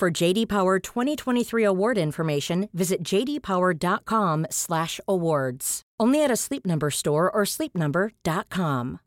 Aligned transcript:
For 0.00 0.10
JD 0.10 0.48
Power 0.48 0.78
2023 0.78 1.62
award 1.62 1.98
information, 1.98 2.70
visit 2.72 3.02
jdpower.com/awards. 3.04 5.82
Only 6.00 6.24
at 6.24 6.30
a 6.30 6.36
Sleep 6.36 6.64
Number 6.64 6.90
store 6.90 7.30
or 7.30 7.44
sleepnumber.com. 7.44 9.00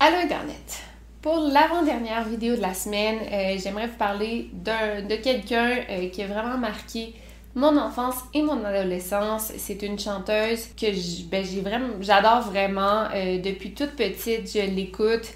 Allô 0.00 0.16
Internet. 0.16 0.82
Pour 1.22 1.38
l'avant-dernière 1.38 2.24
vidéo 2.24 2.56
de 2.56 2.60
la 2.60 2.74
semaine, 2.74 3.20
euh, 3.20 3.56
j'aimerais 3.56 3.86
vous 3.86 3.96
parler 3.96 4.50
de 4.52 5.14
quelqu'un 5.14 5.84
euh, 5.88 6.08
qui 6.08 6.20
a 6.20 6.26
vraiment 6.26 6.58
marqué 6.58 7.14
mon 7.54 7.76
enfance 7.76 8.16
et 8.34 8.42
mon 8.42 8.64
adolescence. 8.64 9.52
C'est 9.58 9.80
une 9.82 9.96
chanteuse 9.96 10.70
que 10.76 10.86
ben, 11.30 11.44
j'ai 11.44 11.60
vraiment, 11.60 11.90
j'adore 12.00 12.40
vraiment. 12.40 13.04
Euh, 13.14 13.38
depuis 13.38 13.74
toute 13.74 13.92
petite, 13.92 14.52
je 14.52 14.74
l'écoute 14.74 15.34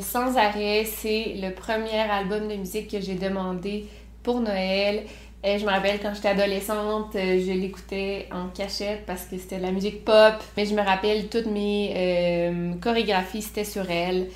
sans 0.00 0.36
arrêt. 0.36 0.84
C'est 0.84 1.34
le 1.40 1.52
premier 1.52 2.00
album 2.00 2.48
de 2.48 2.54
musique 2.54 2.90
que 2.90 3.00
j'ai 3.00 3.14
demandé 3.14 3.86
pour 4.22 4.40
Noël. 4.40 5.04
je 5.44 5.64
me 5.64 5.70
rappelle 5.70 5.98
quand 6.00 6.14
j'étais 6.14 6.28
adolescente, 6.28 7.10
je 7.14 7.52
l'écoutais 7.52 8.28
en 8.32 8.48
cachette 8.48 9.04
parce 9.06 9.24
que 9.24 9.36
c'était 9.38 9.58
de 9.58 9.62
la 9.62 9.72
musique 9.72 10.04
pop. 10.04 10.34
Mais 10.56 10.66
je 10.66 10.74
me 10.74 10.82
rappelle 10.82 11.28
toutes 11.28 11.46
mes 11.46 12.52
chorégraphies, 12.80 13.42
c'était 13.42 13.64
sur 13.64 13.90
elle. 13.90 14.28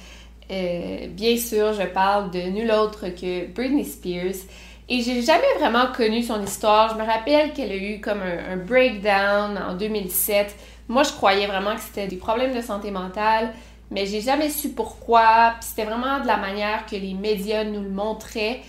Euh, 0.50 1.08
bien 1.08 1.36
sûr, 1.36 1.72
je 1.72 1.82
parle 1.86 2.30
de 2.30 2.40
nul 2.40 2.70
autre 2.70 3.08
que 3.08 3.46
Britney 3.46 3.84
Spears. 3.84 4.46
Et 4.88 5.00
j'ai 5.02 5.22
jamais 5.22 5.42
vraiment 5.58 5.86
connu 5.92 6.22
son 6.22 6.42
histoire. 6.42 6.94
Je 6.94 7.02
me 7.02 7.06
rappelle 7.06 7.52
qu'elle 7.52 7.72
a 7.72 7.76
eu 7.76 8.00
comme 8.00 8.22
un, 8.22 8.56
breakdown 8.56 9.58
en 9.58 9.74
2007. 9.74 10.54
Moi, 10.88 11.02
je 11.02 11.10
croyais 11.10 11.48
vraiment 11.48 11.74
que 11.74 11.80
c'était 11.80 12.06
des 12.06 12.16
problèmes 12.16 12.54
de 12.54 12.60
santé 12.60 12.92
mentale, 12.92 13.52
mais 13.90 14.06
j'ai 14.06 14.20
jamais 14.20 14.50
su 14.50 14.70
pourquoi. 14.70 15.54
Puis 15.60 15.70
c'était 15.70 15.84
vraiment 15.84 16.20
de 16.20 16.26
la 16.26 16.36
manière 16.36 16.86
que 16.86 16.96
les 16.96 17.14
médias 17.14 17.64
nous 17.64 17.82
le 17.82 17.90
montraient. 17.90 18.60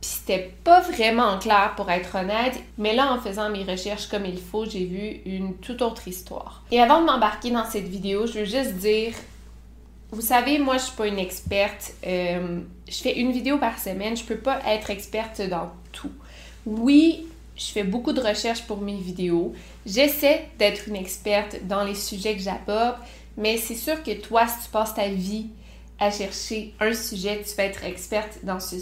Puis 0.00 0.10
c'était 0.10 0.52
pas 0.64 0.80
vraiment 0.80 1.38
clair 1.38 1.74
pour 1.76 1.90
être 1.90 2.16
honnête, 2.16 2.60
mais 2.76 2.92
là 2.92 3.12
en 3.12 3.20
faisant 3.20 3.50
mes 3.50 3.62
recherches 3.62 4.08
comme 4.08 4.26
il 4.26 4.40
faut, 4.40 4.64
j'ai 4.64 4.84
vu 4.84 5.20
une 5.26 5.54
toute 5.58 5.80
autre 5.80 6.08
histoire. 6.08 6.64
Et 6.72 6.80
avant 6.80 7.00
de 7.00 7.06
m'embarquer 7.06 7.50
dans 7.52 7.64
cette 7.64 7.86
vidéo, 7.86 8.26
je 8.26 8.40
veux 8.40 8.44
juste 8.44 8.74
dire 8.74 9.14
vous 10.12 10.20
savez, 10.20 10.58
moi, 10.58 10.76
je 10.76 10.84
suis 10.84 10.92
pas 10.96 11.06
une 11.06 11.18
experte. 11.18 11.94
Euh, 12.06 12.60
je 12.86 12.96
fais 12.96 13.18
une 13.18 13.32
vidéo 13.32 13.56
par 13.56 13.78
semaine. 13.78 14.14
Je 14.14 14.24
peux 14.24 14.36
pas 14.36 14.60
être 14.66 14.90
experte 14.90 15.40
dans 15.40 15.72
tout. 15.90 16.12
Oui, 16.66 17.26
je 17.56 17.64
fais 17.64 17.82
beaucoup 17.82 18.12
de 18.12 18.20
recherches 18.20 18.62
pour 18.62 18.82
mes 18.82 18.96
vidéos. 18.96 19.54
J'essaie 19.86 20.48
d'être 20.58 20.88
une 20.88 20.96
experte 20.96 21.66
dans 21.66 21.82
les 21.82 21.94
sujets 21.94 22.36
que 22.36 22.42
j'aborde, 22.42 22.96
mais 23.36 23.56
c'est 23.56 23.74
sûr 23.74 24.02
que 24.02 24.12
toi, 24.12 24.46
si 24.46 24.64
tu 24.64 24.70
passes 24.70 24.94
ta 24.94 25.08
vie 25.08 25.46
à 25.98 26.10
chercher 26.10 26.74
un 26.80 26.92
sujet, 26.92 27.42
tu 27.46 27.54
vas 27.54 27.64
être 27.64 27.84
experte 27.84 28.40
dans 28.42 28.60
ce, 28.60 28.76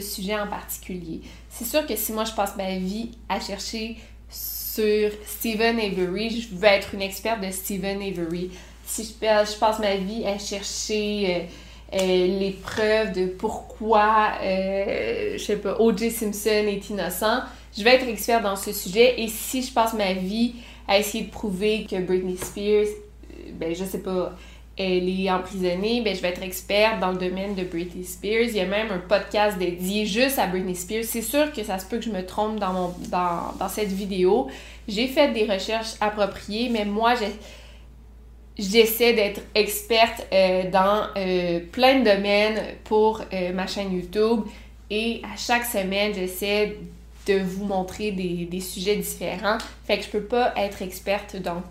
sujet 0.00 0.38
en 0.38 0.46
particulier. 0.46 1.20
C'est 1.50 1.66
sûr 1.66 1.86
que 1.86 1.96
si 1.96 2.12
moi, 2.12 2.24
je 2.24 2.32
passe 2.32 2.56
ma 2.56 2.78
vie 2.78 3.10
à 3.28 3.40
chercher 3.40 3.98
sur 4.30 5.10
Stephen 5.26 5.78
Avery, 5.78 6.40
je 6.40 6.54
veux 6.54 6.64
être 6.64 6.94
une 6.94 7.02
experte 7.02 7.42
de 7.42 7.50
Stephen 7.50 8.00
Avery 8.00 8.50
si 8.86 9.04
je, 9.04 9.58
passe 9.58 9.78
ma 9.78 9.96
vie 9.96 10.24
à 10.26 10.38
chercher 10.38 11.46
euh, 11.94 11.98
euh, 11.98 12.38
les 12.38 12.50
preuves 12.50 13.12
de 13.12 13.26
pourquoi, 13.26 14.32
euh, 14.42 15.34
je 15.38 15.42
sais 15.42 15.56
pas, 15.56 15.76
O.J. 15.78 16.10
Simpson 16.10 16.66
est 16.66 16.90
innocent, 16.90 17.40
je 17.76 17.82
vais 17.82 17.94
être 17.94 18.08
expert 18.08 18.42
dans 18.42 18.56
ce 18.56 18.72
sujet. 18.72 19.20
Et 19.20 19.28
si 19.28 19.62
je 19.62 19.72
passe 19.72 19.94
ma 19.94 20.12
vie 20.12 20.54
à 20.86 20.98
essayer 20.98 21.24
de 21.24 21.30
prouver 21.30 21.86
que 21.88 22.00
Britney 22.00 22.36
Spears, 22.36 22.88
ben 23.54 23.74
je 23.74 23.84
sais 23.84 24.00
pas, 24.00 24.32
elle 24.76 25.08
est 25.08 25.30
emprisonnée, 25.30 26.00
ben 26.02 26.14
je 26.14 26.22
vais 26.22 26.28
être 26.28 26.42
expert 26.42 26.98
dans 26.98 27.12
le 27.12 27.18
domaine 27.18 27.54
de 27.54 27.64
Britney 27.64 28.04
Spears. 28.04 28.48
Il 28.48 28.56
y 28.56 28.60
a 28.60 28.66
même 28.66 28.90
un 28.90 28.98
podcast 28.98 29.58
dédié 29.58 30.06
juste 30.06 30.38
à 30.38 30.46
Britney 30.46 30.74
Spears. 30.74 31.04
C'est 31.04 31.22
sûr 31.22 31.52
que 31.52 31.62
ça 31.62 31.78
se 31.78 31.86
peut 31.86 31.98
que 31.98 32.04
je 32.04 32.10
me 32.10 32.24
trompe 32.24 32.58
dans, 32.58 32.72
mon, 32.72 32.94
dans, 33.10 33.52
dans 33.58 33.68
cette 33.68 33.92
vidéo. 33.92 34.48
J'ai 34.88 35.08
fait 35.08 35.32
des 35.32 35.44
recherches 35.44 35.94
appropriées, 36.00 36.68
mais 36.70 36.84
moi, 36.84 37.14
j'essaie 38.58 39.12
d'être 39.12 39.40
experte 39.54 40.26
euh, 40.32 40.70
dans 40.70 41.06
euh, 41.16 41.60
plein 41.70 42.00
de 42.00 42.04
domaines 42.04 42.62
pour 42.84 43.22
euh, 43.32 43.52
ma 43.52 43.66
chaîne 43.66 43.92
YouTube 43.92 44.44
et 44.90 45.22
à 45.24 45.36
chaque 45.38 45.64
semaine, 45.64 46.12
j'essaie 46.14 46.76
de 47.26 47.38
vous 47.38 47.64
montrer 47.64 48.10
des, 48.10 48.44
des, 48.44 48.60
sujets 48.60 48.96
différents. 48.96 49.56
Fait 49.86 49.96
que 49.96 50.04
je 50.04 50.10
peux 50.10 50.24
pas 50.24 50.52
être 50.56 50.82
experte 50.82 51.36
dans. 51.36 51.62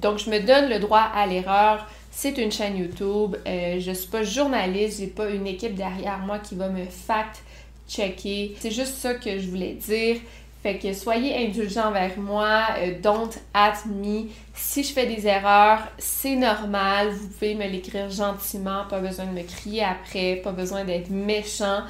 Donc, 0.00 0.18
je 0.18 0.30
me 0.30 0.40
donne 0.40 0.68
le 0.68 0.78
droit 0.78 1.10
à 1.14 1.26
l'erreur. 1.26 1.86
C'est 2.10 2.38
une 2.38 2.50
chaîne 2.50 2.76
YouTube. 2.76 3.36
je 3.46 3.92
suis 3.92 4.08
pas 4.08 4.22
journaliste. 4.22 4.98
J'ai 5.00 5.06
pas 5.06 5.30
une 5.30 5.46
équipe 5.46 5.74
derrière 5.74 6.18
moi 6.18 6.38
qui 6.38 6.54
va 6.54 6.68
me 6.68 6.84
fact-checker. 6.84 8.56
C'est 8.58 8.70
juste 8.70 8.94
ça 8.94 9.14
que 9.14 9.38
je 9.38 9.48
voulais 9.48 9.74
dire. 9.74 10.16
Fait 10.62 10.76
que 10.76 10.92
soyez 10.92 11.46
indulgents 11.46 11.88
envers 11.88 12.18
moi, 12.18 12.66
euh, 12.80 12.92
don't 13.00 13.30
at 13.54 13.78
me. 13.86 14.28
Si 14.54 14.84
je 14.84 14.92
fais 14.92 15.06
des 15.06 15.26
erreurs, 15.26 15.80
c'est 15.96 16.36
normal, 16.36 17.08
vous 17.08 17.28
pouvez 17.28 17.54
me 17.54 17.66
l'écrire 17.66 18.10
gentiment, 18.10 18.84
pas 18.90 19.00
besoin 19.00 19.24
de 19.24 19.30
me 19.30 19.42
crier 19.42 19.82
après, 19.82 20.36
pas 20.36 20.52
besoin 20.52 20.84
d'être 20.84 21.08
méchant. 21.08 21.80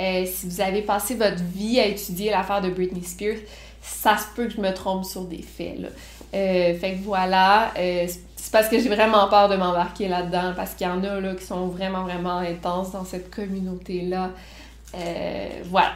Euh, 0.00 0.24
si 0.26 0.46
vous 0.46 0.60
avez 0.60 0.82
passé 0.82 1.16
votre 1.16 1.42
vie 1.42 1.80
à 1.80 1.86
étudier 1.86 2.30
l'affaire 2.30 2.60
de 2.60 2.70
Britney 2.70 3.02
Spears, 3.02 3.38
ça 3.82 4.16
se 4.16 4.26
peut 4.36 4.46
que 4.46 4.52
je 4.52 4.60
me 4.60 4.72
trompe 4.72 5.04
sur 5.04 5.24
des 5.24 5.42
faits. 5.42 5.78
Euh, 6.34 6.74
fait 6.78 6.94
que 6.94 7.04
voilà, 7.04 7.72
c'est 7.76 8.52
parce 8.52 8.68
que 8.68 8.78
j'ai 8.78 8.88
vraiment 8.88 9.28
peur 9.28 9.48
de 9.48 9.56
m'embarquer 9.56 10.08
là-dedans, 10.08 10.52
parce 10.56 10.74
qu'il 10.74 10.86
y 10.86 10.90
en 10.90 11.02
a 11.04 11.20
là, 11.20 11.34
qui 11.34 11.44
sont 11.44 11.68
vraiment, 11.68 12.02
vraiment 12.02 12.38
intenses 12.38 12.92
dans 12.92 13.04
cette 13.04 13.34
communauté-là. 13.34 14.30
voilà. 15.66 15.92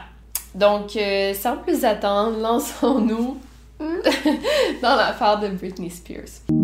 Donc, 0.55 0.95
euh, 0.95 1.33
sans 1.33 1.57
plus 1.57 1.85
attendre, 1.85 2.37
lançons-nous 2.41 3.37
dans 3.79 4.95
l'affaire 4.95 5.39
de 5.39 5.49
Britney 5.49 5.89
Spears. 5.89 6.58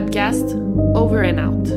Over 0.00 1.24
and 1.24 1.38
Out. 1.38 1.68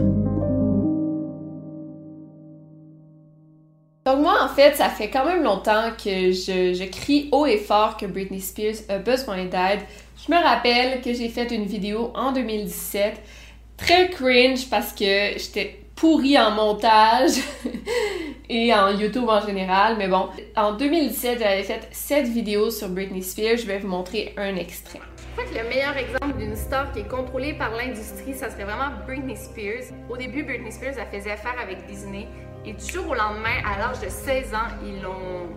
Donc 4.06 4.20
moi, 4.20 4.44
en 4.44 4.48
fait, 4.48 4.76
ça 4.76 4.90
fait 4.90 5.10
quand 5.10 5.26
même 5.26 5.42
longtemps 5.42 5.90
que 5.98 6.32
je, 6.32 6.86
crie 6.86 7.30
haut 7.32 7.48
et 7.48 7.58
fort 7.58 7.98
que 7.98 8.06
Britney 8.06 8.40
Spears 8.40 8.76
a 8.90 9.00
besoin 9.00 9.46
d'aide. 9.46 9.80
Je 10.24 10.32
me 10.32 10.38
rappelle 10.38 11.02
que 11.02 11.14
j'ai 11.14 11.30
fait 11.30 11.50
une 11.52 11.66
vidéo 11.66 12.12
en 12.14 12.32
2017, 12.32 13.20
très 13.78 14.12
cringe 14.12 14.70
parce 14.70 14.94
que 14.94 15.40
j'étais 15.40 15.80
pourrie 15.96 16.38
en 16.38 16.52
montage 16.52 17.32
et 18.50 18.72
en 18.72 18.92
YouTube 18.92 19.30
en 19.30 19.44
général. 19.44 19.96
Mais 19.98 20.08
bon, 20.08 20.28
en 20.56 20.74
2017, 20.74 21.40
j'avais 21.40 21.64
fait 21.64 21.88
cette 21.92 22.28
vidéo 22.28 22.70
sur 22.70 22.90
Britney 22.90 23.24
Spears. 23.24 23.58
Je 23.58 23.66
vais 23.66 23.80
vous 23.80 23.88
montrer 23.88 24.36
un 24.38 24.56
extrait. 24.58 25.00
Crois 25.34 25.46
le 25.64 25.70
meilleur 25.70 25.96
exemple 25.96 26.38
d'une 26.38 26.56
star 26.56 26.92
qui 26.92 27.00
est 27.00 27.08
contrôlée 27.08 27.54
par 27.54 27.72
l'industrie, 27.72 28.34
ça 28.34 28.50
serait 28.50 28.66
vraiment 28.66 28.92
Britney 29.06 29.38
Spears. 29.38 29.94
Au 30.10 30.18
début, 30.18 30.44
Britney 30.44 30.72
Spears, 30.72 30.98
a 31.00 31.06
faisait 31.06 31.32
affaire 31.32 31.56
avec 31.62 31.86
Disney. 31.86 32.28
Et 32.66 32.74
du 32.74 32.86
jour 32.86 33.10
au 33.10 33.16
lendemain, 33.16 33.62
à 33.66 33.80
l'âge 33.80 34.02
de 34.02 34.10
16 34.10 34.54
ans, 34.54 34.68
ils 34.86 35.02
l'ont 35.02 35.48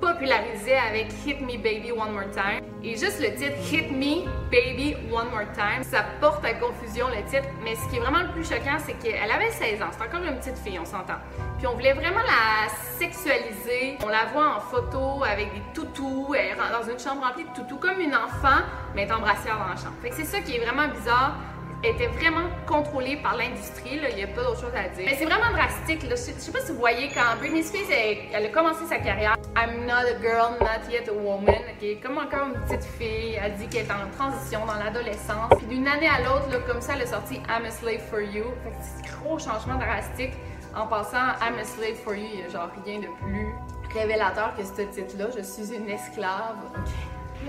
popularisé 0.00 0.74
avec 0.76 1.08
Hit 1.24 1.40
Me 1.40 1.56
Baby 1.56 1.92
One 1.92 2.12
More 2.12 2.30
Time. 2.32 2.64
Et 2.82 2.96
juste 2.96 3.20
le 3.20 3.34
titre 3.34 3.56
Hit 3.70 3.90
Me 3.90 4.24
Baby 4.50 4.96
One 5.12 5.28
More 5.30 5.52
Time, 5.54 5.82
ça 5.82 6.04
porte 6.20 6.44
à 6.44 6.54
confusion 6.54 7.06
le 7.08 7.22
titre. 7.30 7.48
Mais 7.62 7.74
ce 7.74 7.88
qui 7.90 7.96
est 7.96 8.00
vraiment 8.00 8.22
le 8.22 8.32
plus 8.32 8.44
choquant, 8.44 8.78
c'est 8.78 8.94
qu'elle 8.94 9.30
avait 9.30 9.50
16 9.50 9.82
ans. 9.82 9.90
C'est 9.92 10.02
encore 10.02 10.24
une 10.24 10.38
petite 10.38 10.58
fille, 10.58 10.78
on 10.78 10.84
s'entend. 10.84 11.18
Puis 11.58 11.66
on 11.66 11.74
voulait 11.74 11.92
vraiment 11.92 12.22
la 12.22 12.68
sexualiser. 12.98 13.98
On 14.02 14.08
la 14.08 14.24
voit 14.32 14.56
en 14.56 14.60
photo 14.60 15.22
avec 15.24 15.52
des 15.52 15.62
toutous, 15.74 16.34
elle 16.34 16.56
dans 16.56 16.90
une 16.90 16.98
chambre 16.98 17.22
remplie 17.22 17.44
de 17.44 17.54
toutous, 17.54 17.76
comme 17.76 18.00
une 18.00 18.14
enfant, 18.14 18.64
mais 18.94 19.02
est 19.02 19.12
en 19.12 19.20
brassière 19.20 19.58
dans 19.58 19.68
la 19.68 19.76
chambre. 19.76 19.96
Fait 20.02 20.10
que 20.10 20.16
c'est 20.16 20.24
ça 20.24 20.40
qui 20.40 20.56
est 20.56 20.64
vraiment 20.64 20.88
bizarre 20.88 21.36
était 21.82 22.08
vraiment 22.08 22.48
contrôlée 22.66 23.16
par 23.16 23.36
l'industrie, 23.36 24.00
il 24.10 24.16
n'y 24.16 24.22
a 24.22 24.26
pas 24.26 24.42
d'autre 24.42 24.60
chose 24.60 24.72
à 24.74 24.88
dire. 24.88 25.04
Mais 25.06 25.16
c'est 25.16 25.24
vraiment 25.24 25.50
drastique. 25.50 26.00
Je, 26.02 26.10
ne 26.10 26.16
sais 26.16 26.52
pas 26.52 26.60
si 26.60 26.72
vous 26.72 26.78
voyez, 26.78 27.08
quand 27.08 27.38
Britney 27.38 27.62
Spears 27.62 27.90
elle, 28.32 28.46
a 28.46 28.48
commencé 28.48 28.84
sa 28.86 28.98
carrière, 28.98 29.36
I'm 29.56 29.86
not 29.86 30.06
a 30.06 30.20
girl, 30.20 30.58
not 30.60 30.90
yet 30.90 31.08
a 31.08 31.12
woman, 31.12 31.54
ok, 31.54 32.02
comme 32.02 32.18
encore 32.18 32.48
une 32.48 32.60
petite 32.66 32.84
fille, 32.84 33.38
elle 33.42 33.54
dit 33.54 33.66
qu'elle 33.68 33.86
est 33.86 33.92
en 33.92 34.10
transition 34.16 34.66
dans 34.66 34.74
l'adolescence. 34.74 35.52
Puis 35.58 35.66
d'une 35.66 35.88
année 35.88 36.08
à 36.08 36.20
l'autre, 36.20 36.64
comme 36.66 36.80
ça, 36.80 36.94
elle 36.96 37.02
a 37.02 37.06
sorti 37.06 37.36
I'm 37.48 37.64
a 37.64 37.70
slave 37.70 38.00
for 38.10 38.20
you. 38.20 38.44
Fait 38.62 39.08
que 39.08 39.24
gros 39.24 39.38
changement 39.38 39.76
drastique. 39.76 40.34
En 40.74 40.86
passant, 40.86 41.34
I'm 41.40 41.58
a 41.58 41.64
slave 41.64 41.96
for 41.96 42.14
you, 42.14 42.26
il 42.32 42.40
n'y 42.40 42.44
a 42.44 42.48
genre 42.48 42.70
rien 42.84 43.00
de 43.00 43.08
plus 43.20 43.48
révélateur 43.92 44.54
que 44.56 44.62
ce 44.62 44.82
titre-là. 44.82 45.26
Je 45.36 45.42
suis 45.42 45.74
une 45.74 45.88
esclave. 45.88 46.56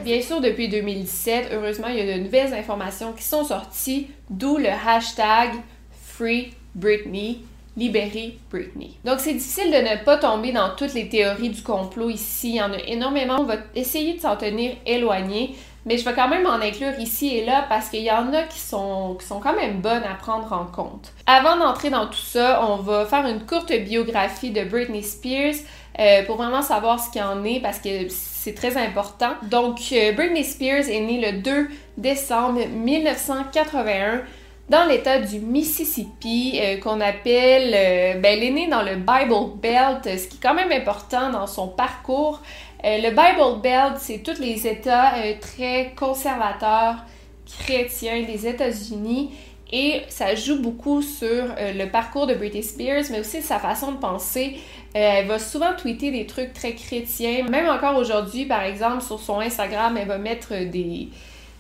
Bien 0.04 0.22
sûr, 0.22 0.42
depuis 0.42 0.68
2017, 0.68 1.50
heureusement, 1.54 1.88
il 1.88 1.98
y 1.98 2.02
a 2.02 2.18
de 2.18 2.24
nouvelles 2.24 2.54
informations 2.54 3.14
qui 3.14 3.24
sont 3.24 3.44
sorties, 3.44 4.08
d'où 4.30 4.58
le 4.58 4.70
hashtag 4.70 5.52
Free 5.92 6.54
Britney, 6.74 7.44
libérer 7.78 8.38
Britney. 8.50 8.98
Donc 9.06 9.20
c'est 9.20 9.34
difficile 9.34 9.72
de 9.72 9.78
ne 9.78 10.04
pas 10.04 10.18
tomber 10.18 10.52
dans 10.52 10.76
toutes 10.76 10.94
les 10.94 11.08
théories 11.08 11.50
du 11.50 11.62
complot 11.62 12.10
ici. 12.10 12.50
Il 12.50 12.56
y 12.56 12.62
en 12.62 12.74
a 12.74 12.80
énormément. 12.80 13.38
On 13.40 13.46
va 13.46 13.58
essayer 13.76 14.16
de 14.16 14.20
s'en 14.22 14.36
tenir 14.36 14.76
éloigné. 14.86 15.56
Mais 15.86 15.98
je 15.98 16.06
vais 16.06 16.14
quand 16.14 16.28
même 16.28 16.46
en 16.46 16.62
inclure 16.62 17.00
ici 17.00 17.36
et 17.36 17.44
là 17.44 17.66
parce 17.68 17.90
qu'il 17.90 18.04
y 18.04 18.12
en 18.12 18.32
a 18.34 18.44
qui 18.44 18.60
sont, 18.60 19.16
qui 19.20 19.26
sont 19.26 19.40
quand 19.40 19.56
même 19.56 19.82
bonnes 19.82 20.04
à 20.04 20.14
prendre 20.14 20.54
en 20.54 20.66
compte. 20.66 21.12
Avant 21.26 21.58
d'entrer 21.58 21.90
dans 21.90 22.06
tout 22.06 22.14
ça, 22.14 22.64
on 22.70 22.76
va 22.76 23.06
faire 23.06 23.26
une 23.26 23.44
courte 23.48 23.74
biographie 23.74 24.52
de 24.52 24.64
Britney 24.64 25.02
Spears 25.02 25.56
euh, 26.00 26.24
pour 26.26 26.38
vraiment 26.38 26.62
savoir 26.62 27.04
ce 27.04 27.12
qu'il 27.12 27.22
en 27.22 27.44
est 27.44 27.60
parce 27.60 27.80
que 27.80 28.08
c'est 28.10 28.56
très 28.56 28.78
important. 28.78 29.34
Donc, 29.44 29.80
euh, 29.92 30.14
Britney 30.14 30.44
Spears 30.44 30.90
est 30.90 31.02
née 31.02 31.20
le 31.20 31.42
2 31.42 31.70
décembre 31.98 32.66
1981 32.66 34.22
dans 34.70 34.86
l'état 34.86 35.20
du 35.20 35.40
Mississippi, 35.40 36.58
euh, 36.62 36.78
qu'on 36.78 37.02
appelle, 37.02 37.72
ben, 38.22 38.38
elle 38.38 38.44
est 38.44 38.52
née 38.52 38.68
dans 38.70 38.84
le 38.84 38.96
Bible 38.96 39.60
Belt, 39.62 40.06
ce 40.06 40.28
qui 40.28 40.38
est 40.38 40.42
quand 40.42 40.54
même 40.54 40.72
important 40.72 41.30
dans 41.30 41.46
son 41.46 41.68
parcours. 41.68 42.40
le 42.84 43.10
Bible 43.10 43.62
Belt, 43.62 43.98
c'est 44.00 44.20
tous 44.20 44.40
les 44.40 44.66
États 44.66 45.12
très 45.42 45.92
conservateurs 45.98 47.04
chrétiens 47.60 48.24
des 48.24 48.48
États-Unis 48.48 49.32
et 49.74 50.04
ça 50.08 50.36
joue 50.36 50.62
beaucoup 50.62 51.02
sur 51.02 51.48
le 51.60 51.86
parcours 51.86 52.28
de 52.28 52.34
Britney 52.34 52.64
Spears, 52.64 53.04
mais 53.12 53.20
aussi 53.20 53.42
sa 53.42 53.60
façon 53.60 53.92
de 53.92 53.98
penser. 53.98 54.58
Elle 54.94 55.28
va 55.28 55.40
souvent 55.40 55.74
tweeter 55.78 56.12
des 56.12 56.26
trucs 56.26 56.54
très 56.54 56.74
chrétiens. 56.74 57.46
Même 57.50 57.70
encore 57.70 57.98
aujourd'hui, 57.98 58.46
par 58.46 58.64
exemple, 58.64 59.02
sur 59.02 59.20
son 59.20 59.40
Instagram, 59.40 59.98
elle 59.98 60.08
va 60.08 60.18
mettre 60.18 60.50
des, 60.66 61.10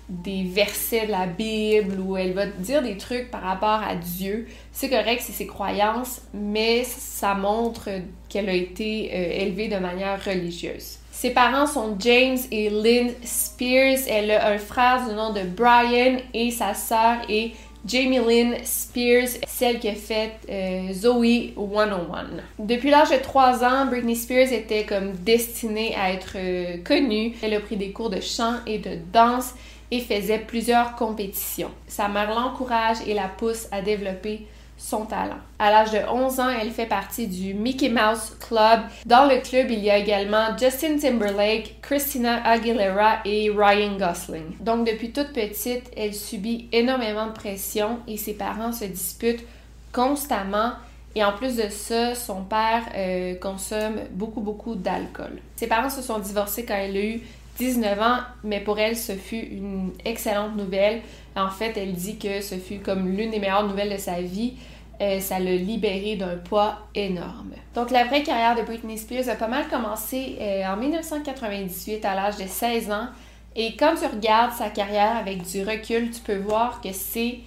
des 0.10 0.44
versets 0.44 1.06
de 1.06 1.12
la 1.12 1.26
Bible 1.26 2.00
où 2.02 2.18
elle 2.18 2.34
va 2.34 2.46
dire 2.46 2.82
des 2.82 2.98
trucs 2.98 3.32
par 3.32 3.42
rapport 3.42 3.82
à 3.82 3.96
Dieu. 3.96 4.48
C'est 4.74 4.90
correct, 4.90 5.22
c'est 5.26 5.32
ses 5.32 5.48
croyances, 5.48 6.22
mais 6.34 6.84
ça 6.84 7.34
montre 7.34 7.90
qu'elle 8.28 8.50
a 8.50 8.54
été 8.54 9.12
euh, 9.14 9.44
élevée 9.44 9.70
de 9.70 9.78
manière 9.78 10.24
religieuse. 10.24 10.98
Ses 11.12 11.32
parents 11.32 11.68
sont 11.68 11.96
James 12.00 12.38
et 12.52 12.70
Lynn 12.70 13.12
Spears. 13.24 14.00
Elle 14.10 14.32
a 14.32 14.50
un 14.50 14.58
frère 14.58 15.08
du 15.08 15.14
nom 15.14 15.32
de 15.32 15.42
Brian 15.44 16.18
et 16.34 16.52
sa 16.52 16.74
sœur 16.74 17.18
est 17.30 17.52
Jamie 17.86 18.20
Lynn 18.20 18.56
Spears, 18.64 19.40
celle 19.48 19.80
qui 19.80 19.90
a 19.90 19.96
fait 19.96 20.34
euh, 20.50 20.94
Zoe 20.94 21.54
101. 21.56 22.28
Depuis 22.60 22.92
l'âge 22.92 23.10
de 23.10 23.18
3 23.18 23.64
ans, 23.64 23.86
Britney 23.88 24.16
Spears 24.16 24.52
était 24.52 24.86
comme 24.86 25.14
destinée 25.14 25.96
à 25.96 26.12
être 26.12 26.36
euh, 26.36 26.78
connue. 26.84 27.34
Elle 27.42 27.56
a 27.56 27.60
pris 27.60 27.78
des 27.78 27.92
cours 27.92 28.12
de 28.12 28.22
chant 28.22 28.56
et 28.68 28.78
de 28.78 28.98
danse 29.12 29.56
et 29.90 30.00
faisait 30.00 30.40
plusieurs 30.40 30.96
compétitions. 30.96 31.72
Sa 31.88 32.08
mère 32.08 32.34
l'encourage 32.34 32.98
et 33.08 33.14
la 33.14 33.28
pousse 33.28 33.68
à 33.72 33.82
développer 33.82 34.46
son 34.82 35.06
talent. 35.06 35.38
À 35.60 35.70
l'âge 35.70 35.92
de 35.92 36.00
11 36.00 36.40
ans, 36.40 36.50
elle 36.50 36.72
fait 36.72 36.88
partie 36.88 37.28
du 37.28 37.54
Mickey 37.54 37.90
Mouse 37.90 38.36
Club. 38.40 38.82
Dans 39.06 39.26
le 39.26 39.40
club, 39.40 39.70
il 39.70 39.80
y 39.80 39.92
a 39.92 39.98
également 39.98 40.58
Justin 40.58 40.98
Timberlake, 40.98 41.76
Christina 41.82 42.44
Aguilera 42.44 43.20
et 43.24 43.52
Ryan 43.56 43.96
Gosling. 43.98 44.58
Donc 44.60 44.88
depuis 44.88 45.12
toute 45.12 45.34
petite, 45.34 45.92
elle 45.96 46.16
subit 46.16 46.68
énormément 46.72 47.28
de 47.28 47.34
pression 47.34 48.00
et 48.08 48.18
ses 48.18 48.34
parents 48.34 48.74
se 48.74 48.86
disputent 48.86 49.46
constamment. 49.94 50.72
Et 51.14 51.24
en 51.24 51.34
plus 51.34 51.58
de 51.58 51.70
ça, 51.70 52.16
son 52.16 52.44
père 52.44 52.84
euh, 52.96 53.36
consomme 53.36 54.00
beaucoup, 54.12 54.42
beaucoup 54.42 54.76
d'alcool. 54.76 55.42
Ses 55.58 55.68
parents 55.68 55.90
se 55.90 56.02
sont 56.02 56.20
divorcés 56.20 56.66
quand 56.66 56.76
elle 56.76 56.98
a 56.98 57.04
eu 57.04 57.22
19 57.58 58.02
ans, 58.02 58.18
mais 58.44 58.60
pour 58.60 58.80
elle, 58.80 58.98
ce 58.98 59.14
fut 59.14 59.40
une 59.40 59.92
excellente 60.06 60.56
nouvelle. 60.56 61.02
En 61.36 61.50
fait, 61.50 61.74
elle 61.78 61.94
dit 61.94 62.18
que 62.18 62.42
ce 62.42 62.56
fut 62.56 62.80
comme 62.80 63.10
l'une 63.10 63.32
des 63.32 63.40
meilleures 63.40 63.68
nouvelles 63.68 63.92
de 63.92 63.98
sa 63.98 64.22
vie. 64.22 64.54
Euh, 65.02 65.20
ça 65.20 65.40
l'a 65.40 65.56
libérée 65.56 66.16
d'un 66.16 66.38
poids 66.38 66.78
énorme. 66.94 67.54
Donc, 67.74 67.90
la 67.90 68.04
vraie 68.04 68.22
carrière 68.22 68.56
de 68.56 68.62
Britney 68.62 68.98
Spears 68.98 69.30
a 69.30 69.36
pas 69.36 69.48
mal 69.48 69.68
commencé 69.68 70.38
euh, 70.40 70.64
en 70.66 70.78
1998 70.78 72.06
à 72.06 72.14
l'âge 72.14 72.38
de 72.38 72.46
16 72.48 72.92
ans. 72.92 73.08
Et 73.56 73.76
quand 73.76 73.96
tu 73.96 74.06
regardes 74.06 74.54
sa 74.54 74.70
carrière 74.70 75.18
avec 75.18 75.42
du 75.44 75.64
recul, 75.64 76.12
tu 76.12 76.22
peux 76.22 76.38
voir 76.38 76.82
que 76.82 76.94
c'est 76.94 77.40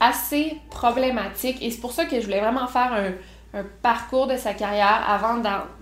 assez 0.00 0.56
problématique. 0.70 1.58
Et 1.62 1.70
c'est 1.70 1.80
pour 1.80 1.92
ça 1.92 2.06
que 2.06 2.18
je 2.18 2.24
voulais 2.24 2.40
vraiment 2.40 2.66
faire 2.66 2.92
un, 2.92 3.12
un 3.58 3.64
parcours 3.82 4.26
de 4.26 4.36
sa 4.36 4.52
carrière 4.52 5.04
avant 5.08 5.40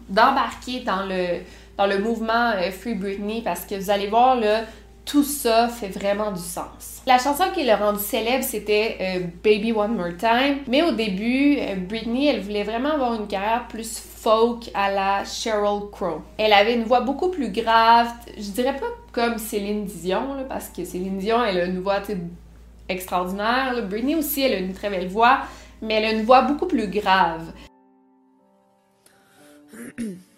d'embarquer 0.08 0.80
dans 0.80 1.06
le, 1.06 1.40
dans 1.76 1.86
le 1.86 1.98
mouvement 1.98 2.52
euh, 2.56 2.70
Free 2.70 2.94
Britney 2.94 3.42
parce 3.42 3.64
que 3.64 3.74
vous 3.74 3.90
allez 3.90 4.08
voir 4.08 4.36
là, 4.36 4.62
tout 5.04 5.24
ça 5.24 5.68
fait 5.68 5.88
vraiment 5.88 6.30
du 6.30 6.40
sens. 6.40 7.02
La 7.06 7.18
chanson 7.18 7.44
qui 7.52 7.64
l'a 7.64 7.76
rendu 7.76 7.98
célèbre, 7.98 8.44
c'était 8.44 8.96
euh, 9.00 9.20
Baby 9.42 9.72
One 9.72 9.96
More 9.96 10.16
Time. 10.16 10.58
Mais 10.68 10.82
au 10.82 10.92
début, 10.92 11.56
euh, 11.58 11.74
Britney, 11.76 12.28
elle 12.28 12.40
voulait 12.40 12.62
vraiment 12.62 12.92
avoir 12.92 13.14
une 13.14 13.26
carrière 13.26 13.66
plus 13.68 13.98
folk 13.98 14.70
à 14.74 14.90
la 14.92 15.24
Sheryl 15.24 15.90
Crow. 15.90 16.22
Elle 16.38 16.52
avait 16.52 16.74
une 16.74 16.84
voix 16.84 17.00
beaucoup 17.00 17.30
plus 17.30 17.50
grave, 17.50 18.08
je 18.36 18.50
dirais 18.50 18.76
pas 18.76 18.86
comme 19.10 19.38
Céline 19.38 19.84
Dion, 19.86 20.46
parce 20.48 20.68
que 20.68 20.84
Céline 20.84 21.18
Dion, 21.18 21.44
elle 21.44 21.58
a 21.58 21.64
une 21.64 21.80
voix 21.80 22.00
extraordinaire. 22.88 23.74
Britney 23.88 24.14
aussi, 24.14 24.42
elle 24.42 24.52
a 24.52 24.58
une 24.58 24.72
très 24.72 24.88
belle 24.88 25.08
voix, 25.08 25.40
mais 25.80 25.94
elle 25.94 26.04
a 26.04 26.12
une 26.12 26.22
voix 26.22 26.42
beaucoup 26.42 26.66
plus 26.66 26.86
grave. 26.86 27.52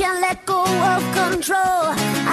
can't 0.00 0.20
let 0.22 0.46
go 0.46 0.62
of 0.62 1.02
control. 1.12 1.84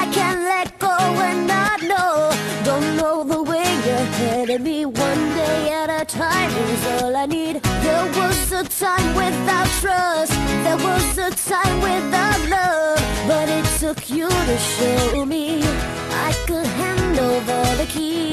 I 0.02 0.10
can't 0.14 0.42
let 0.54 0.80
go 0.80 0.96
and 1.28 1.46
not 1.46 1.82
know. 1.82 2.32
Don't 2.64 2.96
know 2.96 3.26
the 3.26 3.44
way 3.44 3.68
you're 3.86 4.10
headed 4.22 4.62
me 4.62 4.86
one 4.86 5.24
day 5.42 5.72
at 5.82 5.90
a 6.02 6.06
time 6.06 6.52
is 6.70 6.86
all 6.94 7.14
I 7.14 7.26
need. 7.26 7.62
There 7.86 8.06
was 8.20 8.52
a 8.54 8.64
time 8.64 9.10
without 9.16 9.68
trust. 9.82 10.32
There 10.66 10.78
was 10.78 11.18
a 11.18 11.30
time 11.32 11.78
without 11.82 12.40
love. 12.56 13.00
But 13.28 13.50
it 13.50 13.66
took 13.82 14.10
you 14.10 14.30
to 14.30 14.58
show 14.58 15.26
me 15.26 15.62
I 16.28 16.32
could 16.48 16.66
hand 16.66 17.20
over 17.20 17.76
the 17.82 17.88
key. 17.90 18.28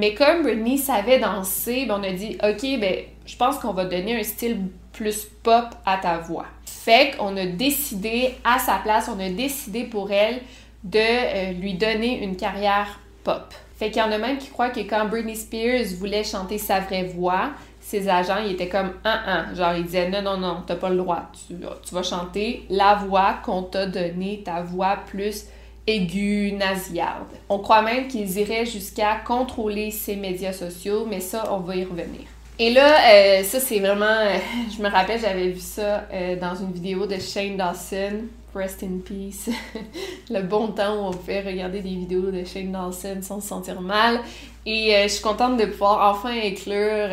Mais 0.00 0.14
comme 0.14 0.42
Britney 0.42 0.78
savait 0.78 1.18
danser, 1.18 1.84
ben 1.84 2.00
on 2.00 2.02
a 2.02 2.12
dit 2.12 2.38
OK, 2.42 2.80
ben 2.80 3.04
je 3.26 3.36
pense 3.36 3.58
qu'on 3.58 3.74
va 3.74 3.84
donner 3.84 4.18
un 4.18 4.22
style 4.22 4.68
plus 4.92 5.26
pop 5.42 5.66
à 5.84 5.98
ta 5.98 6.16
voix. 6.16 6.46
Fait 6.64 7.14
qu'on 7.16 7.36
a 7.36 7.44
décidé 7.44 8.34
à 8.42 8.58
sa 8.58 8.76
place, 8.76 9.10
on 9.14 9.20
a 9.20 9.28
décidé 9.28 9.84
pour 9.84 10.10
elle 10.10 10.40
de 10.84 10.98
euh, 10.98 11.52
lui 11.52 11.74
donner 11.74 12.24
une 12.24 12.36
carrière 12.36 12.98
pop. 13.24 13.52
Fait 13.76 13.90
qu'il 13.90 14.00
y 14.00 14.04
en 14.04 14.10
a 14.10 14.16
même 14.16 14.38
qui 14.38 14.48
croient 14.48 14.70
que 14.70 14.80
quand 14.80 15.04
Britney 15.04 15.36
Spears 15.36 15.94
voulait 15.98 16.24
chanter 16.24 16.56
sa 16.56 16.80
vraie 16.80 17.04
voix, 17.04 17.50
ses 17.78 18.08
agents, 18.08 18.38
ils 18.42 18.52
étaient 18.52 18.70
comme 18.70 18.92
un 19.04 19.20
un, 19.26 19.54
genre 19.54 19.74
ils 19.74 19.84
disaient 19.84 20.08
non 20.08 20.22
non 20.22 20.38
non, 20.38 20.62
t'as 20.66 20.76
pas 20.76 20.88
le 20.88 20.96
droit, 20.96 21.30
tu, 21.46 21.56
tu 21.56 21.94
vas 21.94 22.02
chanter 22.02 22.64
la 22.70 22.94
voix 22.94 23.34
qu'on 23.44 23.64
t'a 23.64 23.84
donnée, 23.84 24.40
ta 24.42 24.62
voix 24.62 24.96
plus 25.06 25.44
aiguë, 25.86 26.52
nasillarde. 26.52 27.34
On 27.48 27.58
croit 27.58 27.82
même 27.82 28.08
qu'ils 28.08 28.38
iraient 28.38 28.66
jusqu'à 28.66 29.16
contrôler 29.26 29.90
ses 29.90 30.16
médias 30.16 30.52
sociaux, 30.52 31.06
mais 31.08 31.20
ça, 31.20 31.52
on 31.52 31.60
va 31.60 31.76
y 31.76 31.84
revenir. 31.84 32.26
Et 32.62 32.74
là, 32.74 32.98
euh, 33.14 33.42
ça 33.42 33.58
c'est 33.58 33.78
vraiment, 33.78 34.18
je 34.76 34.82
me 34.82 34.90
rappelle, 34.90 35.18
j'avais 35.18 35.48
vu 35.48 35.60
ça 35.60 36.06
euh, 36.12 36.36
dans 36.36 36.54
une 36.54 36.72
vidéo 36.72 37.06
de 37.06 37.18
Shane 37.18 37.56
Dawson. 37.56 38.26
rest 38.54 38.82
in 38.82 38.98
peace, 39.02 39.48
le 40.30 40.42
bon 40.42 40.68
temps 40.68 40.96
où 40.96 41.08
on 41.08 41.10
pouvait 41.10 41.40
regarder 41.40 41.80
des 41.80 41.88
vidéos 41.88 42.30
de 42.30 42.44
Shane 42.44 42.70
Dawson 42.70 43.20
sans 43.22 43.40
se 43.40 43.48
sentir 43.48 43.80
mal. 43.80 44.20
Et 44.66 44.94
euh, 44.94 45.04
je 45.04 45.08
suis 45.08 45.22
contente 45.22 45.56
de 45.56 45.64
pouvoir 45.64 46.14
enfin 46.14 46.34
inclure 46.44 47.08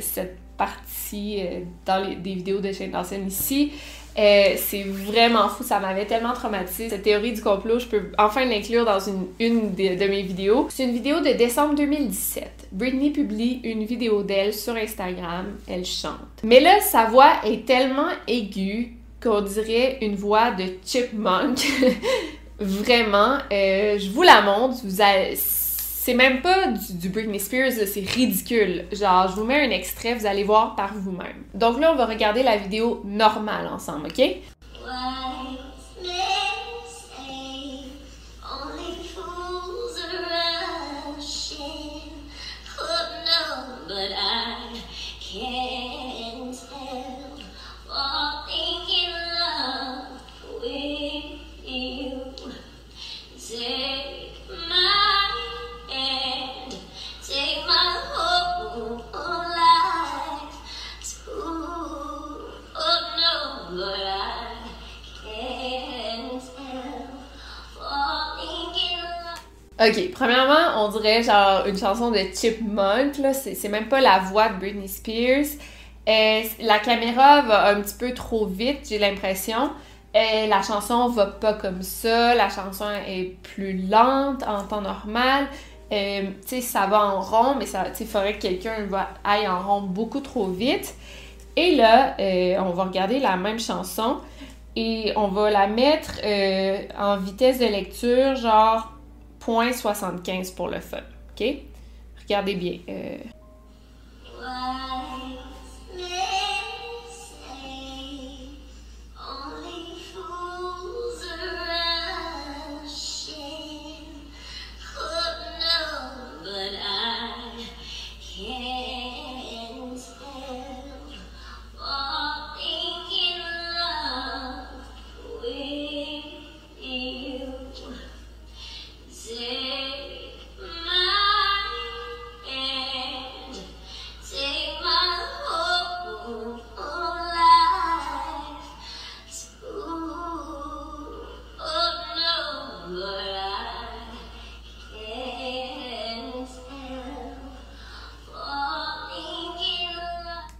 cette 0.00 0.36
partie 0.58 1.44
dans 1.86 2.06
les, 2.06 2.16
des 2.16 2.34
vidéos 2.34 2.60
de 2.60 2.70
Shane 2.70 2.90
Dawson 2.90 3.24
ici. 3.26 3.72
C'est 4.56 4.82
vraiment 4.82 5.48
fou, 5.48 5.62
ça 5.62 5.80
m'avait 5.80 6.06
tellement 6.06 6.32
traumatisé. 6.32 6.88
Cette 6.90 7.02
théorie 7.02 7.32
du 7.32 7.42
complot, 7.42 7.78
je 7.78 7.86
peux 7.86 8.02
enfin 8.18 8.44
l'inclure 8.44 8.84
dans 8.84 9.00
une, 9.00 9.26
une 9.38 9.74
de, 9.74 10.06
mes 10.06 10.22
vidéos. 10.22 10.66
C'est 10.70 10.84
une 10.84 10.92
vidéo 10.92 11.20
de 11.20 11.32
décembre 11.32 11.74
2017. 11.74 12.68
Britney 12.72 13.10
publie 13.10 13.60
une 13.64 13.84
vidéo 13.84 14.22
d'elle 14.22 14.52
sur 14.52 14.74
Instagram, 14.74 15.46
elle 15.68 15.84
chante. 15.84 16.18
Mais 16.42 16.60
là, 16.60 16.80
sa 16.80 17.06
voix 17.06 17.32
est 17.44 17.66
tellement 17.66 18.08
aiguë 18.26 18.96
qu'on 19.22 19.40
dirait 19.42 19.98
une 20.02 20.16
voix 20.16 20.50
de 20.50 20.64
chipmunk. 20.84 21.66
Vraiment, 22.58 23.38
euh, 23.50 23.98
je 23.98 24.10
vous 24.10 24.22
la 24.22 24.42
montre. 24.42 24.76
Vous 24.84 25.00
C'est 26.02 26.14
même 26.14 26.40
pas 26.40 26.68
du, 26.68 27.10
Britney 27.10 27.38
Spears, 27.38 27.72
c'est 27.72 28.00
ridicule. 28.00 28.86
Genre, 28.90 29.28
je 29.28 29.34
vous 29.34 29.44
mets 29.44 29.66
un 29.66 29.70
extrait, 29.70 30.14
vous 30.14 30.24
allez 30.24 30.44
voir 30.44 30.74
par 30.74 30.94
vous-même. 30.94 31.44
Donc 31.52 31.78
là, 31.78 31.92
on 31.92 31.94
va 31.94 32.06
regarder 32.06 32.42
la 32.42 32.56
vidéo 32.56 33.02
normale 33.04 33.66
ensemble, 33.66 34.06
ok? 34.06 34.38
Ok, 69.82 70.10
premièrement, 70.12 70.84
on 70.84 70.88
dirait 70.88 71.22
genre 71.22 71.64
une 71.66 71.78
chanson 71.78 72.10
de 72.10 72.18
Chipmunk, 72.34 73.16
là. 73.16 73.32
C'est 73.32 73.68
même 73.70 73.88
pas 73.88 74.02
la 74.02 74.18
voix 74.18 74.50
de 74.50 74.58
Britney 74.58 74.88
Spears. 74.88 75.56
Euh, 76.06 76.42
la 76.60 76.78
caméra 76.80 77.40
va 77.40 77.68
un 77.68 77.80
petit 77.80 77.94
peu 77.94 78.12
trop 78.12 78.44
vite, 78.44 78.80
j'ai 78.90 78.98
l'impression. 78.98 79.70
Euh, 80.14 80.46
la 80.48 80.60
chanson 80.60 81.08
va 81.08 81.24
pas 81.24 81.54
comme 81.54 81.80
ça, 81.82 82.34
la 82.34 82.50
chanson 82.50 82.84
est 83.08 83.36
plus 83.42 83.86
lente 83.88 84.42
en 84.42 84.64
temps 84.64 84.82
normal. 84.82 85.46
Euh, 85.92 86.24
tu 86.42 86.56
sais, 86.56 86.60
ça 86.60 86.86
va 86.86 87.02
en 87.02 87.22
rond, 87.22 87.54
mais 87.58 87.64
ça, 87.64 87.86
il 87.98 88.06
que 88.06 88.38
quelqu'un 88.38 88.86
aille 89.24 89.48
en 89.48 89.60
rond 89.60 89.80
beaucoup 89.80 90.20
trop 90.20 90.48
vite. 90.48 90.94
Et 91.56 91.74
là, 91.74 92.16
on 92.18 92.70
va 92.72 92.84
regarder 92.84 93.18
la 93.18 93.36
même 93.36 93.58
chanson 93.58 94.18
et 94.76 95.14
on 95.16 95.28
va 95.28 95.50
la 95.50 95.68
mettre 95.68 96.20
en 96.98 97.16
vitesse 97.16 97.58
de 97.58 97.66
lecture, 97.66 98.36
genre 98.36 98.99
0.75 99.40 100.54
pour 100.54 100.68
le 100.68 100.80
fun. 100.80 100.98
OK? 101.32 101.44
Regardez 102.22 102.54
bien. 102.54 102.78
Euh... 102.88 103.18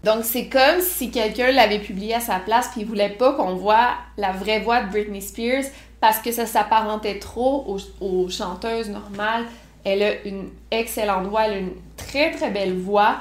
Donc, 0.04 0.24
c'est 0.24 0.46
comme 0.46 0.80
si 0.80 1.10
quelqu'un 1.10 1.50
l'avait 1.50 1.78
publié 1.78 2.14
à 2.14 2.20
sa 2.20 2.38
place 2.38 2.68
puis 2.68 2.82
il 2.82 2.86
voulait 2.86 3.10
pas 3.10 3.34
qu'on 3.34 3.54
voit 3.54 3.90
la 4.16 4.32
vraie 4.32 4.60
voix 4.60 4.82
de 4.82 4.90
Britney 4.90 5.20
Spears 5.20 5.64
parce 6.00 6.18
que 6.20 6.32
ça 6.32 6.46
s'apparentait 6.46 7.18
trop 7.18 7.76
aux, 8.00 8.28
chanteuses 8.30 8.88
normales. 8.88 9.44
Elle 9.84 10.02
a 10.02 10.22
une 10.24 10.48
excellente 10.70 11.26
voix, 11.26 11.46
elle 11.46 11.52
a 11.52 11.58
une 11.58 11.72
très 11.96 12.30
très 12.30 12.50
belle 12.50 12.74
voix, 12.78 13.16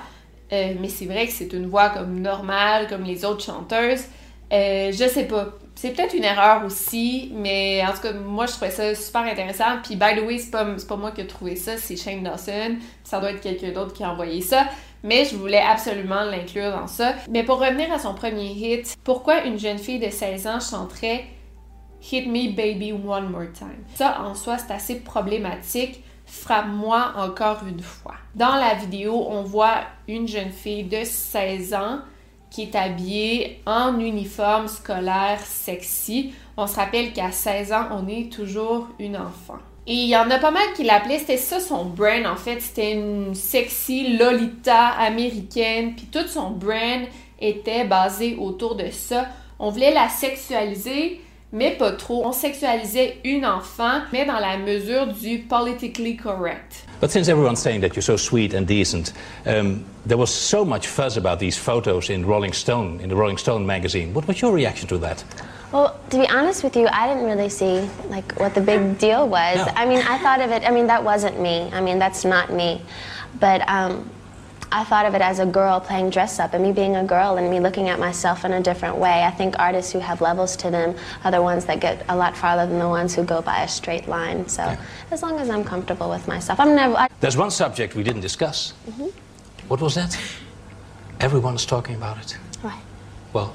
euh, 0.53 0.73
mais 0.79 0.87
c'est 0.87 1.05
vrai 1.05 1.27
que 1.27 1.33
c'est 1.33 1.51
une 1.51 1.67
voix 1.67 1.89
comme 1.89 2.19
normale, 2.21 2.87
comme 2.87 3.03
les 3.03 3.25
autres 3.25 3.43
chanteuses. 3.43 4.05
Euh, 4.51 4.91
je 4.91 5.07
sais 5.07 5.25
pas. 5.25 5.49
C'est 5.75 5.91
peut-être 5.91 6.13
une 6.13 6.25
erreur 6.25 6.65
aussi, 6.65 7.31
mais 7.35 7.81
en 7.87 7.93
tout 7.93 8.01
cas, 8.01 8.11
moi, 8.11 8.45
je 8.45 8.51
trouvais 8.53 8.71
ça 8.71 8.95
super 8.95 9.21
intéressant. 9.21 9.77
Puis, 9.83 9.95
by 9.95 10.15
the 10.17 10.25
way, 10.25 10.37
c'est 10.37 10.51
pas, 10.51 10.65
pas 10.65 10.95
moi 10.97 11.11
qui 11.11 11.21
ai 11.21 11.27
trouvé 11.27 11.55
ça, 11.55 11.77
c'est 11.77 11.95
Shane 11.95 12.23
Dawson. 12.23 12.77
Ça 13.03 13.21
doit 13.21 13.31
être 13.31 13.39
quelqu'un 13.39 13.71
d'autre 13.71 13.93
qui 13.93 14.03
a 14.03 14.11
envoyé 14.11 14.41
ça 14.41 14.65
mais 15.03 15.25
je 15.25 15.35
voulais 15.35 15.61
absolument 15.61 16.23
l'inclure 16.23 16.71
dans 16.71 16.87
ça. 16.87 17.13
Mais 17.29 17.43
pour 17.43 17.59
revenir 17.59 17.91
à 17.91 17.99
son 17.99 18.13
premier 18.13 18.51
hit, 18.51 18.97
pourquoi 19.03 19.43
une 19.45 19.59
jeune 19.59 19.79
fille 19.79 19.99
de 19.99 20.09
16 20.09 20.47
ans 20.47 20.59
chanterait 20.59 21.25
Hit 22.11 22.27
Me 22.27 22.55
Baby 22.55 22.93
One 22.93 23.29
More 23.29 23.51
Time? 23.53 23.83
Ça, 23.95 24.21
en 24.21 24.35
soi, 24.35 24.57
c'est 24.57 24.73
assez 24.73 24.99
problématique. 24.99 26.03
Frappe-moi 26.25 27.13
encore 27.17 27.61
une 27.67 27.81
fois. 27.81 28.15
Dans 28.35 28.55
la 28.55 28.75
vidéo, 28.75 29.25
on 29.29 29.41
voit 29.41 29.81
une 30.07 30.27
jeune 30.27 30.51
fille 30.51 30.83
de 30.83 31.03
16 31.03 31.73
ans 31.73 31.99
qui 32.51 32.63
est 32.63 32.75
habillée 32.75 33.61
en 33.65 33.99
uniforme 33.99 34.67
scolaire 34.67 35.39
sexy. 35.43 36.33
On 36.57 36.67
se 36.67 36.75
rappelle 36.75 37.13
qu'à 37.13 37.31
16 37.31 37.73
ans, 37.73 37.87
on 37.91 38.07
est 38.07 38.31
toujours 38.31 38.87
une 38.99 39.17
enfant. 39.17 39.59
Et 39.89 39.95
il 39.95 40.07
y 40.07 40.15
en 40.15 40.29
a 40.29 40.37
pas 40.37 40.51
mal 40.51 40.71
qui 40.75 40.83
l'appelaient, 40.83 41.17
c'était 41.17 41.35
ça 41.35 41.59
son 41.59 41.85
brand 41.85 42.27
en 42.27 42.35
fait, 42.35 42.61
c'était 42.61 42.93
une 42.93 43.33
sexy 43.33 44.17
Lolita 44.17 44.89
américaine, 44.89 45.95
puis 45.95 46.05
tout 46.05 46.27
son 46.27 46.51
brand 46.51 47.07
était 47.41 47.85
basé 47.85 48.35
autour 48.35 48.75
de 48.75 48.91
ça. 48.91 49.25
On 49.57 49.71
voulait 49.71 49.91
la 49.91 50.07
sexualiser, 50.07 51.19
mais 51.51 51.71
pas 51.71 51.91
trop. 51.91 52.25
On 52.25 52.31
sexualisait 52.31 53.17
une 53.23 53.45
enfant, 53.45 54.01
mais 54.11 54.25
dans 54.25 54.39
la 54.39 54.57
mesure 54.57 55.07
du 55.07 55.39
politically 55.39 56.15
correct. 56.15 56.85
But 57.01 57.11
since 57.11 57.29
everyone's 57.29 57.59
saying 57.59 57.81
that 57.81 57.95
you're 57.95 58.01
so 58.01 58.17
sweet 58.17 58.53
and 58.53 58.65
decent, 58.67 59.13
um, 59.45 59.85
there 60.05 60.17
was 60.17 60.29
so 60.29 60.65
much 60.65 60.87
fuzz 60.87 61.17
about 61.17 61.39
these 61.39 61.57
photos 61.57 62.09
in 62.09 62.25
Rolling 62.25 62.53
Stone, 62.53 62.99
in 63.01 63.09
the 63.09 63.15
Rolling 63.15 63.37
Stone 63.37 63.65
magazine. 63.65 64.13
What 64.13 64.27
was 64.27 64.41
your 64.41 64.51
reaction 64.53 64.87
to 64.89 64.97
that? 64.99 65.23
Well, 65.71 65.99
to 66.09 66.17
be 66.17 66.27
honest 66.27 66.63
with 66.63 66.75
you, 66.75 66.87
I 66.87 67.07
didn't 67.07 67.25
really 67.25 67.49
see 67.49 67.87
like 68.09 68.33
what 68.39 68.53
the 68.53 68.61
big 68.61 68.97
deal 68.97 69.29
was. 69.29 69.57
No. 69.57 69.71
I 69.75 69.85
mean, 69.85 69.99
I 69.99 70.17
thought 70.17 70.41
of 70.41 70.51
it. 70.51 70.63
I 70.67 70.71
mean, 70.71 70.87
that 70.87 71.03
wasn't 71.03 71.39
me. 71.39 71.69
I 71.71 71.79
mean, 71.79 71.99
that's 71.99 72.25
not 72.25 72.51
me. 72.51 72.81
But 73.39 73.67
um, 73.69 74.09
I 74.71 74.83
thought 74.83 75.05
of 75.05 75.15
it 75.15 75.21
as 75.21 75.39
a 75.39 75.45
girl 75.45 75.79
playing 75.79 76.11
dress 76.11 76.39
up, 76.39 76.53
and 76.53 76.63
me 76.63 76.71
being 76.71 76.95
a 76.95 77.03
girl, 77.03 77.37
and 77.37 77.49
me 77.49 77.59
looking 77.59 77.89
at 77.89 77.99
myself 77.99 78.45
in 78.45 78.53
a 78.53 78.61
different 78.61 78.97
way. 78.97 79.23
I 79.23 79.31
think 79.31 79.57
artists 79.57 79.91
who 79.91 79.99
have 79.99 80.21
levels 80.21 80.55
to 80.57 80.69
them 80.69 80.95
are 81.23 81.31
the 81.31 81.41
ones 81.41 81.65
that 81.65 81.79
get 81.79 82.05
a 82.07 82.15
lot 82.15 82.37
farther 82.37 82.67
than 82.67 82.77
the 82.77 82.87
ones 82.87 83.15
who 83.15 83.23
go 83.23 83.41
by 83.41 83.63
a 83.63 83.67
straight 83.67 84.07
line. 84.07 84.47
So, 84.47 84.63
yeah. 84.63 84.79
as 85.09 85.23
long 85.23 85.39
as 85.39 85.49
I'm 85.49 85.63
comfortable 85.63 86.09
with 86.09 86.27
myself, 86.27 86.59
I'm 86.59 86.75
never. 86.75 86.95
I 86.95 87.07
There's 87.19 87.37
one 87.37 87.49
subject 87.49 87.95
we 87.95 88.03
didn't 88.03 88.21
discuss. 88.21 88.73
Mm 88.87 88.93
-hmm. 88.97 89.09
What 89.67 89.79
was 89.79 89.93
that? 89.93 90.17
Everyone's 91.19 91.65
talking 91.65 91.95
about 91.95 92.17
it. 92.23 92.37
Right. 92.63 92.83
Well, 93.33 93.51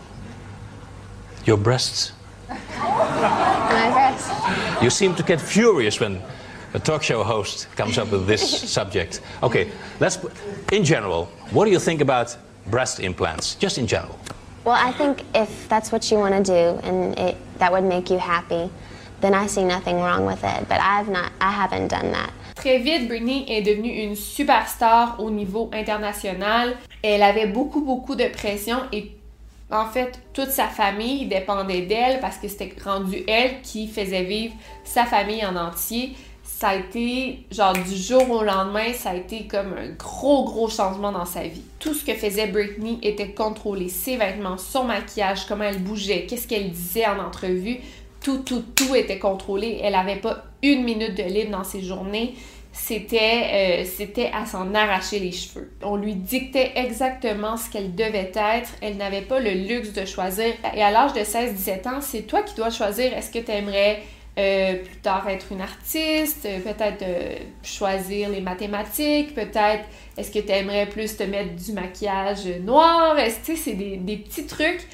your 1.44 1.60
breasts. 1.60 2.12
My 2.48 3.90
breasts. 3.92 4.30
You 4.80 4.90
seem 4.90 5.14
to 5.14 5.22
get 5.22 5.40
furious 5.40 6.00
when 6.00 6.22
a 6.74 6.78
talk 6.80 7.02
show 7.02 7.22
host 7.22 7.68
comes 7.76 7.98
up 7.98 8.10
with 8.10 8.26
this 8.26 8.42
subject. 8.76 9.20
Okay, 9.42 9.70
let's. 10.00 10.18
In 10.72 10.84
general, 10.84 11.26
what 11.52 11.64
do 11.64 11.70
you 11.70 11.78
think 11.78 12.00
about 12.00 12.36
breast 12.66 13.00
implants? 13.00 13.54
Just 13.54 13.78
in 13.78 13.86
general? 13.86 14.18
Well, 14.64 14.74
I 14.76 14.92
think 14.92 15.22
if 15.34 15.68
that's 15.68 15.92
what 15.92 16.10
you 16.10 16.18
want 16.18 16.34
to 16.34 16.42
do 16.42 16.80
and 16.88 17.18
it, 17.18 17.36
that 17.58 17.70
would 17.70 17.84
make 17.84 18.10
you 18.10 18.18
happy, 18.18 18.70
then 19.20 19.34
I 19.34 19.46
see 19.46 19.62
nothing 19.62 19.96
wrong 19.96 20.24
with 20.26 20.42
it. 20.42 20.68
But 20.68 20.80
I've 20.80 21.08
not, 21.08 21.32
I 21.40 21.50
haven't 21.52 21.88
done 21.88 22.12
that. 22.12 22.32
Très 22.56 22.78
vite, 22.82 23.08
Britney 23.08 23.44
est 23.48 23.62
devenue 23.62 23.90
une 23.90 24.16
superstar 24.16 25.16
au 25.18 25.30
niveau 25.30 25.70
international. 25.72 26.76
Elle 27.02 27.22
avait 27.22 27.46
beaucoup, 27.46 27.82
beaucoup 27.82 28.14
de 28.14 28.28
pression 28.28 28.78
et 28.92 29.12
En 29.70 29.86
fait, 29.86 30.20
toute 30.32 30.50
sa 30.50 30.68
famille 30.68 31.26
dépendait 31.26 31.82
d'elle 31.82 32.20
parce 32.20 32.36
que 32.36 32.46
c'était 32.48 32.74
rendu 32.84 33.24
elle 33.26 33.60
qui 33.62 33.88
faisait 33.88 34.22
vivre 34.22 34.54
sa 34.84 35.04
famille 35.04 35.44
en 35.44 35.56
entier. 35.56 36.14
Ça 36.56 36.68
a 36.68 36.76
été, 36.76 37.40
genre, 37.50 37.72
du 37.72 37.96
jour 37.96 38.30
au 38.30 38.44
lendemain, 38.44 38.92
ça 38.92 39.10
a 39.10 39.14
été 39.16 39.46
comme 39.48 39.74
un 39.76 39.88
gros, 39.98 40.44
gros 40.44 40.68
changement 40.68 41.10
dans 41.10 41.24
sa 41.24 41.42
vie. 41.42 41.64
Tout 41.80 41.94
ce 41.94 42.04
que 42.04 42.14
faisait 42.14 42.46
Britney 42.46 42.98
était 43.02 43.30
contrôlé. 43.30 43.88
Ses 43.88 44.16
vêtements, 44.16 44.56
son 44.56 44.84
maquillage, 44.84 45.46
comment 45.46 45.64
elle 45.64 45.82
bougeait, 45.82 46.26
qu'est-ce 46.28 46.46
qu'elle 46.46 46.70
disait 46.70 47.06
en 47.06 47.18
entrevue. 47.18 47.78
Tout, 48.22 48.38
tout, 48.38 48.62
tout 48.74 48.94
était 48.94 49.18
contrôlé. 49.18 49.80
Elle 49.82 49.94
n'avait 49.94 50.20
pas 50.20 50.44
une 50.62 50.84
minute 50.84 51.16
de 51.16 51.24
libre 51.24 51.50
dans 51.50 51.64
ses 51.64 51.82
journées 51.82 52.34
c'était 52.74 53.84
euh, 53.84 53.84
c'était 53.84 54.32
à 54.34 54.46
s'en 54.46 54.74
arracher 54.74 55.20
les 55.20 55.30
cheveux. 55.30 55.70
On 55.80 55.94
lui 55.94 56.16
dictait 56.16 56.72
exactement 56.74 57.56
ce 57.56 57.70
qu'elle 57.70 57.94
devait 57.94 58.32
être. 58.34 58.70
Elle 58.82 58.96
n'avait 58.96 59.22
pas 59.22 59.38
le 59.38 59.50
luxe 59.50 59.92
de 59.92 60.04
choisir. 60.04 60.52
Et 60.74 60.82
à 60.82 60.90
l'âge 60.90 61.12
de 61.12 61.20
16-17 61.20 61.88
ans, 61.88 62.00
c'est 62.00 62.22
toi 62.22 62.42
qui 62.42 62.54
dois 62.56 62.70
choisir 62.70 63.16
est-ce 63.16 63.30
que 63.30 63.38
tu 63.38 63.52
aimerais 63.52 64.02
euh, 64.38 64.74
plus 64.76 64.96
tard 64.96 65.28
être 65.28 65.52
une 65.52 65.60
artiste, 65.60 66.46
euh, 66.46 66.58
peut-être 66.60 67.04
choisir 67.62 68.28
les 68.30 68.40
mathématiques, 68.40 69.34
peut-être 69.34 69.84
est-ce 70.16 70.30
que 70.30 70.38
tu 70.38 70.50
aimerais 70.50 70.86
plus 70.86 71.16
te 71.16 71.24
mettre 71.24 71.54
du 71.56 71.72
maquillage 71.72 72.46
noir? 72.62 73.18
Est-ce 73.18 73.52
que 73.52 73.56
c'est 73.56 73.74
des, 73.74 74.16
petits 74.16 74.46
trucs 74.46 74.86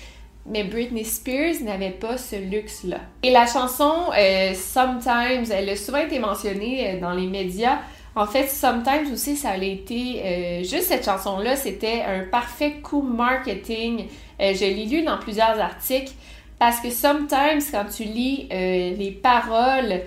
mais 0.46 0.64
Britney 0.64 1.04
Spears 1.04 1.62
n'avait 1.62 1.90
pas 1.90 2.16
ce 2.16 2.36
luxe-là. 2.36 2.98
Et 3.22 3.30
la 3.30 3.46
chanson 3.46 3.92
euh, 4.18 4.54
Sometimes, 4.54 5.44
elle 5.52 5.68
a 5.68 5.76
souvent 5.76 5.98
été 5.98 6.18
mentionnée 6.18 6.94
euh, 6.94 7.00
dans 7.00 7.12
les 7.12 7.26
médias. 7.26 7.78
En 8.16 8.26
fait, 8.26 8.48
Sometimes 8.48 9.12
aussi, 9.12 9.36
ça 9.36 9.50
a 9.50 9.56
été 9.58 10.22
euh, 10.24 10.58
juste 10.60 10.84
cette 10.84 11.04
chanson-là, 11.04 11.56
c'était 11.56 12.02
un 12.02 12.24
parfait 12.24 12.76
coup 12.82 13.02
marketing. 13.02 14.06
je 14.40 14.64
l'ai 14.64 14.86
lu 14.86 15.02
dans 15.02 15.18
plusieurs 15.18 15.60
articles 15.60 16.12
parce 16.60 16.78
que 16.78 16.90
Sometimes, 16.90 17.62
quand 17.72 17.86
tu 17.86 18.04
lis 18.04 18.46
les 18.50 19.18
paroles, 19.20 20.02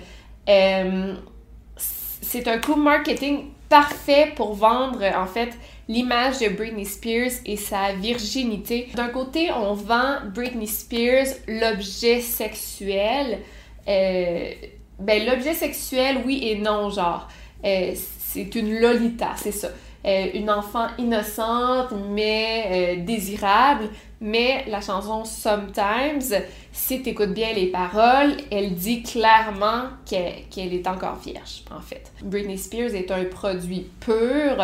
c'est 1.76 2.48
un 2.48 2.58
coup 2.58 2.76
marketing 2.76 3.50
parfait 3.68 4.32
pour 4.34 4.54
vendre 4.54 5.02
en 5.16 5.26
fait 5.26 5.50
l'image 5.88 6.38
de 6.38 6.48
Britney 6.48 6.84
Spears 6.84 7.32
et 7.44 7.56
sa 7.56 7.92
virginité. 7.92 8.88
D'un 8.94 9.08
côté, 9.08 9.50
on 9.52 9.74
vend 9.74 10.16
Britney 10.34 10.66
Spears 10.66 11.26
l'objet 11.46 12.20
sexuel. 12.20 13.40
Euh, 13.86 14.50
ben, 14.98 15.26
l'objet 15.26 15.54
sexuel, 15.54 16.18
oui 16.24 16.40
et 16.42 16.58
non, 16.58 16.90
genre. 16.90 17.28
Euh, 17.64 17.92
c'est 18.18 18.54
une 18.54 18.78
Lolita, 18.78 19.32
c'est 19.36 19.52
ça. 19.52 19.68
Euh, 20.06 20.26
une 20.34 20.50
enfant 20.50 20.88
innocente 20.98 21.94
mais 22.10 22.96
désirable. 23.06 23.88
Mais 24.20 24.64
la 24.68 24.80
chanson 24.80 25.24
Sometimes, 25.24 26.42
si 26.72 27.02
tu 27.02 27.10
écoutes 27.10 27.34
bien 27.34 27.52
les 27.52 27.66
paroles, 27.66 28.36
elle 28.50 28.74
dit 28.74 29.02
clairement 29.02 29.84
qu'elle 30.06 30.74
est 30.74 30.86
encore 30.86 31.16
vierge, 31.16 31.62
en 31.70 31.80
fait. 31.80 32.10
Britney 32.22 32.58
Spears 32.58 32.94
est 32.94 33.10
un 33.10 33.24
produit 33.24 33.86
pur 34.00 34.56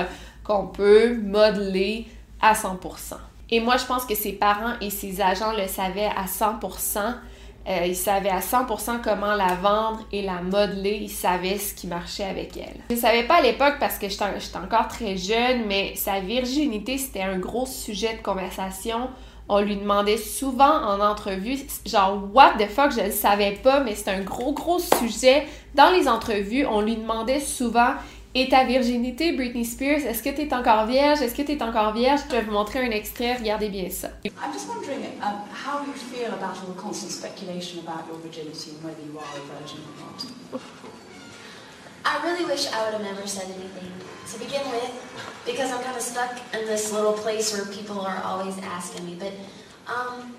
qu'on 0.44 0.66
peut 0.66 1.14
modeler 1.14 2.06
à 2.40 2.54
100%. 2.54 3.16
Et 3.50 3.60
moi, 3.60 3.76
je 3.76 3.84
pense 3.84 4.04
que 4.04 4.14
ses 4.14 4.32
parents 4.32 4.74
et 4.80 4.90
ses 4.90 5.20
agents 5.20 5.52
le 5.52 5.66
savaient 5.66 6.10
à 6.16 6.26
100%. 6.26 7.14
Euh, 7.68 7.86
ils 7.86 7.96
savaient 7.96 8.30
à 8.30 8.40
100% 8.40 9.00
comment 9.02 9.34
la 9.34 9.54
vendre 9.54 10.00
et 10.12 10.22
la 10.22 10.40
modeler. 10.40 10.98
Ils 11.02 11.10
savaient 11.10 11.58
ce 11.58 11.74
qui 11.74 11.86
marchait 11.86 12.24
avec 12.24 12.56
elle. 12.56 12.80
Je 12.88 12.94
ne 12.94 13.00
savais 13.00 13.24
pas 13.24 13.36
à 13.36 13.42
l'époque 13.42 13.74
parce 13.78 13.98
que 13.98 14.08
j'étais 14.08 14.24
encore 14.56 14.88
très 14.88 15.16
jeune, 15.16 15.66
mais 15.66 15.94
sa 15.94 16.20
virginité, 16.20 16.96
c'était 16.98 17.22
un 17.22 17.38
gros 17.38 17.66
sujet 17.66 18.16
de 18.16 18.22
conversation. 18.22 19.10
On 19.48 19.60
lui 19.60 19.76
demandait 19.76 20.16
souvent 20.16 20.82
en 20.84 21.00
entrevue, 21.00 21.58
genre, 21.84 22.22
what 22.32 22.52
the 22.58 22.68
fuck, 22.68 22.92
je 22.92 23.06
ne 23.06 23.10
savais 23.10 23.52
pas, 23.52 23.80
mais 23.80 23.96
c'est 23.96 24.10
un 24.10 24.20
gros, 24.20 24.52
gros 24.52 24.78
sujet. 24.78 25.46
Dans 25.74 25.90
les 25.90 26.08
entrevues, 26.08 26.64
on 26.66 26.80
lui 26.80 26.96
demandait 26.96 27.40
souvent 27.40 27.94
et 28.32 28.48
ta 28.48 28.62
virginité, 28.64 29.32
Britney 29.32 29.64
Spears, 29.64 30.06
est-ce 30.06 30.22
que 30.22 30.30
tu 30.30 30.42
es 30.42 30.54
encore 30.54 30.86
vierge? 30.86 31.20
Est-ce 31.20 31.34
que 31.34 31.42
tu 31.42 31.52
es 31.52 31.62
encore 31.62 31.92
vierge? 31.92 32.20
Je 32.28 32.36
vais 32.36 32.42
vous 32.42 32.52
montrer 32.52 32.78
un 32.86 32.90
extrait, 32.92 33.34
regardez 33.36 33.68
bien 33.68 33.90
ça. 33.90 34.08
I'm 34.24 34.52
just 34.52 34.68
wondering 34.68 35.02
um, 35.20 35.42
how 35.50 35.84
you 35.84 35.92
feel 35.92 36.32
about 36.32 36.56
all 36.60 36.72
the 36.72 36.80
constant 36.80 37.10
speculation 37.10 37.80
about 37.80 38.06
your 38.06 38.18
virginity 38.22 38.70
and 38.70 38.84
whether 38.84 39.02
you 39.02 39.18
are 39.18 39.26
a 39.34 39.42
virgin 39.50 39.80
or 39.82 39.94
not. 40.04 40.60
I 42.04 42.22
really 42.24 42.44
wish 42.44 42.66
I 42.72 42.84
would 42.84 42.94
have 42.94 43.02
never 43.02 43.26
said 43.26 43.46
anything 43.46 43.90
to 44.32 44.38
begin 44.38 44.62
with, 44.70 44.90
because 45.44 45.72
I'm 45.72 45.82
kind 45.82 45.96
of 45.96 46.02
stuck 46.02 46.38
in 46.54 46.66
this 46.66 46.92
little 46.92 47.14
place 47.14 47.52
where 47.52 47.66
people 47.66 48.00
are 48.00 48.22
always 48.24 48.56
asking 48.58 49.06
me. 49.06 49.16
But, 49.18 49.32
um, 49.86 50.36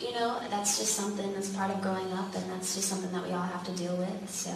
you 0.00 0.12
know, 0.12 0.40
that's 0.48 0.78
just 0.78 0.96
something 0.96 1.34
that's 1.34 1.50
part 1.50 1.70
of 1.70 1.82
growing 1.82 2.10
up, 2.14 2.34
and 2.34 2.50
that's 2.50 2.74
just 2.74 2.88
something 2.88 3.12
that 3.12 3.22
we 3.26 3.32
all 3.34 3.42
have 3.42 3.62
to 3.64 3.72
deal 3.72 3.94
with. 3.96 4.30
So. 4.30 4.50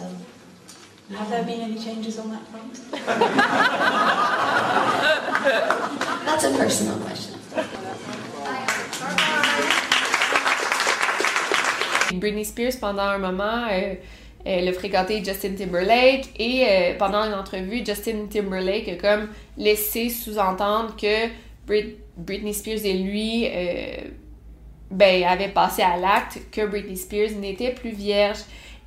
Have 1.13 1.29
there 1.29 1.43
been 1.43 1.61
any 1.61 1.77
changes 1.77 2.17
on 2.17 2.31
that 2.31 2.41
front? 2.47 2.73
That's 6.25 6.43
a 6.45 6.57
personal 6.57 6.97
question. 6.99 7.35
Britney 12.19 12.43
Spears, 12.43 12.77
pendant 12.77 13.03
un 13.03 13.19
moment, 13.19 13.67
euh, 13.71 13.95
elle 14.43 14.67
a 14.67 14.73
fréquenté 14.73 15.23
Justin 15.23 15.53
Timberlake 15.55 16.29
et 16.39 16.65
euh, 16.67 16.97
pendant 16.97 17.23
une 17.23 17.35
entrevue, 17.35 17.85
Justin 17.85 18.25
Timberlake 18.27 18.87
a 18.87 18.95
comme 18.95 19.29
laissé 19.57 20.09
sous-entendre 20.09 20.95
que 20.95 21.29
Britney 22.17 22.53
Spears 22.53 22.83
et 22.83 22.93
lui 22.93 23.47
euh, 23.47 23.97
ben, 24.89 25.23
avaient 25.23 25.49
passé 25.49 25.83
à 25.83 25.97
l'acte 25.97 26.39
que 26.51 26.65
Britney 26.65 26.97
Spears 26.97 27.31
n'était 27.39 27.71
plus 27.71 27.91
vierge. 27.91 28.39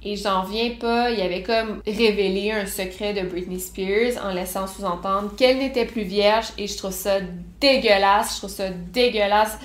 Et 0.02 0.16
j'en 0.16 0.44
viens 0.44 0.70
pas, 0.78 1.10
il 1.10 1.20
avait 1.20 1.42
comme 1.42 1.82
révélé 1.84 2.52
un 2.52 2.66
secret 2.66 3.14
de 3.14 3.28
Britney 3.28 3.58
Spears 3.58 4.24
en 4.24 4.32
laissant 4.32 4.66
sous-entendre 4.66 5.34
qu'elle 5.36 5.58
n'était 5.58 5.86
plus 5.86 6.04
vierge 6.04 6.46
et 6.56 6.68
je 6.68 6.76
trouve 6.76 6.92
ça 6.92 7.18
dégueulasse, 7.60 8.34
je 8.34 8.38
trouve 8.38 8.50
ça 8.50 8.70
dégueulasse. 8.70 9.58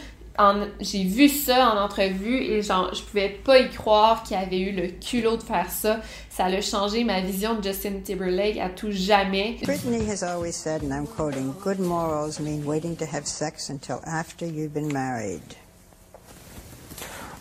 J'ai 0.79 1.03
vu 1.03 1.29
ça 1.29 1.69
en 1.69 1.77
entrevue 1.77 2.41
et 2.41 2.63
genre, 2.63 2.91
je 2.91 3.03
pouvais 3.03 3.29
pas 3.29 3.59
y 3.59 3.69
croire 3.69 4.23
qu'il 4.23 4.35
avait 4.35 4.59
eu 4.59 4.71
le 4.71 4.87
culot 4.87 5.37
de 5.37 5.43
faire 5.43 5.69
ça. 5.69 5.99
Ça 6.31 6.45
a 6.45 6.61
changé 6.61 7.03
ma 7.03 7.21
vision 7.21 7.53
de 7.53 7.61
Justin 7.61 7.99
Timberlake 8.03 8.57
à 8.57 8.69
tout 8.69 8.89
jamais. 8.89 9.57
Britney 9.61 10.09
has 10.09 10.23
always 10.23 10.53
said, 10.53 10.81
and 10.81 10.91
I'm 10.91 11.05
quoting, 11.05 11.53
good 11.63 11.79
morals 11.79 12.39
mean 12.39 12.65
waiting 12.65 12.95
to 12.95 13.05
have 13.05 13.27
sex 13.27 13.69
until 13.69 14.01
after 14.07 14.47
you've 14.47 14.73
been 14.73 14.91
married. 14.91 15.43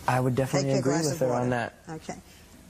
I 0.07 0.20
would 0.20 0.35
definitely 0.35 0.74
agree 0.74 0.98
with 0.98 1.18
her 1.20 1.33
on 1.33 1.48
that. 1.48 1.72
Okay. 1.88 2.18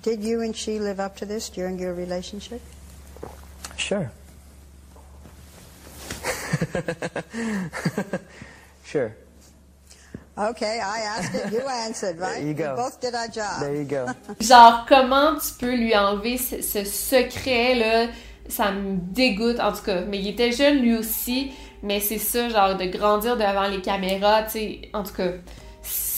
Did 0.02 0.24
you 0.24 0.40
and 0.40 0.54
she 0.54 0.80
live 0.80 0.98
up 0.98 1.16
to 1.16 1.26
this 1.26 1.48
during 1.48 1.78
your 1.78 1.94
relationship? 1.94 2.60
Sure. 3.76 4.10
sure. 8.84 9.14
Okay, 10.36 10.80
I 10.82 10.98
asked 11.00 11.34
it, 11.34 11.52
you 11.52 11.60
answered, 11.60 12.18
right? 12.18 12.38
There 12.38 12.48
you 12.48 12.54
go. 12.54 12.74
We 12.74 12.76
both 12.82 13.00
did 13.00 13.14
our 13.14 13.28
job. 13.28 13.60
There 13.60 13.76
you 13.76 13.84
go. 13.84 14.06
Genre, 14.40 14.84
comment 14.88 15.36
tu 15.36 15.52
peux 15.58 15.76
lui 15.76 15.94
enlever 15.94 16.36
ce, 16.38 16.62
ce 16.62 16.84
secret-là? 16.84 18.08
Ça 18.48 18.72
me 18.72 18.96
dégoûte, 18.96 19.60
en 19.60 19.72
tout 19.72 19.82
cas. 19.84 20.00
Mais 20.00 20.18
il 20.18 20.26
était 20.28 20.50
jeune 20.50 20.78
lui 20.78 20.96
aussi, 20.96 21.52
mais 21.82 22.00
c'est 22.00 22.18
ça, 22.18 22.48
genre, 22.48 22.76
de 22.76 22.86
grandir 22.86 23.36
devant 23.36 23.68
les 23.68 23.80
caméras, 23.80 24.42
tu 24.44 24.50
sais, 24.50 24.80
en 24.92 25.04
tout 25.04 25.14
cas 25.14 25.28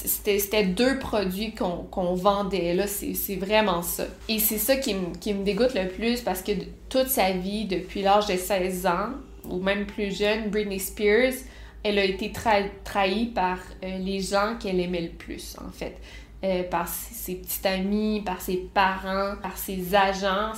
c'était 0.04 0.64
deux 0.64 0.98
produits 0.98 1.54
qu'on 1.54 2.14
vendait. 2.14 2.74
Là, 2.74 2.86
c'est 2.86 3.36
vraiment 3.36 3.82
ça. 3.82 4.04
Et 4.28 4.38
c'est 4.38 4.58
ça 4.58 4.76
qui, 4.76 4.94
me 4.94 5.44
dégoûte 5.44 5.74
le 5.74 5.88
plus 5.88 6.20
parce 6.20 6.42
que 6.42 6.52
toute 6.88 7.08
sa 7.08 7.32
vie, 7.32 7.64
depuis 7.64 8.02
l'âge 8.02 8.26
de 8.26 8.36
16 8.36 8.86
ans, 8.86 9.10
ou 9.48 9.60
même 9.60 9.86
plus 9.86 10.16
jeune, 10.16 10.50
Britney 10.50 10.80
Spears, 10.80 11.34
elle 11.82 11.98
a 11.98 12.04
été 12.04 12.32
trahie 12.32 13.26
par 13.26 13.58
euh, 13.84 13.98
les 13.98 14.20
gens 14.20 14.56
qu'elle 14.58 14.80
aimait 14.80 15.02
le 15.02 15.10
plus, 15.10 15.56
en 15.58 15.70
fait. 15.70 15.96
Euh, 16.42 16.62
par 16.62 16.88
ses, 16.88 17.36
petits 17.36 17.66
amis, 17.66 18.22
par 18.24 18.40
ses 18.40 18.68
parents, 18.72 19.34
par 19.42 19.56
ses 19.56 19.94
agents. 19.94 20.52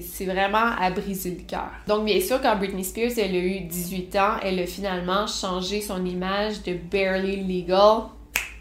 C'est 0.00 0.24
vraiment 0.24 0.72
à 0.78 0.90
briser 0.90 1.30
le 1.30 1.42
cœur. 1.42 1.70
Donc, 1.86 2.04
bien 2.04 2.20
sûr, 2.20 2.40
quand 2.40 2.56
Britney 2.56 2.84
Spears, 2.84 3.12
elle 3.18 3.34
a 3.34 3.38
eu 3.38 3.60
18 3.60 4.16
ans, 4.16 4.36
elle 4.42 4.58
a 4.58 4.66
finalement 4.66 5.26
changé 5.26 5.80
son 5.80 6.04
image 6.04 6.62
de 6.62 6.74
barely 6.74 7.44
legal 7.44 8.04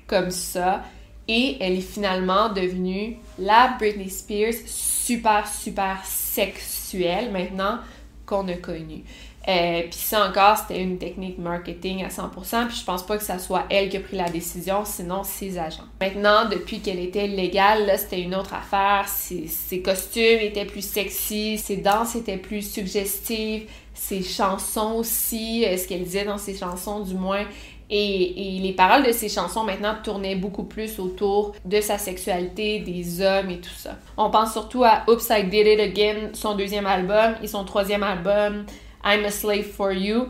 comme 0.08 0.32
ça. 0.32 0.84
Et 1.28 1.58
elle 1.62 1.74
est 1.74 1.82
finalement 1.82 2.50
devenue 2.50 3.18
la 3.40 3.76
Britney 3.80 4.10
Spears 4.10 4.54
super, 4.66 5.48
super 5.48 6.04
sexuelle 6.04 7.32
maintenant 7.32 7.80
qu'on 8.26 8.48
a 8.50 8.56
connue. 8.56 9.04
Euh, 9.48 9.82
puis 9.90 10.00
ça 10.00 10.28
encore, 10.28 10.58
c'était 10.58 10.82
une 10.82 11.00
technique 11.00 11.40
marketing 11.40 12.04
à 12.04 12.10
100%, 12.10 12.68
puis 12.68 12.78
je 12.78 12.86
pense 12.86 13.04
pas 13.04 13.18
que 13.18 13.24
ça 13.24 13.40
soit 13.40 13.66
elle 13.72 13.90
qui 13.90 13.98
a 13.98 14.00
pris 14.00 14.16
la 14.16 14.30
décision, 14.30 14.86
sinon 14.86 15.24
ses 15.24 15.58
agents. 15.58 15.86
Maintenant, 16.00 16.48
depuis 16.48 16.80
qu'elle 16.80 17.00
était 17.00 17.26
légale, 17.26 17.88
là, 17.88 17.98
c'était 17.98 18.22
une 18.22 18.36
autre 18.36 18.54
affaire. 18.54 19.08
Ses, 19.08 19.82
costumes 19.82 20.40
étaient 20.42 20.66
plus 20.66 20.86
sexy, 20.86 21.58
ses 21.58 21.78
danses 21.78 22.16
étaient 22.16 22.38
plus 22.38 22.62
suggestives, 22.62 23.64
ses 23.96 24.22
chansons 24.22 24.94
aussi, 24.98 25.66
euh, 25.66 25.76
ce 25.76 25.88
qu'elle 25.88 26.04
disait 26.04 26.26
dans 26.26 26.38
ses 26.38 26.56
chansons 26.56 27.00
du 27.00 27.16
moins, 27.16 27.46
Et, 27.90 28.58
et, 28.58 28.60
les 28.60 28.72
paroles 28.72 29.06
de 29.06 29.12
ses 29.12 29.28
chansons 29.28 29.66
maintenant 29.66 29.96
tournaient 30.02 30.38
beaucoup 30.38 30.64
plus 30.64 30.98
autour 31.00 31.54
de 31.66 31.82
sa 31.82 31.98
sexualité, 31.98 32.80
des 32.80 33.22
hommes 33.22 33.50
et 33.50 33.60
tout 33.60 33.76
ça. 33.76 33.98
On 34.16 34.30
pense 34.30 34.54
surtout 34.54 34.84
à 34.86 35.04
Oops, 35.10 35.30
I 35.30 35.44
Did 35.44 35.68
It 35.68 35.80
Again, 35.80 36.30
son 36.34 36.56
deuxième 36.56 36.86
album, 36.86 37.36
et 37.44 37.48
son 37.48 37.66
troisième 37.66 38.04
album, 38.04 38.66
I'm 39.04 39.26
a 39.26 39.32
Slave 39.32 39.64
for 39.64 39.92
You. 39.92 40.28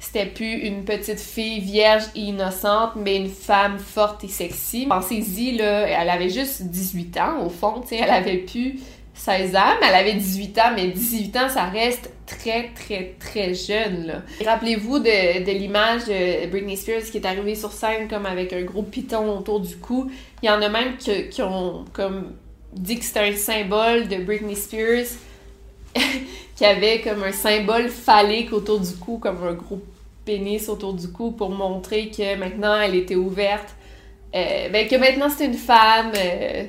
C'était 0.00 0.26
plus 0.26 0.66
une 0.66 0.84
petite 0.84 1.20
fille 1.20 1.60
vierge 1.60 2.02
et 2.16 2.20
innocente, 2.20 2.96
mais 2.96 3.16
une 3.16 3.28
femme 3.28 3.78
forte 3.78 4.24
et 4.24 4.28
sexy. 4.28 4.86
Pensez-y, 4.88 5.56
là, 5.56 5.86
elle 5.86 6.10
avait 6.10 6.28
juste 6.28 6.62
18 6.62 7.16
ans, 7.18 7.46
au 7.46 7.48
fond, 7.48 7.80
tu 7.82 7.88
sais, 7.88 8.00
elle 8.02 8.10
avait 8.10 8.38
plus 8.38 8.80
16 9.14 9.54
ans, 9.54 9.76
mais 9.80 9.86
elle 9.88 9.94
avait 9.94 10.14
18 10.14 10.58
ans, 10.58 10.72
mais 10.74 10.88
18 10.88 11.36
ans, 11.36 11.48
ça 11.48 11.66
reste 11.66 12.10
très, 12.26 12.70
très, 12.74 13.14
très 13.20 13.54
jeune. 13.54 14.22
Rappelez-vous 14.44 14.98
de, 14.98 15.44
de 15.44 15.52
l'image 15.52 16.06
de 16.06 16.46
Britney 16.50 16.76
Spears 16.76 17.02
qui 17.02 17.18
est 17.18 17.26
arrivée 17.26 17.54
sur 17.54 17.70
scène 17.70 18.08
comme 18.08 18.26
avec 18.26 18.52
un 18.52 18.62
gros 18.62 18.82
piton 18.82 19.38
autour 19.38 19.60
du 19.60 19.76
cou. 19.76 20.10
Il 20.42 20.46
y 20.46 20.50
en 20.50 20.60
a 20.62 20.68
même 20.68 20.96
qui 20.96 21.42
ont 21.42 21.84
comme 21.92 22.32
dit 22.72 22.98
que 22.98 23.04
c'était 23.04 23.20
un 23.20 23.36
symbole 23.36 24.08
de 24.08 24.16
Britney 24.16 24.56
Spears 24.56 25.06
qui 26.62 26.66
avait 26.68 27.00
comme 27.00 27.24
un 27.24 27.32
symbole 27.32 27.88
phallique 27.88 28.52
autour 28.52 28.78
du 28.78 28.94
cou, 28.94 29.18
comme 29.18 29.42
un 29.42 29.54
gros 29.54 29.80
pénis 30.24 30.68
autour 30.68 30.94
du 30.94 31.10
cou 31.10 31.32
pour 31.32 31.50
montrer 31.50 32.08
que 32.08 32.36
maintenant 32.36 32.80
elle 32.80 32.94
était 32.94 33.16
ouverte. 33.16 33.74
Euh, 34.32 34.68
ben 34.68 34.86
que 34.86 34.94
maintenant 34.94 35.28
c'est 35.28 35.46
une 35.46 35.54
femme. 35.54 36.12
Euh, 36.16 36.66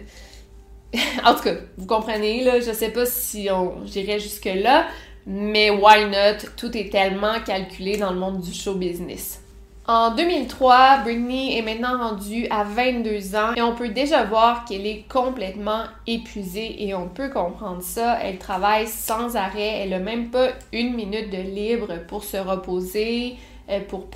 en 1.23 1.35
tout 1.35 1.43
cas, 1.43 1.53
vous 1.77 1.85
comprenez, 1.85 2.43
là, 2.43 2.59
je 2.59 2.71
sais 2.71 2.89
pas 2.89 3.05
si 3.05 3.49
on 3.51 3.85
j'irais 3.85 4.19
jusque-là, 4.19 4.87
mais 5.27 5.69
why 5.69 6.05
not? 6.05 6.47
Tout 6.57 6.75
est 6.75 6.91
tellement 6.91 7.39
calculé 7.45 7.97
dans 7.97 8.11
le 8.11 8.19
monde 8.19 8.41
du 8.41 8.51
show 8.51 8.73
business. 8.73 9.42
En 9.85 10.15
2003, 10.15 10.99
Britney 11.03 11.57
est 11.57 11.61
maintenant 11.61 11.97
rendue 11.97 12.47
à 12.49 12.63
22 12.63 13.35
ans 13.35 13.53
et 13.53 13.61
on 13.61 13.75
peut 13.75 13.89
déjà 13.89 14.23
voir 14.23 14.63
qu'elle 14.63 14.87
est 14.87 15.03
complètement 15.09 15.83
épuisée 16.07 16.87
et 16.87 16.93
on 16.93 17.09
peut 17.09 17.29
comprendre 17.29 17.81
ça. 17.81 18.17
Elle 18.23 18.37
travaille 18.37 18.87
sans 18.87 19.35
arrêt, 19.35 19.81
elle 19.81 19.89
n'a 19.89 19.99
même 19.99 20.29
pas 20.29 20.51
une 20.71 20.93
minute 20.93 21.29
de 21.29 21.37
libre 21.37 21.95
pour 22.07 22.23
se 22.23 22.37
reposer, 22.37 23.35
euh, 23.69 23.81
pour, 23.89 24.07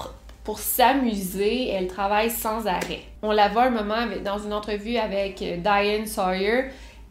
pour 0.45 0.59
s'amuser. 0.59 1.67
Elle 1.67 1.87
travaille 1.87 2.29
sans 2.29 2.65
arrêt. 2.65 3.01
On 3.21 3.33
la 3.33 3.49
voit 3.49 3.63
un 3.63 3.71
moment 3.71 4.07
dans 4.23 4.39
une 4.39 4.53
entrevue 4.53 4.95
avec 4.95 5.41
euh, 5.41 5.57
Diane 5.57 6.05
Sawyer 6.05 6.69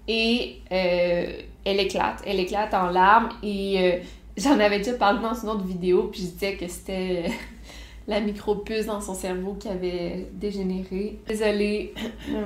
et 0.08 0.62
euh, 0.72 1.26
elle 1.62 1.80
éclate. 1.80 2.22
Elle 2.26 2.40
éclate 2.40 2.72
en 2.72 2.88
larmes 2.88 3.28
et 3.42 4.00
j'en 4.38 4.58
avais 4.60 4.78
déjà 4.78 4.94
parlé 4.94 5.20
dans 5.20 5.34
une 5.34 5.50
autre 5.50 5.66
vidéo 5.66 6.08
puis 6.10 6.22
je 6.22 6.28
disais 6.28 6.56
que 6.56 6.66
c'était 6.68 7.26
la 8.08 8.20
micropuce 8.20 8.86
dans 8.86 9.00
son 9.00 9.14
cerveau 9.14 9.54
qui 9.54 9.68
avait 9.68 10.28
dégénéré. 10.32 11.18
Désolée 11.26 11.94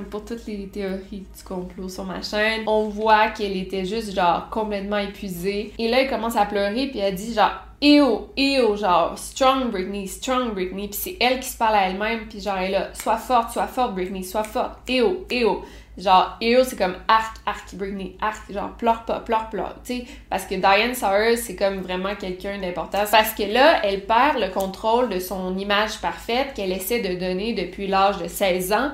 pour 0.09 0.25
toutes 0.25 0.45
les 0.47 0.67
théories 0.67 1.25
du 1.35 1.43
complot 1.43 1.89
sur 1.89 2.03
ma 2.03 2.21
chaîne. 2.21 2.63
On 2.67 2.87
voit 2.89 3.29
qu'elle 3.29 3.55
était 3.57 3.85
juste 3.85 4.13
genre 4.13 4.49
complètement 4.49 4.97
épuisée. 4.97 5.73
Et 5.77 5.87
là, 5.87 6.01
elle 6.01 6.09
commence 6.09 6.35
à 6.35 6.45
pleurer 6.45 6.87
puis 6.87 6.99
elle 6.99 7.15
dit 7.15 7.33
genre 7.33 7.65
Ew, 7.83 8.27
ew, 8.37 8.75
genre, 8.77 9.17
strong 9.17 9.71
Britney, 9.71 10.07
strong 10.07 10.53
Britney, 10.53 10.87
puis 10.87 10.99
c'est 11.01 11.17
elle 11.19 11.39
qui 11.39 11.49
se 11.49 11.57
parle 11.57 11.73
à 11.73 11.89
elle-même, 11.89 12.27
puis 12.29 12.39
genre, 12.39 12.59
elle 12.59 12.73
là, 12.73 12.93
sois 12.93 13.17
forte, 13.17 13.53
sois 13.53 13.65
forte 13.65 13.95
Britney, 13.95 14.23
sois 14.23 14.43
forte, 14.43 14.87
ew, 14.87 15.25
ew. 15.31 15.63
Genre, 15.97 16.37
Ew, 16.41 16.63
c'est 16.63 16.77
comme 16.77 16.95
arc, 17.09 17.37
arc, 17.45 17.75
Britney, 17.75 18.15
arc, 18.21 18.49
genre, 18.51 18.71
pleure 18.77 19.03
pas, 19.03 19.19
pleure, 19.19 19.49
pleure, 19.49 19.75
tu 19.83 19.97
sais. 19.97 20.05
Parce 20.29 20.45
que 20.45 20.55
Diane 20.55 20.95
Sawyer, 20.95 21.35
c'est 21.35 21.57
comme 21.57 21.79
vraiment 21.81 22.15
quelqu'un 22.15 22.59
d'important. 22.59 23.03
Parce 23.11 23.33
que 23.33 23.43
là, 23.43 23.83
elle 23.83 24.05
perd 24.05 24.39
le 24.39 24.49
contrôle 24.49 25.09
de 25.09 25.19
son 25.19 25.57
image 25.57 25.99
parfaite 25.99 26.53
qu'elle 26.53 26.71
essaie 26.71 27.01
de 27.01 27.19
donner 27.19 27.53
depuis 27.53 27.87
l'âge 27.87 28.19
de 28.19 28.29
16 28.29 28.71
ans. 28.71 28.91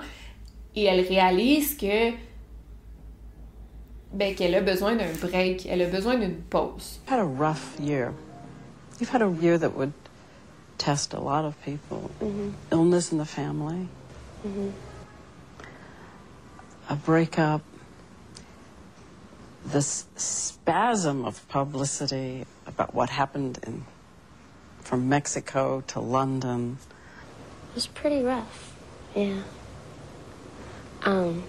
Et 0.75 0.85
elle 0.85 1.01
réalise 1.01 1.77
que. 1.77 2.11
Ben, 4.13 4.33
qu'elle 4.33 4.55
a 4.55 4.61
besoin 4.61 4.95
d'un 4.95 5.11
break, 5.21 5.67
elle 5.69 5.81
a 5.83 5.87
besoin 5.87 6.15
d'une 6.15 6.37
pause. 6.37 6.99
You've 7.05 7.13
had 7.13 7.19
a 7.19 7.23
rough 7.23 7.77
year. 7.79 8.13
You've 8.99 9.13
had 9.13 9.21
a 9.21 9.29
year 9.41 9.59
that 9.59 9.75
would 9.75 9.91
test 10.77 11.13
a 11.13 11.19
lot 11.19 11.45
of 11.45 11.53
people. 11.63 12.09
Mm-hmm. 12.21 12.49
Illness 12.71 13.11
in 13.11 13.19
the 13.19 13.25
family. 13.25 13.87
Mm-hmm. 14.47 14.69
A 16.89 16.95
breakup, 16.95 17.61
this 19.65 20.05
spasm 20.15 21.25
of 21.25 21.47
publicity 21.49 22.45
about 22.65 22.93
what 22.93 23.09
happened 23.09 23.59
in, 23.67 23.85
from 24.81 25.09
Mexico 25.09 25.83
to 25.87 25.99
London. 25.99 26.77
It 27.71 27.75
was 27.75 27.87
pretty 27.87 28.23
rough, 28.23 28.73
yeah. 29.15 29.41
Um, 31.03 31.43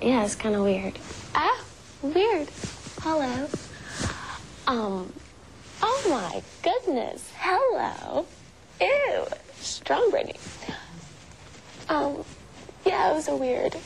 yeah, 0.00 0.24
it's 0.24 0.34
kind 0.34 0.54
of 0.54 0.62
weird. 0.62 0.98
Ah, 1.34 1.64
weird. 2.02 2.48
Hello. 3.00 3.48
Um, 4.66 5.12
oh 5.82 6.06
my 6.08 6.42
goodness. 6.62 7.30
Hello. 7.36 8.26
Ew. 8.80 9.26
Strong 9.60 10.10
Brittany. 10.10 10.38
Um, 11.88 12.24
Yeah, 12.86 13.10
it 13.10 13.14
was 13.16 13.28
a 13.28 13.34
weird 13.34 13.76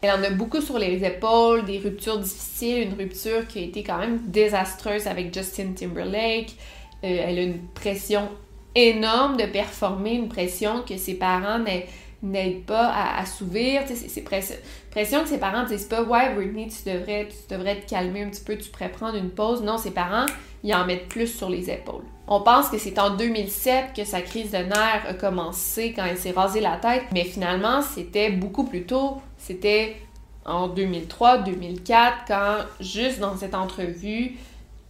Elle 0.00 0.12
en 0.12 0.22
a 0.22 0.30
beaucoup 0.30 0.60
sur 0.60 0.78
les 0.78 1.04
épaules, 1.04 1.64
des 1.64 1.78
ruptures 1.78 2.18
difficiles, 2.18 2.82
une 2.82 2.94
rupture 2.94 3.48
qui 3.48 3.58
a 3.58 3.62
été 3.62 3.82
quand 3.82 3.98
même 3.98 4.20
désastreuse 4.26 5.08
avec 5.08 5.34
Justin 5.34 5.72
Timberlake. 5.72 6.54
Euh, 7.02 7.24
elle 7.26 7.38
a 7.38 7.42
une 7.42 7.66
pression 7.74 8.28
énorme 8.76 9.36
de 9.36 9.46
performer, 9.46 10.12
une 10.12 10.28
pression 10.28 10.82
que 10.82 10.96
ses 10.96 11.14
parents 11.14 11.58
n'aient 11.58 11.88
n'aide 12.22 12.64
pas 12.64 12.88
à 12.88 13.20
assouvir. 13.20 13.82
C'est 13.86 14.22
pression, 14.22 15.22
que 15.22 15.28
ses 15.28 15.38
parents 15.38 15.64
disent 15.64 15.84
pas 15.84 16.02
Ouais, 16.02 16.34
Britney, 16.34 16.68
tu 16.68 16.90
devrais, 16.90 17.28
tu 17.28 17.54
devrais 17.54 17.80
te 17.80 17.88
calmer 17.88 18.22
un 18.22 18.30
petit 18.30 18.44
peu, 18.44 18.56
tu 18.56 18.70
pourrais 18.70 18.90
prendre 18.90 19.16
une 19.16 19.30
pause. 19.30 19.62
Non, 19.62 19.78
ses 19.78 19.92
parents, 19.92 20.26
ils 20.62 20.74
en 20.74 20.84
mettent 20.84 21.08
plus 21.08 21.28
sur 21.28 21.48
les 21.48 21.70
épaules. 21.70 22.04
On 22.26 22.42
pense 22.42 22.68
que 22.68 22.78
c'est 22.78 22.98
en 22.98 23.16
2007 23.16 23.94
que 23.96 24.04
sa 24.04 24.20
crise 24.20 24.50
de 24.50 24.58
nerfs 24.58 25.06
a 25.08 25.14
commencé 25.14 25.92
quand 25.94 26.04
elle 26.04 26.18
s'est 26.18 26.32
rasé 26.32 26.60
la 26.60 26.76
tête, 26.76 27.04
mais 27.12 27.24
finalement, 27.24 27.80
c'était 27.82 28.30
beaucoup 28.30 28.64
plus 28.64 28.84
tôt. 28.84 29.22
C'était 29.38 29.96
en 30.44 30.68
2003, 30.68 31.38
2004, 31.38 32.16
quand 32.26 32.56
juste 32.80 33.20
dans 33.20 33.36
cette 33.36 33.54
entrevue, 33.54 34.36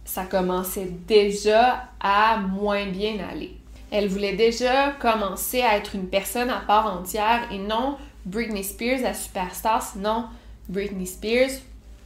ça 0.05 0.25
commençait 0.25 0.89
déjà 1.07 1.89
à 1.99 2.37
moins 2.37 2.87
bien 2.87 3.17
aller. 3.31 3.58
Elle 3.91 4.07
voulait 4.07 4.35
déjà 4.35 4.91
commencer 4.91 5.61
à 5.61 5.77
être 5.77 5.95
une 5.95 6.07
personne 6.07 6.49
à 6.49 6.59
part 6.59 6.97
entière 6.99 7.41
et 7.51 7.57
non 7.57 7.97
Britney 8.25 8.63
Spears, 8.63 9.01
la 9.01 9.13
superstar, 9.13 9.81
sinon 9.81 10.25
Britney 10.67 11.07
Spears, 11.07 11.49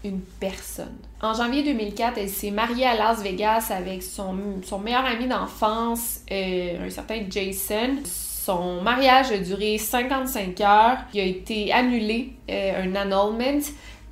une 0.03 0.21
personne. 0.39 0.97
En 1.21 1.33
janvier 1.33 1.63
2004, 1.63 2.17
elle 2.17 2.29
s'est 2.29 2.51
mariée 2.51 2.85
à 2.85 2.95
Las 2.95 3.21
Vegas 3.21 3.67
avec 3.69 4.03
son, 4.03 4.61
son 4.63 4.79
meilleur 4.79 5.05
ami 5.05 5.27
d'enfance, 5.27 6.21
euh, 6.31 6.85
un 6.85 6.89
certain 6.89 7.21
Jason. 7.29 7.97
Son 8.05 8.81
mariage 8.81 9.31
a 9.31 9.37
duré 9.37 9.77
55 9.77 10.59
heures. 10.61 10.97
Il 11.13 11.19
a 11.21 11.23
été 11.23 11.71
annulé, 11.71 12.33
euh, 12.49 12.83
un 12.83 12.95
annulment, 12.95 13.63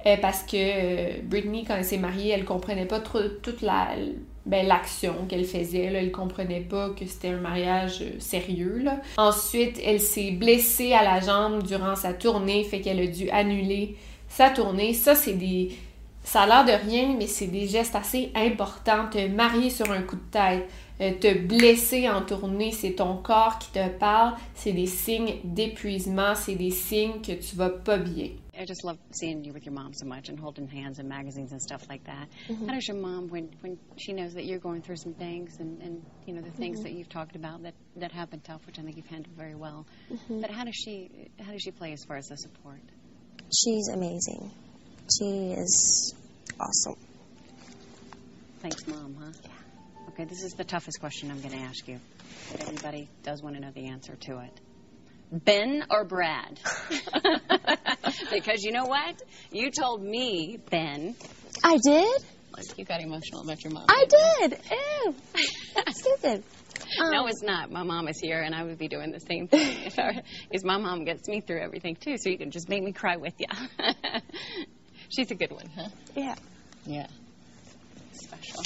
euh, 0.06 0.16
parce 0.22 0.44
que 0.44 1.22
Britney, 1.22 1.66
quand 1.66 1.76
elle 1.76 1.86
s'est 1.86 1.98
mariée, 1.98 2.32
elle 2.32 2.46
comprenait 2.46 2.86
pas 2.86 3.02
trop 3.02 3.20
toute 3.42 3.62
la, 3.62 3.90
ben, 4.46 4.68
l'action 4.68 5.14
qu'elle 5.30 5.46
faisait. 5.46 5.90
Là, 5.90 6.00
elle 6.00 6.12
comprenait 6.12 6.62
pas 6.62 6.90
que 6.90 7.06
c'était 7.06 7.30
un 7.30 7.40
mariage 7.40 8.02
euh, 8.02 8.20
sérieux. 8.20 8.86
Ensuite, 9.18 9.80
elle 9.86 10.00
s'est 10.00 10.32
blessée 10.32 10.94
à 10.94 11.04
la 11.04 11.20
jambe 11.20 11.64
durant 11.64 11.96
sa 11.96 12.14
tournée, 12.14 12.64
fait 12.64 12.82
qu'elle 12.82 13.00
a 13.00 13.08
dû 13.08 13.30
annuler 13.30 13.96
sa 14.28 14.50
tournée. 14.50 14.94
Ça, 14.94 15.16
c'est 15.16 15.34
des... 15.34 15.72
Ça 16.24 16.42
a 16.42 16.48
l'air 16.48 16.66
de 16.66 16.86
rien, 16.88 17.16
mais 17.18 17.26
c'est 17.26 17.48
des 17.48 17.68
gestes 17.68 17.96
assez 17.96 18.32
importants. 18.36 19.08
Te 19.12 19.28
marier 19.28 19.72
sur 19.72 19.92
un 19.92 20.04
coup 20.04 20.18
de 20.18 20.32
tête, 20.32 20.68
euh, 21.02 21.14
te 21.20 21.36
blesser 21.36 22.08
en 22.08 22.22
tournée, 22.22 22.72
c'est 22.72 22.94
ton 22.94 23.18
corps 23.18 23.58
qui 23.58 23.72
te 23.72 23.88
parle. 23.90 24.34
C'est 24.54 24.72
des 24.72 24.86
signes 24.86 25.34
d'épuisement, 25.44 26.36
c'est 26.36 26.56
des 26.56 26.70
signes 26.70 27.22
que 27.26 27.32
tu 27.32 27.56
vas 27.56 27.70
pas 27.70 27.98
bien. 27.98 28.28
I 28.58 28.66
just 28.66 28.84
love 28.84 28.98
seeing 29.12 29.46
you 29.46 29.54
with 29.54 29.66
your 29.66 29.74
mom 29.74 29.94
so 29.94 30.06
much 30.06 30.28
and 30.28 30.38
holding 30.38 30.68
hands 30.68 31.00
and 31.00 31.08
magazines 31.08 31.52
and 31.52 31.62
stuff 31.62 31.88
like 31.90 32.04
that. 32.06 32.28
Mm-hmm. 32.50 32.68
How 32.68 32.74
does 32.74 32.88
your 32.88 32.98
mom, 32.98 33.30
when, 33.30 33.50
when 33.62 33.80
she 33.98 34.12
knows 34.12 34.34
that 34.34 34.46
you're 34.46 34.60
going 34.60 34.82
through 34.82 34.98
some 34.98 35.14
things 35.14 35.58
and, 35.60 35.82
and 35.82 36.06
you 36.26 36.34
know 36.34 36.42
the 36.42 36.52
things 36.52 36.78
mm-hmm. 36.78 36.84
that 36.84 36.94
you've 36.94 37.10
talked 37.10 37.36
about 37.36 37.64
that, 37.64 37.74
that 37.96 38.12
have 38.12 38.30
been 38.30 38.42
tough, 38.42 38.66
which 38.66 38.78
I 38.78 38.82
think 38.82 38.98
you've 38.98 39.06
handled 39.06 39.36
very 39.38 39.56
well, 39.56 39.86
mm-hmm. 40.12 40.42
but 40.42 40.52
how 40.52 40.66
does 40.66 40.76
she 40.76 41.30
how 41.40 41.52
does 41.54 41.62
she 41.62 41.72
play 41.72 41.94
as 41.94 42.04
far 42.04 42.18
as 42.18 42.28
the 42.28 42.38
support? 42.38 42.82
She's 43.56 43.88
amazing. 43.88 44.52
She 45.18 45.54
is 45.54 46.14
awesome. 46.60 47.00
Thanks, 48.60 48.86
mom. 48.86 49.16
Huh? 49.20 49.32
Yeah. 49.44 49.52
Okay, 50.10 50.26
this 50.26 50.44
is 50.44 50.54
the 50.54 50.66
toughest 50.66 51.00
question 51.00 51.32
I'm 51.32 51.40
going 51.40 51.58
to 51.58 51.64
ask 51.64 51.88
you, 51.88 52.00
but 52.52 52.62
everybody 52.62 53.08
does 53.24 53.42
want 53.42 53.56
to 53.56 53.62
know 53.62 53.72
the 53.72 53.88
answer 53.88 54.16
to 54.16 54.40
it. 54.40 54.60
Ben 55.32 55.86
or 55.90 56.04
Brad? 56.04 56.60
because 58.32 58.64
you 58.64 58.72
know 58.72 58.86
what? 58.86 59.22
You 59.52 59.72
told 59.72 60.04
me, 60.04 60.60
Ben. 60.70 61.16
I 61.64 61.78
did? 61.84 62.22
You 62.78 62.86
got 62.86 63.02
emotional 63.02 63.42
about 63.42 63.64
your 63.64 63.74
mom. 63.74 63.86
I 63.88 64.06
did. 64.10 64.60
Ew. 65.06 65.16
Stupid. 65.92 66.44
no, 67.00 67.22
um, 67.22 67.28
it's 67.30 67.42
not. 67.42 67.72
My 67.72 67.84
mom 67.84 68.08
is 68.08 68.20
here, 68.20 68.42
and 68.42 68.54
I 68.54 68.64
would 68.64 68.78
be 68.78 68.88
doing 68.88 69.12
the 69.12 69.20
same 69.20 69.48
thing. 69.48 69.92
Because 70.50 70.66
my 70.66 70.78
mom 70.78 71.06
gets 71.06 71.28
me 71.28 71.42
through 71.42 71.62
everything, 71.62 71.96
too, 71.96 72.18
so 72.18 72.30
you 72.30 72.38
can 72.38 72.52
just 72.52 72.68
make 72.70 72.84
me 72.84 72.92
cry 72.92 73.16
with 73.18 73.34
you. 73.40 73.48
She's 75.10 75.32
a 75.32 75.36
good 75.36 75.52
one, 75.52 75.70
huh? 75.76 75.90
Yeah. 76.16 76.36
Yeah. 76.86 77.08
Special. 78.14 78.64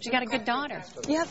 She 0.00 0.10
got 0.10 0.22
a 0.22 0.26
good 0.26 0.44
daughter. 0.44 0.82
Yep. 1.08 1.28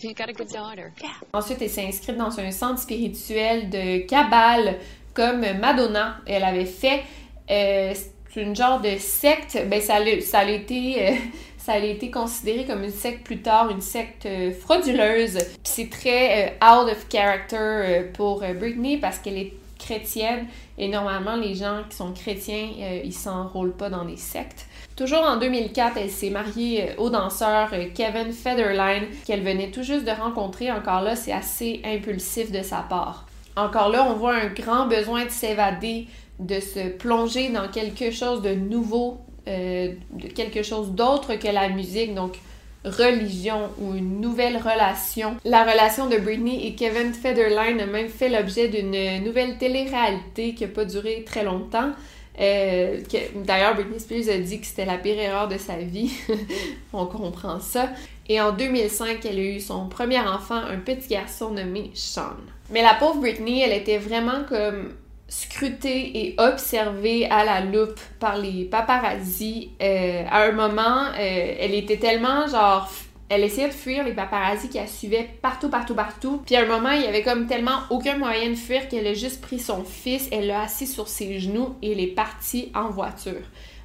She 0.00 0.14
got 0.14 0.28
a 0.28 0.32
good 0.32 0.48
daughter. 0.48 0.92
Yeah. 1.00 1.14
Ensuite, 1.32 1.62
elle 1.62 1.70
s'est 1.70 1.86
inscrite 1.86 2.16
dans 2.16 2.36
un 2.38 2.50
centre 2.50 2.80
spirituel 2.80 3.70
de 3.70 4.06
Kabbale, 4.06 4.80
comme 5.14 5.44
Madonna, 5.60 6.16
elle 6.26 6.44
avait 6.44 6.64
fait. 6.64 7.02
Euh, 7.50 7.92
une 8.40 8.56
genre 8.56 8.80
de 8.80 8.96
secte. 8.98 9.58
Ben, 9.68 9.80
ça, 9.80 9.96
a, 9.96 10.20
ça, 10.20 10.40
a 10.40 10.48
été, 10.48 11.08
euh, 11.08 11.14
ça 11.58 11.72
a 11.72 11.78
été 11.78 12.10
considéré 12.10 12.64
comme 12.64 12.84
une 12.84 12.90
secte 12.90 13.24
plus 13.24 13.42
tard, 13.42 13.70
une 13.70 13.80
secte 13.80 14.26
euh, 14.26 14.52
frauduleuse. 14.52 15.38
C'est 15.64 15.90
très 15.90 16.50
euh, 16.62 16.82
out 16.84 16.90
of 16.90 17.06
character 17.10 18.10
pour 18.14 18.40
Britney 18.40 18.98
parce 18.98 19.18
qu'elle 19.18 19.38
est 19.38 19.52
chrétienne 19.78 20.46
et 20.78 20.88
normalement 20.88 21.34
les 21.34 21.56
gens 21.56 21.82
qui 21.90 21.96
sont 21.96 22.12
chrétiens, 22.12 22.68
ils 23.02 23.12
s'enrôlent 23.12 23.76
pas 23.76 23.90
dans 23.90 24.04
des 24.04 24.16
sectes. 24.16 24.66
Toujours 24.94 25.22
en 25.22 25.38
2004, 25.38 25.96
elle 25.96 26.10
s'est 26.10 26.30
mariée 26.30 26.90
au 26.98 27.10
danseur 27.10 27.70
Kevin 27.92 28.32
Federline 28.32 29.06
qu'elle 29.26 29.42
venait 29.42 29.72
tout 29.72 29.82
juste 29.82 30.04
de 30.04 30.12
rencontrer. 30.12 30.70
Encore 30.70 31.02
là, 31.02 31.16
c'est 31.16 31.32
assez 31.32 31.80
impulsif 31.84 32.52
de 32.52 32.62
sa 32.62 32.82
part. 32.88 33.26
Encore 33.56 33.88
là, 33.88 34.06
on 34.08 34.14
voit 34.14 34.34
un 34.34 34.48
grand 34.48 34.86
besoin 34.86 35.24
de 35.24 35.30
s'évader, 35.30 36.06
de 36.38 36.60
se 36.60 36.88
plonger 36.88 37.50
dans 37.50 37.68
quelque 37.68 38.10
chose 38.10 38.42
de 38.42 38.54
nouveau, 38.54 39.18
euh, 39.48 39.92
de 40.12 40.28
quelque 40.28 40.62
chose 40.62 40.92
d'autre 40.92 41.34
que 41.34 41.48
la 41.48 41.68
musique. 41.68 42.14
Donc, 42.14 42.38
religion 42.84 43.70
ou 43.78 43.94
une 43.94 44.20
nouvelle 44.20 44.56
relation. 44.56 45.36
La 45.44 45.62
relation 45.62 46.08
de 46.08 46.16
Britney 46.16 46.66
et 46.66 46.74
Kevin 46.74 47.12
Federline 47.12 47.80
a 47.80 47.86
même 47.86 48.08
fait 48.08 48.28
l'objet 48.28 48.68
d'une 48.68 49.24
nouvelle 49.24 49.58
télé-réalité 49.58 50.54
qui 50.54 50.64
n'a 50.64 50.70
pas 50.70 50.84
duré 50.84 51.22
très 51.24 51.44
longtemps. 51.44 51.92
Euh, 52.40 53.00
D'ailleurs, 53.44 53.74
Britney 53.74 54.00
Spears 54.00 54.34
a 54.34 54.38
dit 54.38 54.60
que 54.60 54.66
c'était 54.66 54.86
la 54.86 54.96
pire 54.96 55.18
erreur 55.18 55.48
de 55.48 55.58
sa 55.58 55.76
vie. 55.76 56.12
On 56.92 57.06
comprend 57.06 57.60
ça. 57.60 57.90
Et 58.28 58.40
en 58.40 58.52
2005, 58.52 59.24
elle 59.26 59.38
a 59.38 59.42
eu 59.42 59.60
son 59.60 59.88
premier 59.88 60.20
enfant, 60.20 60.56
un 60.56 60.78
petit 60.78 61.08
garçon 61.08 61.50
nommé 61.50 61.90
Sean. 61.94 62.36
Mais 62.72 62.82
la 62.82 62.94
pauvre 62.94 63.20
Britney, 63.20 63.60
elle 63.60 63.72
était 63.72 63.98
vraiment 63.98 64.44
comme 64.48 64.94
scrutée 65.28 66.26
et 66.26 66.34
observée 66.38 67.26
à 67.30 67.44
la 67.44 67.60
loupe 67.60 68.00
par 68.18 68.36
les 68.36 68.64
paparazzi. 68.64 69.70
Euh, 69.80 70.24
à 70.30 70.44
un 70.44 70.52
moment, 70.52 71.04
euh, 71.18 71.54
elle 71.58 71.74
était 71.74 71.98
tellement 71.98 72.46
genre 72.46 72.90
elle 73.34 73.44
essayait 73.44 73.68
de 73.68 73.72
fuir 73.72 74.04
les 74.04 74.12
paparazzi 74.12 74.68
qui 74.68 74.76
la 74.76 74.86
suivaient 74.86 75.26
partout, 75.40 75.70
partout, 75.70 75.94
partout. 75.94 76.42
Puis 76.44 76.54
à 76.54 76.64
un 76.64 76.66
moment, 76.66 76.90
il 76.90 77.00
y 77.00 77.06
avait 77.06 77.22
comme 77.22 77.46
tellement 77.46 77.78
aucun 77.88 78.18
moyen 78.18 78.50
de 78.50 78.54
fuir 78.54 78.88
qu'elle 78.88 79.06
a 79.06 79.14
juste 79.14 79.40
pris 79.40 79.58
son 79.58 79.84
fils, 79.84 80.28
elle 80.30 80.48
l'a 80.48 80.62
assis 80.62 80.86
sur 80.86 81.08
ses 81.08 81.40
genoux 81.40 81.74
et 81.80 81.92
elle 81.92 82.00
est 82.00 82.14
partie 82.14 82.70
en 82.74 82.90
voiture, 82.90 83.40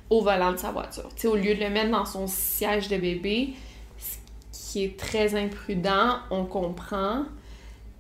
au 0.10 0.22
volant 0.22 0.52
de 0.52 0.58
sa 0.58 0.72
voiture. 0.72 1.08
Tu 1.16 1.22
sais, 1.22 1.28
au 1.30 1.38
lieu 1.38 1.56
de 1.56 1.62
le 1.62 1.70
mettre 1.70 1.92
dans 1.92 2.04
son 2.04 2.28
siège 2.28 2.90
de 2.90 2.98
bébé, 2.98 3.54
ce 4.52 4.74
qui 4.74 4.84
est 4.84 5.00
très 5.00 5.34
imprudent, 5.36 6.18
on 6.30 6.44
comprend. 6.44 7.24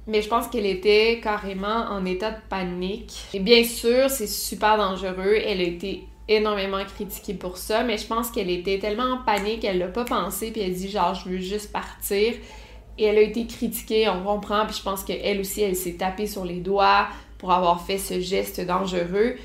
Mais 0.07 0.21
je 0.21 0.29
pense 0.29 0.47
qu'elle 0.47 0.65
était 0.65 1.19
carrément 1.21 1.85
en 1.89 2.05
état 2.05 2.31
de 2.31 2.39
panique. 2.49 3.13
Et 3.33 3.39
bien 3.39 3.63
sûr, 3.63 4.09
c'est 4.09 4.27
super 4.27 4.77
dangereux. 4.77 5.35
Elle 5.45 5.59
a 5.59 5.63
été 5.63 6.07
énormément 6.29 6.83
critiquée 6.83 7.33
pour 7.33 7.57
ça, 7.57 7.83
mais 7.83 7.97
je 7.97 8.05
pense 8.05 8.31
qu'elle 8.31 8.49
était 8.49 8.79
tellement 8.79 9.13
en 9.13 9.17
panique, 9.23 9.63
elle 9.63 9.79
l'a 9.79 9.87
pas 9.87 10.05
pensé, 10.05 10.51
puis 10.51 10.61
elle 10.61 10.73
dit 10.73 10.89
genre 10.89 11.13
je 11.13 11.29
veux 11.29 11.37
juste 11.37 11.71
partir. 11.71 12.33
Et 12.97 13.03
elle 13.05 13.17
a 13.17 13.21
été 13.21 13.45
critiquée, 13.45 14.09
on 14.09 14.23
comprend, 14.23 14.65
puis 14.65 14.75
je 14.75 14.83
pense 14.83 15.03
qu'elle 15.03 15.39
aussi, 15.39 15.61
elle 15.61 15.75
s'est 15.75 15.93
tapée 15.93 16.27
sur 16.27 16.43
les 16.43 16.59
doigts 16.59 17.07
pour 17.37 17.51
avoir 17.51 17.85
fait 17.85 17.97
ce 17.97 18.19
geste 18.19 18.59
dangereux. 18.59 19.35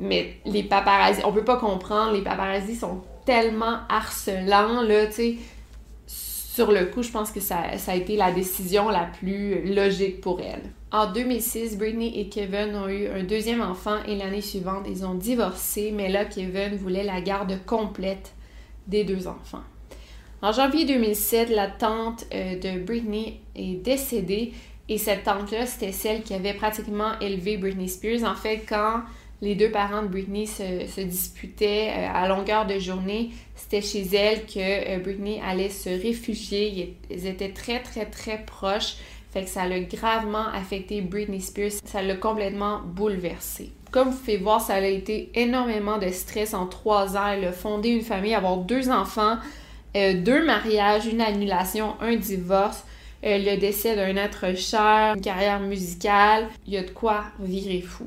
Mais 0.00 0.36
les 0.44 0.62
paparazzi, 0.62 1.20
on 1.24 1.32
peut 1.32 1.44
pas 1.44 1.56
comprendre, 1.56 2.12
les 2.12 2.22
paparazzi 2.22 2.74
sont 2.74 3.02
tellement 3.24 3.78
harcelants, 3.88 4.82
là, 4.82 5.06
tu 5.06 5.12
sais. 5.12 5.36
Sur 6.56 6.72
le 6.72 6.86
coup, 6.86 7.02
je 7.02 7.10
pense 7.10 7.32
que 7.32 7.40
ça, 7.40 7.64
a 7.86 7.94
été 7.94 8.16
la 8.16 8.32
décision 8.32 8.88
la 8.88 9.04
plus 9.04 9.74
logique 9.74 10.22
pour 10.22 10.40
elle. 10.40 10.62
En 10.90 11.12
2006, 11.12 11.76
Britney 11.76 12.18
et 12.18 12.30
Kevin 12.30 12.74
ont 12.74 12.88
eu 12.88 13.08
un 13.08 13.24
deuxième 13.24 13.60
enfant 13.60 14.02
et 14.08 14.16
l'année 14.16 14.40
suivante, 14.40 14.86
ils 14.88 15.04
ont 15.04 15.12
divorcé, 15.12 15.92
mais 15.94 16.08
là, 16.08 16.24
Kevin 16.24 16.74
voulait 16.76 17.02
la 17.04 17.20
garde 17.20 17.60
complète 17.66 18.32
des 18.86 19.04
deux 19.04 19.26
enfants. 19.26 19.64
En 20.40 20.52
janvier 20.52 20.86
2007, 20.86 21.50
la 21.50 21.66
tante 21.66 22.24
euh, 22.32 22.58
de 22.58 22.82
Britney 22.82 23.38
est 23.54 23.74
décédée 23.74 24.54
et 24.88 24.96
cette 24.96 25.24
tante-là, 25.24 25.66
c'était 25.66 25.92
celle 25.92 26.22
qui 26.22 26.32
avait 26.32 26.54
pratiquement 26.54 27.18
élevé 27.20 27.58
Britney 27.58 27.90
Spears. 27.90 28.24
En 28.24 28.34
fait, 28.34 28.62
quand 28.66 29.02
les 29.42 29.54
deux 29.54 29.70
parents 29.70 30.02
de 30.02 30.08
Britney 30.08 30.46
se, 30.46 31.00
disputaient 31.00 31.90
euh, 31.90 32.08
à 32.12 32.26
longueur 32.28 32.66
de 32.66 32.78
journée, 32.78 33.30
c'était 33.54 33.82
chez 33.82 34.06
elle 34.14 34.46
que 34.46 34.58
euh, 34.58 34.98
Britney 34.98 35.40
allait 35.44 35.70
se 35.70 35.90
réfugier. 35.90 36.96
Ils 37.10 37.26
étaient 37.26 37.52
très, 37.52 37.80
très, 37.80 38.06
très 38.06 38.38
proches. 38.44 38.96
Fait 39.32 39.46
ça 39.46 39.68
l'a 39.68 39.80
gravement 39.80 40.46
affecté 40.54 41.02
Britney 41.02 41.40
Spears. 41.40 41.72
Ça 41.84 42.00
l'a 42.00 42.16
complètement 42.16 42.80
bouleversée. 42.82 43.72
Comme 43.90 44.10
vous 44.10 44.16
pouvez 44.16 44.38
voir, 44.38 44.60
ça 44.60 44.74
a 44.74 44.80
été 44.80 45.30
énormément 45.34 45.98
de 45.98 46.08
stress 46.10 46.54
en 46.54 46.66
trois 46.66 47.16
ans. 47.16 47.28
Elle 47.28 47.44
a 47.44 47.52
fondé 47.52 47.90
une 47.90 48.02
famille, 48.02 48.34
avoir 48.34 48.56
deux 48.56 48.88
enfants, 48.88 49.36
euh, 49.96 50.14
deux 50.14 50.44
mariages, 50.44 51.06
une 51.06 51.20
annulation, 51.20 51.94
un 52.00 52.16
divorce, 52.16 52.84
le 53.22 53.56
décès 53.56 53.96
d'un 53.96 54.16
être 54.16 54.56
cher, 54.56 55.14
une 55.14 55.20
carrière 55.20 55.60
musicale. 55.60 56.48
Il 56.66 56.72
y 56.72 56.78
a 56.78 56.82
de 56.82 56.90
quoi 56.90 57.24
virer 57.40 57.80
fou. 57.80 58.06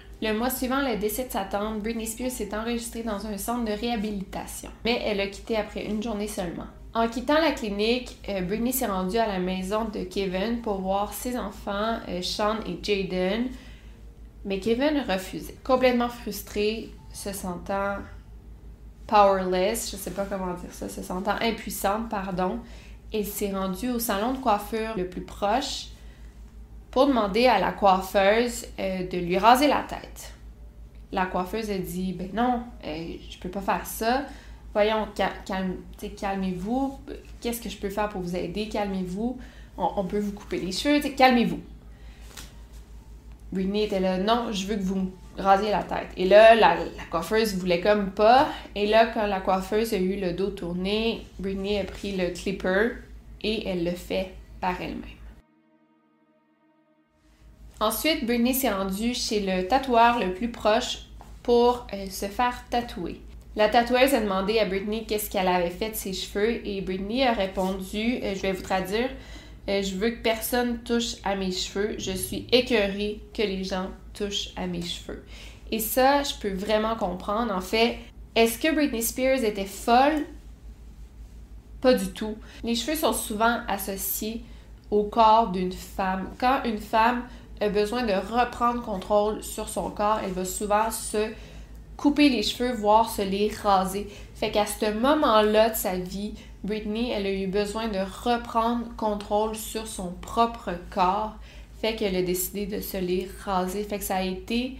Le 0.23 0.33
mois 0.33 0.51
suivant 0.51 0.81
le 0.81 0.97
décès 0.97 1.25
de 1.25 1.31
sa 1.31 1.45
tante, 1.45 1.81
Britney 1.81 2.05
Spears 2.05 2.29
s'est 2.29 2.55
enregistrée 2.55 3.01
dans 3.01 3.25
un 3.25 3.37
centre 3.39 3.65
de 3.65 3.71
réhabilitation, 3.71 4.69
mais 4.85 5.01
elle 5.03 5.19
a 5.19 5.25
quitté 5.25 5.55
après 5.55 5.85
une 5.85 6.03
journée 6.03 6.27
seulement. 6.27 6.67
En 6.93 7.07
quittant 7.07 7.39
la 7.41 7.53
clinique, 7.53 8.17
euh, 8.29 8.41
Britney 8.41 8.71
s'est 8.71 8.85
rendue 8.85 9.17
à 9.17 9.25
la 9.25 9.39
maison 9.39 9.85
de 9.85 10.03
Kevin 10.03 10.61
pour 10.61 10.79
voir 10.79 11.11
ses 11.11 11.37
enfants, 11.39 11.97
euh, 12.07 12.21
Sean 12.21 12.57
et 12.67 12.77
Jaden, 12.83 13.47
mais 14.45 14.59
Kevin 14.59 15.03
refusait. 15.09 15.55
Complètement 15.63 16.09
frustré, 16.09 16.91
se 17.11 17.33
sentant 17.33 17.95
powerless, 19.07 19.89
je 19.89 19.95
sais 19.95 20.11
pas 20.11 20.25
comment 20.25 20.53
dire 20.53 20.71
ça, 20.71 20.87
se 20.87 21.01
sentant 21.01 21.35
impuissante, 21.41 22.09
pardon, 22.09 22.59
elle 23.11 23.25
s'est 23.25 23.51
rendue 23.51 23.89
au 23.89 23.99
salon 23.99 24.33
de 24.33 24.37
coiffure 24.37 24.95
le 24.95 25.09
plus 25.09 25.21
proche 25.21 25.87
pour 26.91 27.07
demander 27.07 27.47
à 27.47 27.59
la 27.59 27.71
coiffeuse 27.71 28.67
euh, 28.79 29.07
de 29.07 29.17
lui 29.17 29.37
raser 29.37 29.67
la 29.67 29.83
tête. 29.87 30.33
La 31.13 31.25
coiffeuse 31.25 31.69
a 31.71 31.77
dit 31.77 32.13
Ben 32.13 32.29
non, 32.33 32.61
euh, 32.85 33.13
je 33.29 33.37
peux 33.39 33.49
pas 33.49 33.61
faire 33.61 33.85
ça. 33.85 34.23
Voyons, 34.73 35.07
cal- 35.15 35.31
calme- 35.45 35.77
calmez-vous. 36.17 36.99
Qu'est-ce 37.41 37.61
que 37.61 37.69
je 37.69 37.77
peux 37.77 37.89
faire 37.89 38.07
pour 38.09 38.21
vous 38.21 38.35
aider? 38.35 38.69
Calmez-vous. 38.69 39.37
On, 39.77 40.05
peut 40.05 40.19
vous 40.19 40.31
couper 40.33 40.59
les 40.59 40.71
cheveux. 40.71 41.01
Calmez-vous. 41.15 41.59
Britney 43.51 43.83
était 43.85 43.99
là 43.99 44.17
Non, 44.17 44.51
je 44.51 44.65
veux 44.67 44.75
que 44.75 44.81
vous 44.83 44.95
me 44.95 45.09
rasiez 45.37 45.71
la 45.71 45.83
tête. 45.83 46.07
Et 46.15 46.25
là, 46.25 46.55
la, 46.55 46.75
la 46.75 47.03
coiffeuse 47.09 47.55
voulait 47.57 47.81
comme 47.81 48.11
pas. 48.11 48.47
Et 48.75 48.87
là, 48.87 49.07
quand 49.07 49.25
la 49.27 49.41
coiffeuse 49.41 49.93
a 49.93 49.97
eu 49.97 50.19
le 50.19 50.33
dos 50.33 50.51
tourné, 50.51 51.25
Britney 51.39 51.79
a 51.79 51.83
pris 51.83 52.15
le 52.15 52.29
clipper 52.29 52.91
et 53.41 53.67
elle 53.67 53.83
le 53.83 53.91
fait 53.91 54.33
par 54.61 54.79
elle-même. 54.79 55.01
Ensuite, 57.81 58.27
Britney 58.27 58.53
s'est 58.53 58.69
rendue 58.69 59.15
chez 59.15 59.39
le 59.39 59.67
tatoueur 59.67 60.19
le 60.19 60.35
plus 60.35 60.51
proche 60.51 60.99
pour 61.41 61.87
euh, 61.93 62.05
se 62.11 62.27
faire 62.27 62.63
tatouer. 62.69 63.19
La 63.55 63.69
tatoueuse 63.69 64.13
a 64.13 64.21
demandé 64.21 64.59
à 64.59 64.65
Britney 64.65 65.03
qu'est-ce 65.07 65.31
qu'elle 65.31 65.47
avait 65.47 65.71
fait 65.71 65.89
de 65.89 65.95
ses 65.95 66.13
cheveux 66.13 66.65
et 66.65 66.81
Britney 66.81 67.23
a 67.25 67.33
répondu, 67.33 68.19
euh, 68.21 68.35
je 68.35 68.41
vais 68.43 68.51
vous 68.51 68.61
traduire, 68.61 69.09
euh, 69.67 69.81
je 69.81 69.95
veux 69.95 70.11
que 70.11 70.21
personne 70.21 70.77
touche 70.83 71.15
à 71.23 71.35
mes 71.35 71.51
cheveux, 71.51 71.95
je 71.97 72.11
suis 72.11 72.45
écœurée 72.51 73.19
que 73.33 73.41
les 73.41 73.63
gens 73.63 73.87
touchent 74.13 74.49
à 74.55 74.67
mes 74.67 74.83
cheveux. 74.83 75.25
Et 75.71 75.79
ça, 75.79 76.21
je 76.21 76.35
peux 76.35 76.53
vraiment 76.53 76.95
comprendre. 76.95 77.51
En 77.51 77.61
fait, 77.61 77.97
est-ce 78.35 78.59
que 78.59 78.71
Britney 78.71 79.01
Spears 79.01 79.43
était 79.43 79.65
folle? 79.65 80.27
Pas 81.81 81.95
du 81.95 82.09
tout. 82.09 82.35
Les 82.63 82.75
cheveux 82.75 82.95
sont 82.95 83.13
souvent 83.13 83.61
associés 83.67 84.43
au 84.91 85.05
corps 85.05 85.51
d'une 85.51 85.71
femme. 85.71 86.29
Quand 86.37 86.61
une 86.65 86.77
femme 86.77 87.23
a 87.61 87.69
besoin 87.69 88.03
de 88.03 88.13
reprendre 88.13 88.81
contrôle 88.81 89.43
sur 89.43 89.69
son 89.69 89.91
corps, 89.91 90.19
elle 90.23 90.31
va 90.31 90.45
souvent 90.45 90.89
se 90.89 91.29
couper 91.95 92.29
les 92.29 92.41
cheveux, 92.41 92.73
voire 92.73 93.09
se 93.09 93.21
les 93.21 93.49
raser. 93.49 94.07
Fait 94.33 94.49
qu'à 94.49 94.65
ce 94.65 94.91
moment-là 94.91 95.69
de 95.69 95.75
sa 95.75 95.95
vie, 95.95 96.33
Britney, 96.63 97.11
elle 97.11 97.27
a 97.27 97.31
eu 97.31 97.47
besoin 97.47 97.87
de 97.87 97.99
reprendre 97.99 98.85
contrôle 98.97 99.55
sur 99.55 99.87
son 99.87 100.11
propre 100.21 100.71
corps. 100.89 101.35
Fait 101.79 101.95
qu'elle 101.95 102.15
a 102.15 102.23
décidé 102.23 102.65
de 102.65 102.81
se 102.81 102.97
les 102.97 103.29
raser. 103.45 103.83
Fait 103.83 103.99
que 103.99 104.03
ça 104.03 104.17
a 104.17 104.23
été 104.23 104.77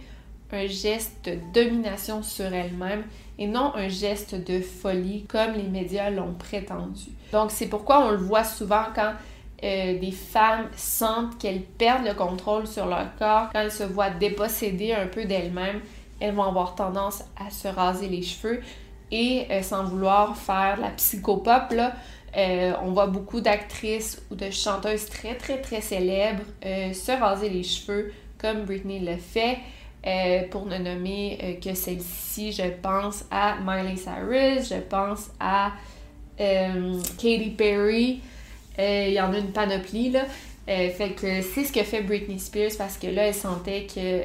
un 0.52 0.66
geste 0.66 1.24
de 1.24 1.38
domination 1.54 2.22
sur 2.22 2.52
elle-même 2.52 3.04
et 3.38 3.46
non 3.46 3.72
un 3.74 3.88
geste 3.88 4.34
de 4.34 4.60
folie 4.60 5.24
comme 5.28 5.52
les 5.52 5.62
médias 5.62 6.10
l'ont 6.10 6.34
prétendu. 6.34 7.06
Donc 7.32 7.50
c'est 7.50 7.68
pourquoi 7.68 8.06
on 8.06 8.10
le 8.10 8.18
voit 8.18 8.44
souvent 8.44 8.84
quand 8.94 9.12
euh, 9.64 9.96
des 9.96 10.10
femmes 10.10 10.68
sentent 10.76 11.38
qu'elles 11.38 11.62
perdent 11.62 12.04
le 12.04 12.14
contrôle 12.14 12.66
sur 12.66 12.86
leur 12.86 13.14
corps, 13.16 13.48
quand 13.52 13.60
elles 13.60 13.70
se 13.70 13.84
voient 13.84 14.10
déposséder 14.10 14.92
un 14.92 15.06
peu 15.06 15.24
d'elles-mêmes, 15.24 15.80
elles 16.18 16.34
vont 16.34 16.42
avoir 16.42 16.74
tendance 16.74 17.22
à 17.38 17.48
se 17.48 17.68
raser 17.68 18.08
les 18.08 18.22
cheveux 18.22 18.60
et 19.12 19.46
euh, 19.52 19.62
sans 19.62 19.84
vouloir 19.84 20.36
faire 20.36 20.80
la 20.80 20.88
psychopop, 20.90 21.74
euh, 22.36 22.72
on 22.82 22.90
voit 22.90 23.06
beaucoup 23.06 23.40
d'actrices 23.40 24.20
ou 24.32 24.34
de 24.34 24.50
chanteuses 24.50 25.06
très 25.06 25.36
très 25.36 25.60
très 25.60 25.80
célèbres 25.80 26.42
se 26.62 27.12
raser 27.20 27.48
les 27.48 27.62
cheveux 27.62 28.12
comme 28.38 28.64
Britney 28.64 28.98
le 28.98 29.16
fait. 29.16 29.58
pour 30.50 30.66
ne 30.66 30.78
nommer 30.78 31.60
que 31.62 31.74
celle-ci, 31.74 32.50
je 32.50 32.68
pense 32.82 33.26
à 33.30 33.58
Miley 33.64 33.94
Cyrus, 33.94 34.70
je 34.70 34.80
pense 34.80 35.30
à 35.38 35.70
Katy 36.36 37.54
Perry, 37.56 38.22
il 38.78 39.12
y 39.12 39.20
en 39.20 39.32
a 39.32 39.38
une 39.38 39.52
panoplie, 39.52 40.10
là. 40.10 40.24
Euh, 40.68 40.90
fait 40.90 41.10
que 41.10 41.42
c'est 41.42 41.64
ce 41.64 41.72
que 41.72 41.82
fait 41.82 42.02
Britney 42.02 42.38
Spears 42.38 42.72
parce 42.78 42.96
que 42.96 43.08
là, 43.08 43.26
elle 43.26 43.34
sentait 43.34 43.86
que 43.92 44.22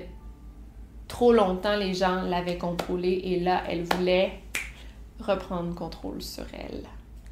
trop 1.08 1.34
longtemps 1.34 1.76
les 1.76 1.94
gens 1.94 2.22
l'avaient 2.22 2.58
contrôlée 2.58 3.22
et 3.24 3.40
là, 3.40 3.64
elle 3.68 3.84
voulait 3.84 4.34
reprendre 5.20 5.74
contrôle 5.74 6.22
sur 6.22 6.46
elle. 6.54 6.84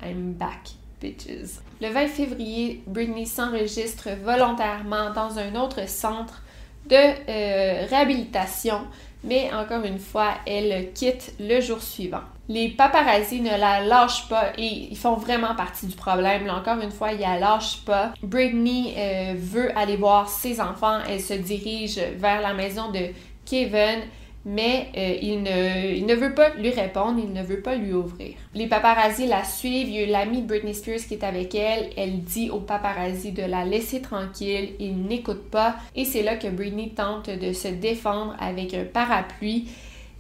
I'm 0.04 0.34
back, 0.34 0.72
bitches. 1.02 1.60
Le 1.82 1.90
20 1.90 2.08
février, 2.08 2.82
Britney 2.88 3.28
s'enregistre 3.28 4.10
volontairement 4.24 5.14
dans 5.14 5.38
un 5.38 5.54
autre 5.56 5.88
centre 5.88 6.42
de 6.90 6.96
euh, 6.96 7.86
réhabilitation, 7.88 8.82
mais 9.26 9.52
encore 9.54 9.84
une 9.84 10.00
fois, 10.00 10.36
elle 10.46 10.94
quitte 10.94 11.34
le 11.40 11.60
jour 11.60 11.82
suivant. 11.82 12.22
Les 12.48 12.70
paparazzi 12.70 13.42
ne 13.42 13.50
la 13.50 13.82
lâchent 13.82 14.30
pas 14.30 14.52
et 14.58 14.90
ils 14.92 14.98
font 14.98 15.16
vraiment 15.16 15.56
partie 15.56 15.88
du 15.88 15.96
problème. 15.96 16.46
Là, 16.46 16.56
encore 16.56 16.80
une 16.80 16.92
fois, 16.92 17.12
ils 17.12 17.20
la 17.20 17.40
lâchent 17.40 17.84
pas. 17.86 18.14
Britney 18.22 18.94
euh, 18.96 19.34
veut 19.36 19.76
aller 19.76 19.98
voir 19.98 20.30
ses 20.30 20.62
enfants. 20.62 21.00
Elle 21.10 21.22
se 21.22 21.34
dirige 21.34 22.00
vers 22.18 22.42
la 22.42 22.54
maison 22.54 22.92
de 22.92 23.10
Kevin 23.46 24.02
mais 24.46 24.90
euh, 24.96 25.18
il, 25.22 25.42
ne, 25.42 26.14
veut 26.14 26.36
pas 26.36 26.52
lui 26.52 26.70
répondre, 26.70 27.20
il 27.20 27.34
ne 27.34 27.42
veut 27.42 27.62
pas 27.62 27.76
lui 27.76 27.94
ouvrir. 27.94 28.36
Les 28.54 28.68
paparazzi 28.68 29.26
la 29.26 29.44
suivent, 29.44 29.90
il 29.90 29.96
y 29.96 30.04
a 30.04 30.06
l'ami 30.06 30.44
Britney 30.44 30.76
Spears 30.76 31.00
qui 31.08 31.16
est 31.16 31.24
avec 31.24 31.56
elle, 31.56 31.90
elle 31.98 32.22
dit 32.22 32.52
aux 32.52 32.60
paparazzi 32.60 33.32
de 33.32 33.42
la 33.42 33.66
laisser 33.66 34.02
tranquille, 34.02 34.74
il 34.80 35.02
n'écoute 35.02 35.50
pas, 35.50 35.78
et 35.96 36.06
c'est 36.06 36.22
là 36.22 36.36
que 36.36 36.48
Britney 36.48 36.90
tente 36.90 37.32
de 37.32 37.54
se 37.54 37.70
défendre 37.70 38.36
avec 38.40 38.76
un 38.76 38.86
parapluie. 38.86 39.68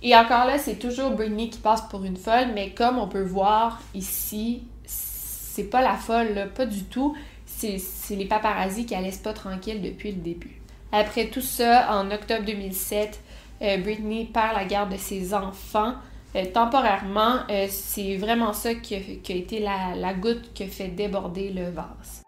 Et 0.01 0.15
encore 0.15 0.45
là, 0.45 0.57
c'est 0.57 0.79
toujours 0.79 1.11
Britney 1.11 1.49
qui 1.49 1.59
passe 1.59 1.83
pour 1.89 2.03
une 2.03 2.17
folle, 2.17 2.47
mais 2.55 2.71
comme 2.71 2.97
on 2.97 3.07
peut 3.07 3.23
voir 3.23 3.79
ici, 3.93 4.63
c'est 4.85 5.69
pas 5.69 5.81
la 5.81 5.95
folle, 5.95 6.49
pas 6.55 6.65
du 6.65 6.83
tout. 6.83 7.15
C'est 7.45 7.79
les 8.15 8.25
paparazzi 8.25 8.85
qui 8.85 8.93
la 8.93 9.01
laissent 9.01 9.17
pas 9.17 9.33
tranquille 9.33 9.81
depuis 9.81 10.11
le 10.11 10.17
début. 10.17 10.61
Après 10.91 11.27
tout 11.27 11.41
ça, 11.41 11.88
en 11.97 12.11
octobre 12.11 12.45
2007, 12.45 13.07
euh, 13.07 13.24
Britney 13.59 14.25
perd 14.25 14.53
la 14.55 14.65
garde 14.65 14.91
de 14.91 14.97
ses 14.97 15.33
enfants. 15.33 15.93
Euh, 16.35 16.45
temporairement, 16.53 17.37
euh, 17.49 17.67
c'est 17.69 18.17
vraiment 18.17 18.51
ça 18.51 18.75
qui 18.75 18.95
a, 18.95 18.99
qui 19.23 19.31
a 19.31 19.35
été 19.35 19.59
la, 19.59 19.95
la, 19.95 20.13
goutte 20.13 20.51
qui 20.53 20.63
a 20.63 20.67
fait 20.67 20.89
déborder 20.89 21.49
le 21.49 21.69
vase. 21.69 22.23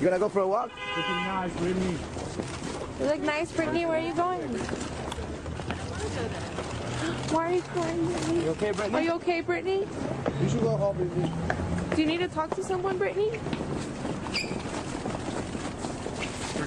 You 0.00 0.04
gonna 0.04 0.18
go 0.18 0.28
for 0.28 0.42
a 0.42 0.46
walk? 0.46 0.70
Looking 0.96 1.24
nice, 1.26 1.52
Brittany. 1.60 1.96
You 3.00 3.06
look 3.06 3.20
nice, 3.20 3.50
Brittany. 3.50 3.84
Where 3.84 3.98
are 3.98 4.06
you 4.06 4.14
going? 4.14 4.38
Why 7.32 7.46
are 7.46 7.52
you 7.52 7.62
crying, 7.62 8.06
Brittany? 8.06 8.44
You 8.44 8.50
okay, 8.50 8.70
Brittany? 8.70 8.94
Are 8.94 9.02
you 9.02 9.12
okay, 9.14 9.40
Brittany? 9.40 9.86
You 10.40 10.48
should 10.48 10.62
go 10.62 10.76
home, 10.76 10.96
Brittany. 10.98 11.32
Do 11.96 12.02
you 12.02 12.06
need 12.06 12.20
to 12.20 12.28
talk 12.28 12.54
to 12.54 12.62
someone, 12.62 12.96
Brittany? 12.96 13.40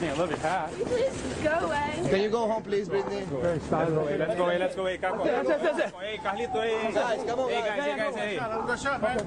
Brittany, 0.02 0.18
I 0.18 0.20
love 0.20 0.30
your 0.32 0.40
hat. 0.40 0.72
Please 0.74 1.44
go 1.44 1.52
away. 1.68 2.10
Can 2.10 2.22
you 2.22 2.30
go 2.32 2.48
home, 2.48 2.64
please, 2.64 2.90
Brittany? 2.90 3.22
Very 3.30 3.60
stylish. 3.60 4.18
Let's 4.20 4.36
go, 4.36 4.46
away. 4.46 4.58
let's 4.58 4.76
go, 4.76 4.86
hey, 4.88 4.98
Capo. 4.98 5.24
That's 5.24 5.50
it, 5.50 5.62
that's 5.62 5.80
it. 5.80 5.94
Hey, 6.02 6.18
Carlito, 6.18 6.64
hey. 6.64 6.92
Guys, 6.92 7.24
come 7.24 7.40
on, 7.40 7.50
Hey, 7.50 7.62
guys. 7.62 7.78
guys, 7.78 8.16
hey, 8.16 8.38
guys, 8.38 8.50
hey. 8.50 8.66
Go 8.66 8.76
shot, 8.76 9.02
man. 9.02 9.18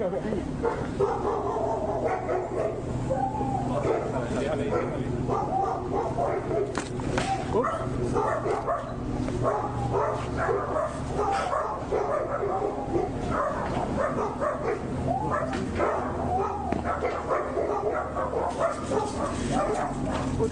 Déjale, 4.34 4.64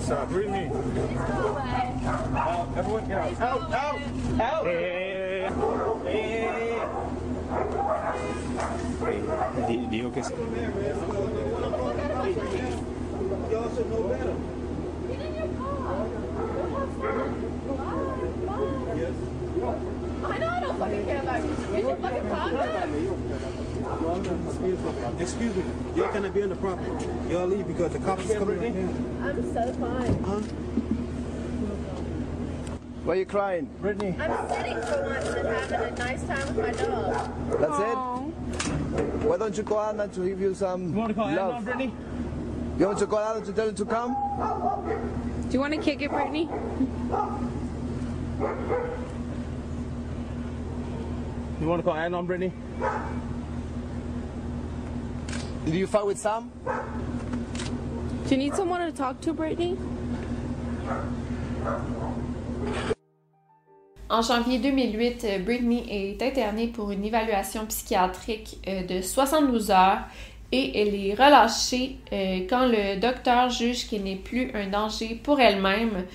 déjale. 0.03 0.09
What's 0.09 0.11
up, 0.11 0.29
Brittany? 0.29 0.71
Out, 2.37 2.69
everyone 2.77 3.07
get 3.07 3.19
out. 3.19 3.41
Out, 3.41 3.73
out, 3.73 4.01
out. 4.41 4.65
Hey, 4.65 4.83
hey, 5.33 5.51
hey, 6.05 6.23
hey. 6.33 6.89
Hey, 9.67 9.87
dijo 9.91 10.13
que 10.13 10.23
sí. 10.23 10.35
Y'all 13.51 13.71
should 13.75 13.91
know 13.91 14.03
better. 14.09 14.35
I 20.25 20.39
know 20.39 20.49
I 20.49 20.61
don't 20.61 20.79
fucking 20.79 21.05
care 21.05 21.21
about 21.23 21.43
you. 21.43 21.51
You 21.51 21.83
should 21.83 21.99
fucking 21.99 22.29
calm 22.29 22.55
down. 22.55 22.89
Excuse 25.21 25.57
me. 25.57 25.63
Y'all 25.97 26.13
gonna 26.13 26.31
be 26.31 26.43
on 26.43 26.49
the 26.51 26.57
property. 26.57 27.07
Y'all 27.29 27.47
leave 27.47 27.67
because 27.67 27.93
the 27.93 27.99
cops 28.01 28.29
is 28.29 28.39
coming. 28.39 28.59
I'm 29.23 29.53
so 29.53 29.73
fine. 29.75 30.25
Huh? 30.25 30.41
Why 33.05 33.15
are 33.15 33.17
you 33.17 33.27
crying? 33.27 33.69
Brittany. 33.81 34.15
I'm 34.21 34.49
sitting 34.49 34.81
for 34.83 35.03
once 35.03 35.29
and 35.29 35.49
having 35.49 35.81
a 35.81 35.91
nice 35.99 36.23
time 36.23 36.47
with 36.55 36.59
my 36.59 36.73
dog. 36.85 37.61
That's 37.61 37.79
it? 37.81 37.97
Why 39.27 39.37
don't 39.39 39.57
you 39.57 39.63
call 39.65 39.81
Anna 39.81 40.07
to 40.09 40.21
give 40.29 40.41
you 40.41 40.55
some 40.55 40.91
You 40.91 40.95
want 40.99 41.09
to 41.09 41.15
call 41.15 41.33
love? 41.35 41.55
on 41.55 41.65
Brittany? 41.65 41.93
You 42.79 42.87
want 42.87 42.99
to 43.01 43.07
call 43.07 43.19
Anna 43.19 43.45
to 43.45 43.53
tell 43.53 43.67
her 43.67 43.73
to 43.73 43.85
come? 43.85 44.15
Do 45.49 45.53
you 45.53 45.61
want 45.61 45.75
to 45.75 45.81
kick 45.81 46.01
it, 46.01 46.11
Brittany? 46.11 46.49
You 51.63 51.69
want 51.69 51.79
to 51.79 51.85
call 51.85 51.95
Anna 51.95 52.19
on 52.19 52.27
Brittany? 52.27 52.53
Did 55.65 55.75
you 55.75 55.87
fight 55.87 56.05
with 56.05 56.19
Sam? 56.19 56.51
Do 56.67 58.31
you 58.31 58.37
need 58.37 58.57
someone 58.57 58.81
to 58.81 58.91
talk 58.91 59.21
to, 59.21 59.33
Brittany? 59.33 59.79
En 64.11 64.23
janvier 64.23 64.59
2008, 64.59 65.25
euh, 65.25 65.39
Britney 65.39 65.87
est 65.89 66.21
internée 66.21 66.67
pour 66.67 66.91
une 66.91 67.05
évaluation 67.05 67.65
psychiatrique 67.67 68.59
euh, 68.67 68.83
de 68.83 69.01
72 69.01 69.71
heures 69.71 70.01
et 70.51 70.83
elle 70.83 70.97
est 70.97 71.15
relâchée 71.15 71.99
euh, 72.13 72.41
quand 72.51 72.67
le 72.67 72.99
docteur 72.99 73.51
juge 73.51 73.89
qu'elle 73.89 74.03
n'est 74.03 74.17
plus 74.17 74.51
un 74.55 74.67
danger 74.67 75.15
pour 75.23 75.39
elle-même 75.41 76.07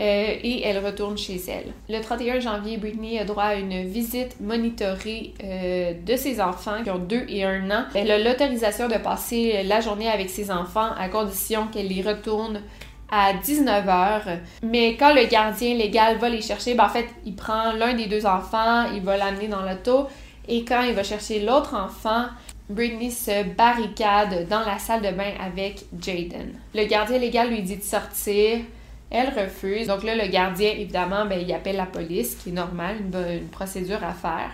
euh, 0.00 0.36
et 0.42 0.62
elle 0.64 0.84
retourne 0.84 1.16
chez 1.16 1.40
elle. 1.48 1.72
Le 1.88 2.00
31 2.00 2.40
janvier, 2.40 2.76
Britney 2.76 3.18
a 3.18 3.24
droit 3.24 3.44
à 3.44 3.54
une 3.54 3.84
visite 3.84 4.40
monitorée 4.40 5.34
euh, 5.42 5.92
de 6.04 6.16
ses 6.16 6.40
enfants 6.40 6.82
qui 6.82 6.90
ont 6.90 6.98
2 6.98 7.26
et 7.28 7.44
1 7.44 7.70
an. 7.70 7.84
Elle 7.94 8.10
a 8.10 8.18
l'autorisation 8.18 8.88
de 8.88 8.96
passer 8.96 9.62
la 9.64 9.80
journée 9.80 10.08
avec 10.08 10.30
ses 10.30 10.50
enfants 10.50 10.90
à 10.98 11.08
condition 11.08 11.68
qu'elle 11.68 11.88
les 11.88 12.02
retourne 12.02 12.60
à 13.10 13.34
19h. 13.34 14.38
Mais 14.62 14.96
quand 14.96 15.14
le 15.14 15.26
gardien 15.26 15.74
légal 15.74 16.18
va 16.18 16.28
les 16.28 16.42
chercher, 16.42 16.74
ben 16.74 16.86
en 16.86 16.88
fait, 16.88 17.06
il 17.24 17.36
prend 17.36 17.72
l'un 17.72 17.94
des 17.94 18.06
deux 18.06 18.26
enfants, 18.26 18.86
il 18.92 19.02
va 19.02 19.16
l'amener 19.16 19.48
dans 19.48 19.62
l'auto. 19.62 20.08
Et 20.48 20.64
quand 20.64 20.82
il 20.82 20.94
va 20.94 21.04
chercher 21.04 21.40
l'autre 21.40 21.74
enfant, 21.74 22.26
Britney 22.68 23.10
se 23.10 23.44
barricade 23.44 24.48
dans 24.48 24.60
la 24.60 24.78
salle 24.78 25.02
de 25.02 25.10
bain 25.10 25.32
avec 25.40 25.84
Jaden. 26.00 26.54
Le 26.74 26.84
gardien 26.86 27.18
légal 27.18 27.50
lui 27.50 27.62
dit 27.62 27.76
de 27.76 27.82
sortir. 27.82 28.58
Elle 29.16 29.28
refuse. 29.28 29.86
Donc 29.86 30.02
là, 30.02 30.16
le 30.16 30.26
gardien, 30.26 30.72
évidemment, 30.72 31.24
ben, 31.24 31.38
il 31.40 31.52
appelle 31.52 31.76
la 31.76 31.86
police, 31.86 32.34
qui 32.34 32.48
est 32.48 32.52
normal, 32.52 32.96
une, 33.00 33.46
procédure 33.46 34.02
à 34.02 34.12
faire. 34.12 34.50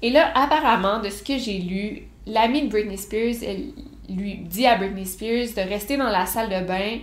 Et 0.00 0.08
là, 0.08 0.32
apparemment, 0.34 1.00
de 1.00 1.10
ce 1.10 1.22
que 1.22 1.36
j'ai 1.36 1.58
lu, 1.58 2.04
l'ami 2.26 2.62
de 2.62 2.68
Britney 2.68 2.96
Spears, 2.96 3.46
elle 3.46 3.66
lui 4.08 4.36
dit 4.36 4.66
à 4.66 4.76
Britney 4.76 5.04
Spears 5.04 5.48
de 5.54 5.68
rester 5.68 5.98
dans 5.98 6.08
la 6.08 6.24
salle 6.24 6.48
de 6.48 6.66
bain 6.66 7.00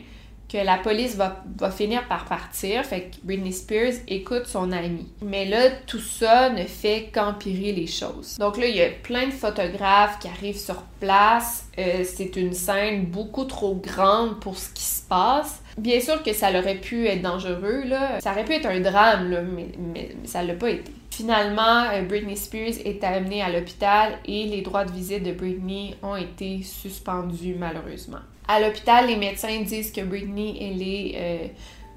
que 0.52 0.58
la 0.58 0.78
police 0.78 1.16
va, 1.16 1.44
va, 1.60 1.70
finir 1.70 2.08
par 2.08 2.26
partir. 2.26 2.84
Fait 2.84 3.12
que 3.12 3.18
Britney 3.24 3.54
Spears 3.54 3.94
écoute 4.08 4.48
son 4.48 4.72
ami. 4.72 5.08
Mais 5.22 5.46
là, 5.46 5.70
tout 5.86 6.00
ça 6.00 6.50
ne 6.50 6.64
fait 6.64 7.12
qu'empirer 7.14 7.72
les 7.72 7.86
choses. 7.86 8.36
Donc 8.40 8.58
là, 8.58 8.66
il 8.66 8.76
y 8.76 8.82
a 8.82 8.90
plein 8.90 9.28
de 9.28 9.32
photographes 9.32 10.18
qui 10.18 10.28
arrivent 10.28 10.58
sur 10.58 10.82
place. 11.00 11.68
Euh, 11.78 12.04
c'est 12.04 12.36
une 12.36 12.54
scène 12.54 13.06
beaucoup 13.06 13.46
trop 13.46 13.76
grande 13.76 14.40
pour 14.40 14.58
ce 14.58 14.70
qui 14.74 14.84
se 14.84 15.04
passe. 15.04 15.62
Bien 15.80 16.02
sûr 16.02 16.22
que 16.24 16.34
ça 16.34 16.50
aurait 16.50 16.76
pu 16.76 17.08
être 17.08 17.22
dangereux, 17.22 17.84
là. 17.86 18.20
Ça 18.20 18.34
aurait 18.34 18.44
pu 18.44 18.54
être 18.54 18.66
un 18.66 18.82
drame, 18.82 19.32
là, 19.32 19.42
mais, 19.42 20.10
ça 20.26 20.44
l'a 20.44 20.54
pas 20.54 20.70
été. 20.70 20.92
Finalement, 21.10 21.86
euh, 21.94 22.02
Britney 22.02 22.36
Spears 22.36 22.86
est 22.86 23.04
amenée 23.04 23.42
à 23.42 23.50
l'hôpital 23.50 24.20
et 24.26 24.44
les 24.46 24.62
droits 24.62 24.84
de 24.84 24.92
visite 24.92 25.24
de 25.24 25.32
Britney 25.32 25.96
ont 26.04 26.16
été 26.16 26.62
suspendus 26.64 27.56
malheureusement. 27.58 28.20
À 28.48 28.60
l'hôpital, 28.60 29.08
les 29.08 29.16
médecins 29.16 29.62
disent 29.62 29.92
que 29.92 30.02
Britney, 30.02 30.58
elle 30.62 30.82
est 30.82 31.14
euh, 31.16 31.48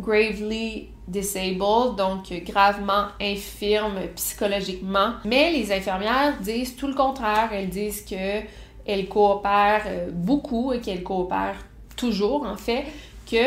gravely 0.01 0.89
disabled, 1.09 1.97
donc 1.97 2.33
gravement 2.45 3.07
infirme 3.21 3.99
psychologiquement. 4.17 5.15
Mais 5.25 5.51
les 5.51 5.73
infirmières 5.73 6.39
disent 6.41 6.77
tout 6.77 6.87
le 6.87 6.95
contraire. 6.95 7.51
Elles 7.53 7.69
disent 7.69 8.05
que 8.05 8.41
elle 8.87 9.09
coopère 9.09 9.83
euh, 9.87 10.11
beaucoup 10.13 10.73
et 10.73 10.81
qu'elle 10.81 11.03
coopère 11.03 11.57
toujours, 11.97 12.45
en 12.45 12.57
fait, 12.57 12.85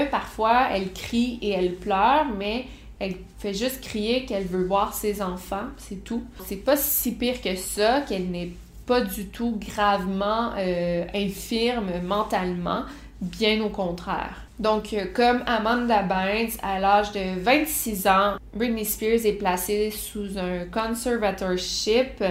parfois 0.10 0.68
elle 0.72 0.92
crie 0.94 1.40
et 1.42 1.52
elle 1.52 1.76
pleure, 1.76 2.26
mais 2.38 2.66
elle 3.00 3.16
fait 3.40 3.54
juste 3.54 3.82
crier 3.82 4.26
qu'elle 4.26 4.46
veut 4.46 4.66
voir 4.66 4.94
ses 4.94 5.22
enfants, 5.22 5.68
c'est 5.78 6.04
tout. 6.04 6.24
C'est 6.46 6.64
pas 6.64 6.78
si 6.78 7.12
pire 7.14 7.42
que 7.42 7.56
ça, 7.56 8.02
qu'elle 8.02 8.30
n'est 8.30 8.52
pas 8.86 9.02
du 9.02 9.28
tout 9.28 9.60
gravement 9.60 10.52
euh, 10.58 11.06
infirme 11.14 12.02
mentalement, 12.04 12.84
bien 13.22 13.62
au 13.62 13.70
contraire. 13.70 14.42
Donc, 14.60 14.94
euh, 14.94 15.06
comme 15.14 15.44
Amanda 15.46 16.04
Bynes, 16.04 16.52
à 16.64 16.80
l'âge 16.80 17.12
de 17.12 17.40
26 17.42 18.08
ans, 18.08 18.36
Britney 18.54 18.86
Spears 18.86 19.26
est 19.26 19.34
placée 19.34 19.92
sous 19.92 20.38
un 20.38 20.66
conservatorship 20.66 22.24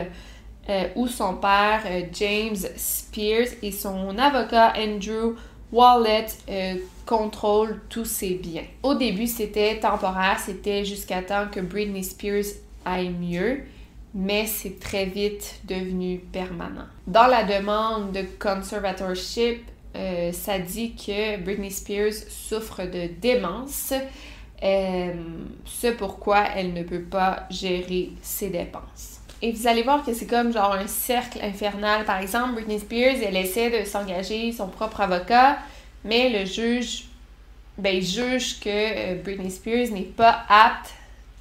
euh, 0.71 0.85
où 0.97 1.07
son 1.07 1.35
père, 1.35 1.83
James 2.13 2.57
Spears, 2.77 3.49
et 3.63 3.73
son 3.73 4.17
avocat, 4.17 4.73
Andrew 4.79 5.35
Wallet, 5.71 6.27
contrôle 7.07 7.81
tous 7.89 8.05
ses 8.05 8.35
biens. 8.35 8.65
Au 8.83 8.95
début, 8.95 9.27
c'était 9.27 9.79
temporaire, 9.79 10.39
c'était 10.39 10.85
jusqu'à 10.85 11.23
temps 11.23 11.47
que 11.51 11.61
Britney 11.61 12.03
Spears 12.03 12.45
aille 12.85 13.11
mieux 13.11 13.63
mais 14.15 14.47
c'est 14.47 14.79
très 14.79 15.07
vite 15.07 15.61
devenu 15.65 16.19
permanent. 16.19 16.87
Dans 17.07 17.27
la 17.27 17.43
demande 17.43 18.13
de 18.13 18.25
conservatorship, 18.39 19.65
euh, 19.97 20.33
ça 20.33 20.59
dit 20.59 20.95
que 20.95 21.37
Britney 21.39 21.71
Spears 21.71 22.15
souffre 22.29 22.85
de 22.85 23.09
démence, 23.21 23.93
euh, 24.63 25.13
ce 25.65 25.89
pourquoi 25.89 26.45
elle 26.55 26.73
ne 26.73 26.85
peut 26.85 27.03
pas 27.03 27.47
gérer 27.51 28.11
ses 28.23 28.51
dépenses. 28.51 29.21
Et 29.43 29.53
vous 29.53 29.67
allez 29.67 29.83
voir 29.83 30.05
que 30.05 30.15
c'est 30.15 30.27
comme 30.27 30.53
genre 30.53 30.73
un 30.73 30.87
cercle 30.87 31.39
infernal. 31.43 32.05
Par 32.05 32.21
exemple, 32.21 32.55
Britney 32.55 32.79
Spears, 32.79 33.17
elle 33.23 33.37
essaie 33.37 33.81
de 33.81 33.85
s'engager 33.85 34.53
son 34.53 34.69
propre 34.69 35.01
avocat, 35.01 35.59
mais 36.05 36.29
le 36.29 36.45
juge, 36.45 37.05
ben, 37.79 38.01
juge 38.01 38.61
que 38.61 38.69
euh, 38.69 39.23
Britney 39.23 39.51
Spears 39.51 39.91
n'est 39.91 40.03
pas 40.03 40.45
apte 40.49 40.93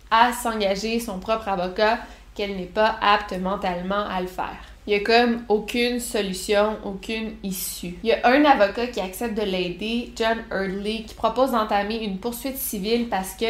à 0.09 0.31
s'engager 0.33 0.99
son 0.99 1.19
propre 1.19 1.49
avocat 1.49 1.99
qu'elle 2.35 2.55
n'est 2.55 2.63
pas 2.63 2.97
apte 3.01 3.33
mentalement 3.39 4.05
à 4.07 4.21
le 4.21 4.27
faire. 4.27 4.57
Il 4.85 4.93
y 4.93 4.95
a 4.95 4.99
comme 4.99 5.43
aucune 5.47 5.99
solution, 5.99 6.77
aucune 6.83 7.35
issue. 7.41 7.95
Il 8.03 8.09
y 8.09 8.11
a 8.11 8.27
un 8.27 8.43
avocat 8.43 8.87
qui 8.87 8.99
accepte 8.99 9.37
de 9.37 9.43
l'aider, 9.43 10.11
John 10.15 10.39
Eardley, 10.51 11.03
qui 11.07 11.15
propose 11.15 11.51
d'entamer 11.51 12.03
une 12.03 12.17
poursuite 12.17 12.57
civile 12.57 13.07
parce 13.07 13.33
que 13.33 13.45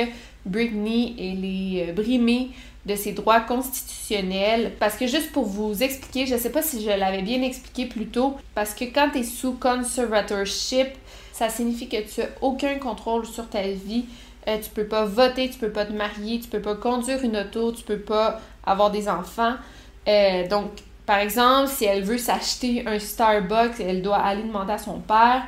Britney 0.46 1.16
est 1.18 1.90
euh, 1.90 1.94
brimée 1.94 2.50
de 2.86 2.96
ses 2.96 3.14
droits 3.14 3.40
constitutionnels. 3.40 4.74
Parce 4.80 4.96
que 4.96 5.08
juste 5.08 5.32
pour 5.32 5.46
vous 5.46 5.82
expliquer, 5.82 6.26
je 6.26 6.36
ne 6.36 6.40
sais 6.40 6.52
pas 6.52 6.62
si 6.62 6.84
je 6.84 6.90
l'avais 6.90 7.22
bien 7.22 7.42
expliqué 7.42 7.86
plus 7.86 8.08
tôt, 8.08 8.38
parce 8.54 8.74
que 8.74 8.86
quand 8.86 9.10
tu 9.12 9.20
es 9.20 9.24
sous 9.24 9.54
conservatorship, 9.54 10.90
ça 11.34 11.50
signifie 11.50 11.90
que 11.90 11.98
tu 11.98 12.22
n'as 12.22 12.28
aucun 12.42 12.78
contrôle 12.80 13.26
sur 13.26 13.50
ta 13.50 13.64
vie. 13.64 14.06
Euh, 14.48 14.58
tu 14.62 14.70
peux 14.70 14.86
pas 14.86 15.04
voter, 15.04 15.50
tu 15.50 15.58
peux 15.58 15.72
pas 15.72 15.86
te 15.86 15.92
marier, 15.92 16.40
tu 16.40 16.48
peux 16.48 16.62
pas 16.62 16.76
conduire 16.76 17.22
une 17.24 17.36
auto, 17.36 17.72
tu 17.72 17.84
peux 17.84 18.00
pas 18.00 18.40
avoir 18.66 18.92
des 18.92 19.10
enfants. 19.10 19.56
Euh, 20.08 20.48
donc, 20.48 20.70
par 21.06 21.18
exemple, 21.18 21.70
si 21.70 21.86
elle 21.86 22.04
veut 22.04 22.18
s'acheter 22.18 22.86
un 22.86 23.00
Starbucks, 23.00 23.80
elle 23.80 24.02
doit 24.02 24.18
aller 24.18 24.44
demander 24.44 24.74
à 24.74 24.78
son 24.78 25.00
père. 25.00 25.44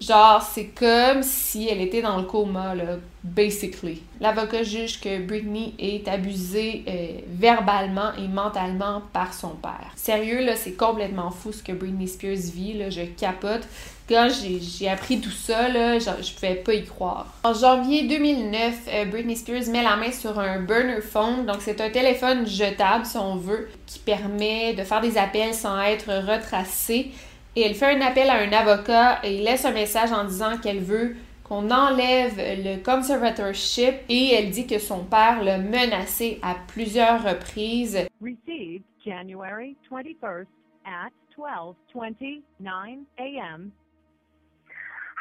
Genre, 0.00 0.40
c'est 0.40 0.68
comme 0.68 1.22
si 1.22 1.68
elle 1.68 1.82
était 1.82 2.00
dans 2.00 2.16
le 2.16 2.22
coma, 2.22 2.74
là, 2.74 2.96
basically. 3.22 4.02
L'avocat 4.18 4.62
juge 4.62 4.98
que 4.98 5.20
Britney 5.20 5.74
est 5.78 6.08
abusée 6.08 6.84
euh, 6.88 7.20
verbalement 7.28 8.12
et 8.16 8.26
mentalement 8.26 9.02
par 9.12 9.34
son 9.34 9.50
père. 9.50 9.92
Sérieux, 9.96 10.42
là, 10.42 10.56
c'est 10.56 10.72
complètement 10.72 11.30
fou 11.30 11.52
ce 11.52 11.62
que 11.62 11.72
Britney 11.72 12.08
Spears 12.08 12.50
vit, 12.54 12.78
là, 12.78 12.88
je 12.88 13.02
capote. 13.02 13.68
Quand 14.10 14.28
j'ai 14.28 14.88
appris 14.88 15.20
tout 15.20 15.30
ça, 15.30 15.68
là, 15.68 16.00
je, 16.00 16.34
pouvais 16.34 16.56
pas 16.56 16.74
y 16.74 16.84
croire. 16.84 17.32
En 17.44 17.54
janvier 17.54 18.08
2009, 18.08 18.88
euh, 18.88 19.04
Britney 19.04 19.36
Spears 19.36 19.68
met 19.70 19.84
la 19.84 19.94
main 19.94 20.10
sur 20.10 20.36
un 20.36 20.58
burner 20.62 21.00
phone, 21.00 21.46
donc 21.46 21.58
c'est 21.60 21.80
un 21.80 21.90
téléphone 21.90 22.44
jetable, 22.44 23.06
si 23.06 23.16
on 23.16 23.36
veut, 23.36 23.68
qui 23.86 24.00
permet 24.00 24.74
de 24.74 24.82
faire 24.82 25.00
des 25.00 25.16
appels 25.16 25.54
sans 25.54 25.80
être 25.82 26.10
retracé. 26.26 27.12
Et 27.54 27.60
elle 27.60 27.76
fait 27.76 27.96
un 27.96 28.00
appel 28.00 28.28
à 28.30 28.40
un 28.40 28.50
avocat 28.50 29.20
et 29.22 29.38
laisse 29.38 29.64
un 29.64 29.70
message 29.70 30.10
en 30.10 30.24
disant 30.24 30.58
qu'elle 30.58 30.80
veut 30.80 31.14
qu'on 31.44 31.70
enlève 31.70 32.34
le 32.36 32.82
conservatorship 32.82 33.94
et 34.08 34.34
elle 34.34 34.50
dit 34.50 34.66
que 34.66 34.80
son 34.80 35.04
père 35.04 35.44
l'a 35.44 35.58
menacé 35.58 36.40
à 36.42 36.56
plusieurs 36.66 37.22
reprises. 37.22 38.08
Received 38.20 38.82
January 39.06 39.76
21st 39.88 40.46
at 40.84 41.12
12:29 41.38 43.04
a.m. 43.16 43.70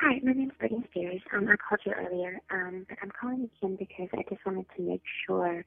Hi, 0.01 0.15
my 0.23 0.33
name 0.33 0.49
is 0.49 0.57
Brittany 0.57 0.83
Spears. 0.91 1.21
Um, 1.35 1.47
I 1.49 1.55
called 1.61 1.81
you 1.85 1.93
earlier, 1.93 2.39
um, 2.51 2.87
I'm 3.03 3.11
calling 3.19 3.49
again 3.61 3.77
because 3.77 4.09
I 4.15 4.23
just 4.29 4.41
wanted 4.45 4.65
to 4.77 4.81
make 4.83 5.03
sure 5.27 5.63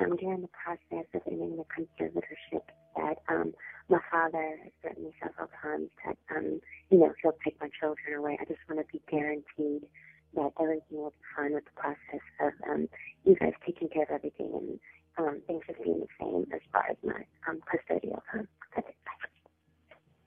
um, 0.00 0.16
during 0.16 0.42
the 0.42 0.48
process 0.56 1.04
of 1.14 1.22
ending 1.30 1.58
the 1.58 1.66
conservatorship 1.68 2.64
that 2.96 3.18
um, 3.28 3.52
my 3.90 4.00
father 4.10 4.56
has 4.64 4.72
threatened 4.82 5.06
me 5.06 5.12
several 5.22 5.50
times 5.62 5.90
that, 6.06 6.16
um, 6.36 6.60
you 6.90 6.98
know, 7.00 7.12
he'll 7.22 7.36
take 7.44 7.60
my 7.60 7.68
children 7.80 8.16
away. 8.18 8.38
I 8.40 8.46
just 8.46 8.62
want 8.70 8.80
to 8.80 8.88
be 8.92 9.02
guaranteed 9.10 9.84
that 10.36 10.52
everything 10.60 10.98
will 11.04 11.10
be 11.12 11.26
fine 11.36 11.54
with 11.54 11.66
the 11.66 11.76
process 11.76 12.24
of 12.40 12.52
um, 12.70 12.88
you 13.26 13.36
guys 13.36 13.52
taking 13.66 13.90
care 13.90 14.04
of 14.04 14.10
everything 14.14 14.50
and 14.56 14.80
um, 15.18 15.42
things 15.46 15.62
just 15.68 15.82
being 15.84 16.00
the 16.00 16.12
same 16.22 16.46
as 16.54 16.62
far 16.72 16.86
as 16.90 16.96
my 17.04 17.20
um, 17.50 17.60
custodial 17.68 18.22
time. 18.32 18.48
That's 18.76 18.88
it. 18.88 19.31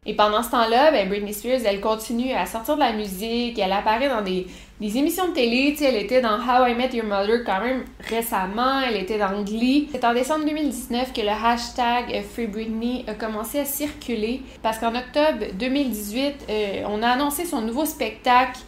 Et 0.06 0.16
pendant 0.16 0.44
ce 0.44 0.52
temps-là, 0.52 0.92
ben, 0.92 1.10
Britney 1.10 1.34
Spears, 1.34 1.62
elle 1.66 1.82
continue 1.82 2.32
à 2.34 2.46
sortir 2.46 2.76
de 2.76 2.80
la 2.80 2.94
musique, 2.94 3.58
elle 3.58 3.72
apparaît 3.72 4.08
dans 4.08 4.22
des, 4.22 4.46
des 4.80 4.98
émissions 4.98 5.30
de 5.30 5.34
télé, 5.34 5.72
tu 5.72 5.78
sais, 5.78 5.86
elle 5.86 5.96
était 5.96 6.22
dans 6.22 6.38
How 6.38 6.68
I 6.68 6.76
Met 6.76 6.96
Your 6.96 7.06
Mother 7.06 7.44
quand 7.44 7.60
même 7.62 7.86
récemment, 8.08 8.82
elle 8.82 8.98
était 8.98 9.18
dans 9.18 9.42
Glee. 9.44 9.90
C'est 9.92 10.06
en 10.06 10.14
décembre 10.14 10.46
2019 10.46 11.12
que 11.12 11.22
le 11.22 11.30
hashtag 11.30 12.24
Free 12.34 12.48
Britney 12.48 13.04
a 13.08 13.16
commencé 13.16 13.60
à 13.60 13.66
circuler 13.66 14.42
parce 14.62 14.78
qu'en 14.78 14.94
octobre 14.96 15.46
2018, 15.58 16.34
euh, 16.50 16.84
on 16.88 17.02
a 17.02 17.10
annoncé 17.10 17.46
son 17.46 17.62
nouveau 17.62 17.86
spectacle 17.86 18.60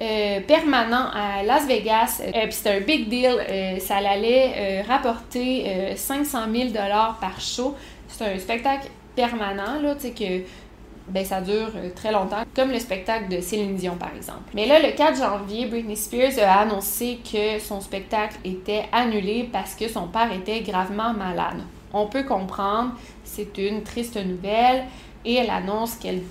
euh, 0.00 0.40
permanent 0.40 1.06
à 1.14 1.44
Las 1.44 1.66
Vegas. 1.66 2.20
Euh, 2.20 2.30
puis 2.32 2.52
c'était 2.52 2.70
un 2.70 2.80
big 2.80 3.08
deal. 3.08 3.36
Euh, 3.48 3.78
ça 3.78 3.96
allait 3.96 4.82
rapporter 4.82 5.94
500 5.94 6.38
000 6.52 6.68
dollars 6.70 7.18
par 7.20 7.40
show. 7.40 7.76
C'est 8.08 8.34
un 8.34 8.38
spectacle 8.38 8.88
permanent, 9.14 9.80
là, 9.80 9.94
tu 9.94 10.08
sais, 10.08 10.10
que 10.10 10.44
ben, 11.08 11.24
ça 11.24 11.40
dure 11.40 11.70
euh, 11.76 11.90
très 11.94 12.12
longtemps, 12.12 12.44
comme 12.54 12.70
le 12.70 12.78
spectacle 12.78 13.28
de 13.28 13.40
Céline 13.40 13.76
Dion 13.76 13.96
par 13.96 14.14
exemple. 14.14 14.50
Mais 14.54 14.66
là, 14.66 14.80
le 14.80 14.96
4 14.96 15.18
janvier, 15.18 15.66
Britney 15.66 15.96
Spears 15.96 16.38
a 16.38 16.60
annoncé 16.60 17.18
que 17.30 17.58
son 17.58 17.80
spectacle 17.80 18.36
était 18.44 18.84
annulé 18.92 19.48
parce 19.52 19.74
que 19.74 19.88
son 19.88 20.08
père 20.08 20.32
était 20.32 20.60
gravement 20.60 21.12
malade. 21.12 21.62
On 21.92 22.06
peut 22.06 22.24
comprendre, 22.24 22.92
c'est 23.22 23.58
une 23.58 23.82
triste 23.82 24.16
nouvelle 24.16 24.84
et 25.24 25.34
elle 25.34 25.50
annonce 25.50 25.94
qu'elle 25.96 26.22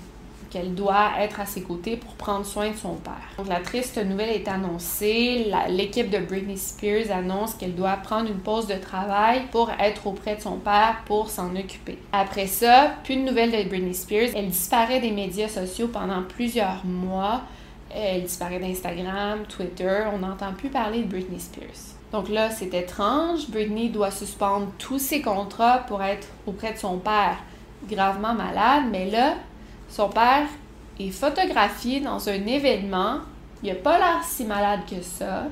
qu'elle 0.54 0.76
doit 0.76 1.10
être 1.18 1.40
à 1.40 1.46
ses 1.46 1.62
côtés 1.62 1.96
pour 1.96 2.14
prendre 2.14 2.46
soin 2.46 2.70
de 2.70 2.76
son 2.76 2.94
père. 2.94 3.28
Donc 3.38 3.48
la 3.48 3.58
triste 3.58 3.98
nouvelle 3.98 4.30
est 4.30 4.46
annoncée, 4.46 5.52
l'équipe 5.68 6.10
de 6.10 6.18
Britney 6.18 6.56
Spears 6.56 7.10
annonce 7.10 7.54
qu'elle 7.54 7.74
doit 7.74 7.96
prendre 7.96 8.30
une 8.30 8.38
pause 8.38 8.68
de 8.68 8.76
travail 8.76 9.46
pour 9.50 9.68
être 9.80 10.06
auprès 10.06 10.36
de 10.36 10.40
son 10.40 10.58
père 10.58 10.98
pour 11.06 11.28
s'en 11.28 11.56
occuper. 11.56 11.98
Après 12.12 12.46
ça, 12.46 12.92
plus 13.02 13.16
de 13.16 13.22
nouvelles 13.22 13.50
de 13.50 13.68
Britney 13.68 13.94
Spears, 13.94 14.28
elle 14.36 14.50
disparaît 14.50 15.00
des 15.00 15.10
médias 15.10 15.48
sociaux 15.48 15.88
pendant 15.88 16.22
plusieurs 16.22 16.86
mois. 16.86 17.40
Elle 17.92 18.22
disparaît 18.22 18.60
d'Instagram, 18.60 19.40
Twitter, 19.48 20.04
on 20.14 20.18
n'entend 20.18 20.52
plus 20.52 20.68
parler 20.68 21.02
de 21.02 21.08
Britney 21.08 21.40
Spears. 21.40 21.96
Donc 22.12 22.28
là, 22.28 22.50
c'est 22.50 22.72
étrange. 22.74 23.48
Britney 23.48 23.88
doit 23.88 24.12
suspendre 24.12 24.68
tous 24.78 25.00
ses 25.00 25.20
contrats 25.20 25.78
pour 25.88 26.00
être 26.00 26.28
auprès 26.46 26.74
de 26.74 26.78
son 26.78 26.98
père 26.98 27.38
gravement 27.88 28.34
malade, 28.34 28.84
mais 28.90 29.10
là, 29.10 29.34
son 29.94 30.08
père 30.08 30.48
est 30.98 31.10
photographié 31.10 32.00
dans 32.00 32.28
un 32.28 32.46
événement. 32.46 33.18
Il 33.62 33.68
n'a 33.68 33.76
pas 33.76 33.96
l'air 33.96 34.24
si 34.24 34.44
malade 34.44 34.80
que 34.90 35.00
ça. 35.00 35.44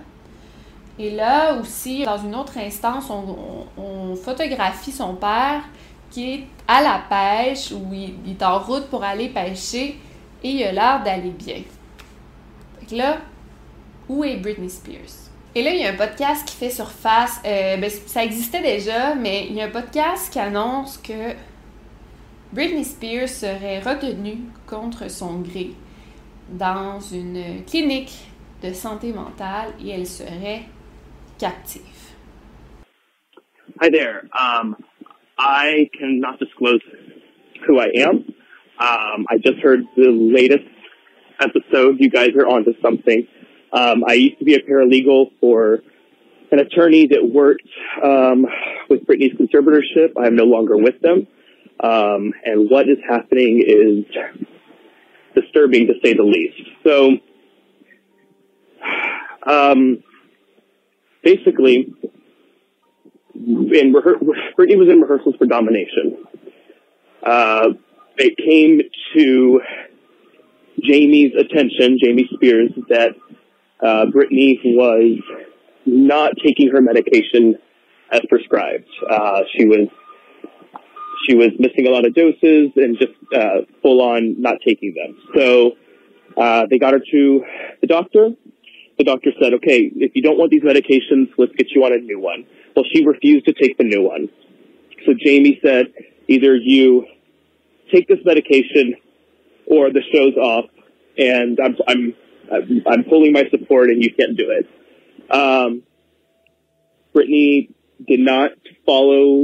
Et 0.99 1.11
là 1.11 1.55
aussi, 1.55 2.05
dans 2.05 2.19
une 2.19 2.35
autre 2.35 2.59
instance, 2.59 3.05
on, 3.09 4.17
photographie 4.17 4.91
son 4.91 5.15
père 5.15 5.63
qui 6.11 6.35
est 6.35 6.45
à 6.67 6.83
la 6.83 7.03
pêche 7.09 7.71
ou 7.71 7.93
il, 7.93 8.33
est 8.33 8.43
en 8.43 8.59
route 8.59 8.89
pour 8.89 9.05
aller 9.05 9.29
pêcher 9.29 9.99
et 10.43 10.51
il 10.51 10.65
a 10.65 10.73
l'air 10.73 11.03
d'aller 11.05 11.31
bien. 11.31 11.63
Fait 12.81 12.97
là, 12.97 13.19
où 14.09 14.25
est 14.25 14.37
Britney 14.39 14.69
Spears? 14.69 15.31
Et 15.55 15.63
là, 15.63 15.71
il 15.71 15.81
y 15.81 15.85
a 15.85 15.91
un 15.91 15.97
podcast 15.97 16.47
qui 16.47 16.57
fait 16.57 16.71
surface. 16.71 17.41
Euh, 17.47 17.77
ben, 17.77 17.91
ça 18.07 18.25
existait 18.25 18.63
déjà, 18.63 19.15
mais 19.15 19.47
il 19.49 19.55
y 19.55 19.63
a 19.63 19.67
un 19.67 19.71
podcast 19.71 20.33
qui 20.33 20.41
annonce 20.41 20.99
que 20.99 21.35
Britney 22.53 22.85
Spears 22.85 23.31
serait 23.31 23.79
retenue 23.79 24.37
contre 24.67 25.11
son 25.11 25.41
gré 25.41 25.71
dans 26.51 27.01
une 27.01 27.65
clinique 27.65 28.27
de 28.63 28.75
santé 28.75 29.11
mentale 29.11 29.71
et 29.83 29.89
elle 29.89 30.07
serait 30.07 30.65
captive. 31.39 31.81
Hi 33.81 33.89
there. 33.89 34.29
Um, 34.39 34.77
I 35.39 35.89
cannot 35.99 36.39
disclose 36.39 36.81
who 37.67 37.81
I 37.81 37.91
am. 37.97 38.25
Um, 38.79 39.27
I 39.31 39.39
just 39.43 39.59
heard 39.61 39.87
the 39.97 40.11
latest 40.11 40.69
episode. 41.41 41.97
You 42.01 42.11
guys 42.11 42.37
are 42.37 42.47
onto 42.47 42.75
something. 42.83 43.27
Um, 43.73 44.05
I 44.07 44.13
used 44.13 44.39
to 44.41 44.45
be 44.45 44.55
a 44.57 44.61
paralegal 44.61 45.31
for 45.41 45.81
an 46.51 46.59
attorney 46.59 47.07
that 47.07 47.31
worked 47.33 47.67
um, 48.05 48.47
with 48.91 49.07
Britney's 49.07 49.33
conservatorship. 49.41 50.13
I 50.21 50.27
am 50.27 50.37
no 50.37 50.45
longer 50.45 50.77
with 50.77 51.01
them. 51.01 51.27
Um, 51.83 52.33
and 52.45 52.71
what 52.71 52.89
is 52.89 52.99
happening 53.09 53.63
is 53.67 54.05
disturbing 55.35 55.89
to 55.89 55.95
say 56.05 56.15
the 56.15 56.23
least. 56.23 56.61
So, 56.85 57.17
um, 59.47 60.03
basically, 61.25 61.93
in 63.35 63.93
rehe- 63.93 64.55
Britney 64.57 64.79
was 64.79 64.89
in 64.89 65.01
rehearsals 65.01 65.35
for 65.37 65.47
domination. 65.47 66.25
Uh, 67.25 67.71
it 68.17 68.37
came 68.37 68.81
to 69.17 69.61
Jamie's 70.83 71.33
attention, 71.39 71.99
Jamie 72.03 72.29
Spears, 72.35 72.71
that 72.89 73.15
uh, 73.81 74.07
Brittany 74.07 74.61
was 74.65 75.19
not 75.87 76.33
taking 76.45 76.69
her 76.71 76.81
medication 76.81 77.57
as 78.11 78.21
prescribed. 78.29 78.89
Uh, 79.09 79.43
she 79.57 79.65
was 79.65 79.89
she 81.29 81.35
was 81.35 81.51
missing 81.59 81.87
a 81.87 81.91
lot 81.91 82.05
of 82.05 82.15
doses 82.15 82.71
and 82.77 82.99
just 82.99 83.13
uh, 83.35 83.63
full 83.83 84.01
on 84.03 84.41
not 84.41 84.57
taking 84.67 84.95
them. 84.95 85.19
So 85.35 85.73
uh, 86.37 86.67
they 86.71 86.79
got 86.79 86.93
her 86.93 87.01
to 87.01 87.45
the 87.81 87.87
doctor. 87.87 88.31
The 88.99 89.05
doctor 89.05 89.31
said, 89.41 89.55
"Okay, 89.55 89.91
if 89.95 90.13
you 90.15 90.23
don't 90.23 90.39
want 90.39 90.51
these 90.51 90.63
medications, 90.63 91.31
let's 91.39 91.53
get 91.57 91.71
you 91.71 91.85
on 91.85 91.93
a 91.93 91.99
new 91.99 92.21
one." 92.21 92.47
Well, 92.75 92.85
she 92.93 93.05
refused 93.05 93.47
to 93.47 93.53
take 93.53 93.77
the 93.79 93.85
new 93.85 94.03
one. 94.03 94.29
So 95.07 95.13
Jamie 95.19 95.61
said, 95.63 95.93
"Either 96.29 96.55
you 96.55 97.07
take 97.93 98.09
this 98.09 98.19
medication, 98.25 98.95
or 99.67 99.91
the 99.91 100.03
show's 100.13 100.37
off." 100.37 100.67
And 101.19 101.59
I'm, 101.61 101.77
I'm 101.87 102.15
I'm 102.87 103.05
pulling 103.05 103.33
my 103.33 103.45
support 103.51 103.91
and 103.91 104.03
you 104.03 104.13
can't 104.15 104.37
do 104.37 104.51
it. 104.51 104.69
Um, 105.31 105.83
Brittany 107.13 107.71
did 108.07 108.21
not 108.21 108.53
follow 108.85 109.35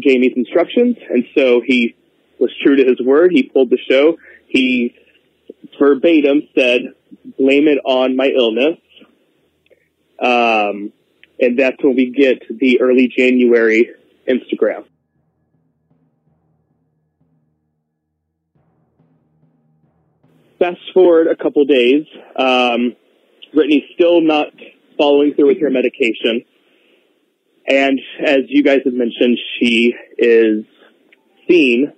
Jamie's 0.00 0.32
instructions, 0.36 0.96
and 1.10 1.24
so 1.36 1.60
he 1.64 1.96
was 2.38 2.50
true 2.62 2.76
to 2.76 2.84
his 2.84 3.00
word. 3.00 3.32
He 3.32 3.44
pulled 3.44 3.70
the 3.70 3.78
show. 3.88 4.16
He 4.46 4.94
verbatim 5.78 6.48
said, 6.54 6.94
blame 7.38 7.68
it 7.68 7.78
on 7.84 8.16
my 8.16 8.28
illness. 8.28 8.78
Um, 10.20 10.92
and 11.40 11.58
that's 11.58 11.82
when 11.82 11.96
we 11.96 12.10
get 12.10 12.42
the 12.48 12.80
early 12.80 13.08
January 13.08 13.90
Instagram. 14.28 14.84
fast 20.64 20.80
forward 20.94 21.26
a 21.26 21.36
couple 21.36 21.64
days, 21.64 22.06
um, 22.36 22.96
Brittany's 23.52 23.84
still 23.94 24.20
not 24.20 24.48
following 24.96 25.34
through 25.34 25.48
with 25.48 25.60
her 25.60 25.70
medication. 25.70 26.44
And 27.66 28.00
as 28.24 28.40
you 28.48 28.62
guys 28.62 28.80
have 28.84 28.94
mentioned, 28.94 29.38
she 29.58 29.94
is 30.18 30.64
seen 31.48 31.92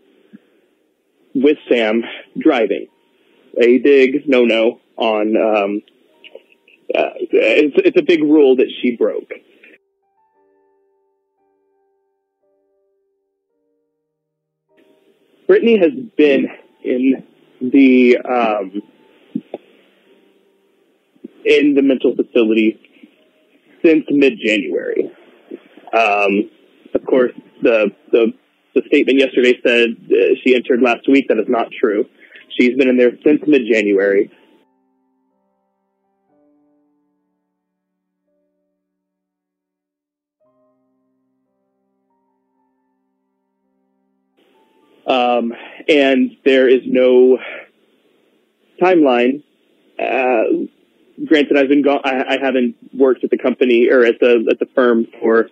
with 1.34 1.58
Sam 1.68 2.02
driving. 2.38 2.86
A 3.60 3.78
big 3.78 4.28
no-no 4.28 4.80
on, 4.96 5.36
um, 5.36 5.82
uh, 6.94 7.10
it's, 7.30 7.74
it's 7.84 7.98
a 7.98 8.02
big 8.02 8.22
rule 8.22 8.56
that 8.56 8.70
she 8.80 8.96
broke. 8.96 9.32
Brittany 15.46 15.78
has 15.78 15.92
been 16.16 16.48
in 16.82 17.24
the 17.60 18.18
um, 18.18 18.82
in 21.44 21.74
the 21.74 21.82
mental 21.82 22.16
facility 22.16 22.80
since 23.84 24.04
mid-January. 24.10 25.12
Um, 25.96 26.50
of 26.94 27.04
course, 27.06 27.32
the, 27.62 27.90
the 28.12 28.32
the 28.74 28.82
statement 28.88 29.18
yesterday 29.18 29.58
said 29.66 29.96
uh, 30.10 30.34
she 30.44 30.54
entered 30.54 30.82
last 30.82 31.08
week. 31.08 31.28
That 31.28 31.38
is 31.38 31.48
not 31.48 31.68
true. 31.72 32.04
She's 32.58 32.76
been 32.76 32.88
in 32.88 32.98
there 32.98 33.12
since 33.24 33.40
mid-January. 33.46 34.30
Um, 45.06 45.54
and 45.88 46.32
there 46.44 46.68
is 46.68 46.82
no 46.84 47.38
timeline. 48.82 49.42
Uh, 49.98 50.66
granted, 51.24 51.56
I've 51.56 51.68
been 51.68 51.82
gone. 51.82 52.00
I, 52.04 52.34
I, 52.34 52.38
haven't 52.38 52.74
worked 52.92 53.22
at 53.22 53.30
the 53.30 53.38
company 53.38 53.88
or 53.88 54.04
at 54.04 54.18
the 54.20 54.46
at 54.50 54.58
the 54.58 54.66
firm 54.74 55.06
for 55.20 55.48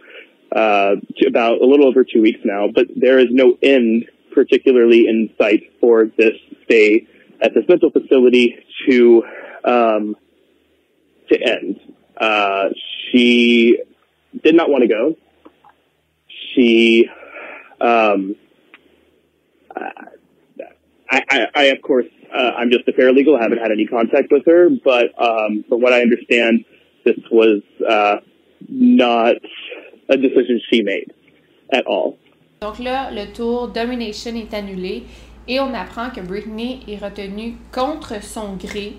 uh, 0.55 0.97
about 1.27 1.61
a 1.61 1.67
little 1.67 1.87
over 1.87 2.05
two 2.05 2.23
weeks 2.23 2.41
now, 2.45 2.69
but 2.73 2.87
there 2.95 3.19
is 3.19 3.27
no 3.31 3.57
end, 3.63 4.07
particularly 4.33 5.09
in 5.09 5.31
sight 5.39 5.73
for 5.81 6.07
this 6.17 6.35
stay 6.65 7.07
at 7.41 7.55
this 7.55 7.65
mental 7.69 7.91
facility 7.91 8.57
to 8.89 9.25
um, 9.65 10.17
to 11.29 11.41
end. 11.41 11.81
Uh, 12.17 12.69
she 13.11 13.79
did 14.43 14.55
not 14.55 14.71
want 14.71 14.83
to 14.83 14.89
go. 14.89 15.17
She 16.55 17.09
um, 17.81 18.37
I, 21.11 21.23
I, 21.31 21.47
I, 21.55 21.65
of 21.65 21.83
course, 21.83 22.07
uh, 22.35 22.53
I'm 22.57 22.71
just 22.71 22.89
a 22.89 22.93
paralegal. 22.93 23.39
I 23.39 23.43
haven't 23.43 23.59
had 23.59 23.71
any 23.71 23.87
contact 23.87 24.33
with 24.33 24.45
her, 24.47 24.69
but 24.85 25.11
um, 25.21 25.65
from 25.69 25.81
what 25.81 25.93
I 25.93 26.03
understand, 26.03 26.65
this 27.05 27.19
was 27.31 27.63
uh, 27.89 28.17
not 28.69 29.37
a 30.09 30.17
decision 30.17 30.59
she 30.71 30.83
made 30.83 31.13
at 31.73 31.83
all. 31.87 32.17
Donc 32.61 32.79
là, 32.79 33.11
le 33.11 33.33
tour 33.33 33.69
Domination 33.69 34.35
est 34.37 34.55
annulé 34.55 35.05
et 35.47 35.61
on 35.61 35.75
apprend 35.75 36.11
que 36.11 36.21
Britney 36.21 36.81
est 36.89 36.97
retenue 36.97 37.57
contre 37.73 38.23
son 38.23 38.55
gré 38.55 38.95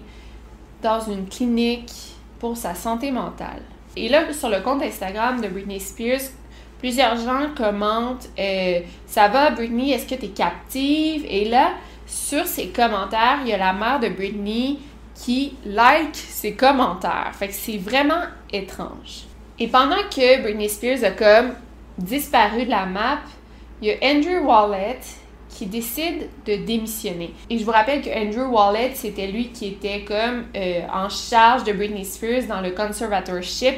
dans 0.84 1.00
une 1.00 1.28
clinique 1.28 1.92
pour 2.40 2.58
sa 2.58 2.76
santé 2.76 3.12
mentale. 3.12 3.64
Et 3.98 4.10
là, 4.10 4.32
sur 4.34 4.50
le 4.50 4.60
compte 4.62 4.84
Instagram 4.84 5.42
de 5.42 5.48
Britney 5.48 5.80
Spears, 5.80 6.22
plusieurs 6.80 7.16
gens 7.16 7.50
commentent 7.56 8.30
euh, 8.38 8.82
Ça 9.08 9.30
va, 9.30 9.52
Britney, 9.52 9.92
est-ce 9.92 10.06
que 10.06 10.20
tu 10.20 10.26
es 10.26 10.30
captive 10.30 11.26
Et 11.28 11.46
là, 11.46 11.72
sur 12.06 12.46
ces 12.46 12.68
commentaires, 12.68 13.40
il 13.44 13.50
y 13.50 13.54
a 13.54 13.58
la 13.58 13.74
mère 13.74 14.00
de 14.00 14.10
Britney 14.10 14.78
qui 15.16 15.54
like 15.66 16.16
ses 16.16 16.54
commentaires. 16.54 17.32
Fait 17.34 17.48
que 17.48 17.54
c'est 17.54 17.78
vraiment 17.78 18.24
étrange. 18.52 19.24
Et 19.60 19.68
pendant 19.68 20.04
que 20.14 20.42
Britney 20.42 20.70
Spears 20.70 21.04
a 21.04 21.12
comme 21.12 21.54
disparu 21.98 22.66
de 22.66 22.70
la 22.70 22.86
map, 22.86 23.20
il 23.82 23.88
y 23.88 23.92
a 23.92 23.96
Andrew 24.04 24.46
Wallet 24.46 25.00
qui 25.50 25.66
décide 25.66 26.28
de 26.46 26.56
démissionner. 26.66 27.34
Et 27.50 27.58
je 27.58 27.64
vous 27.64 27.72
rappelle 27.72 28.02
que 28.02 28.10
Andrew 28.10 28.52
Wallet, 28.52 28.92
c'était 28.94 29.28
lui 29.28 29.50
qui 29.50 29.68
était 29.68 30.04
comme 30.04 30.46
euh, 30.56 30.82
en 30.94 31.08
charge 31.08 31.64
de 31.64 31.72
Britney 31.72 32.04
Spears 32.04 32.44
dans 32.50 32.60
le 32.60 32.72
conservatorship 32.72 33.76
euh, 33.76 33.78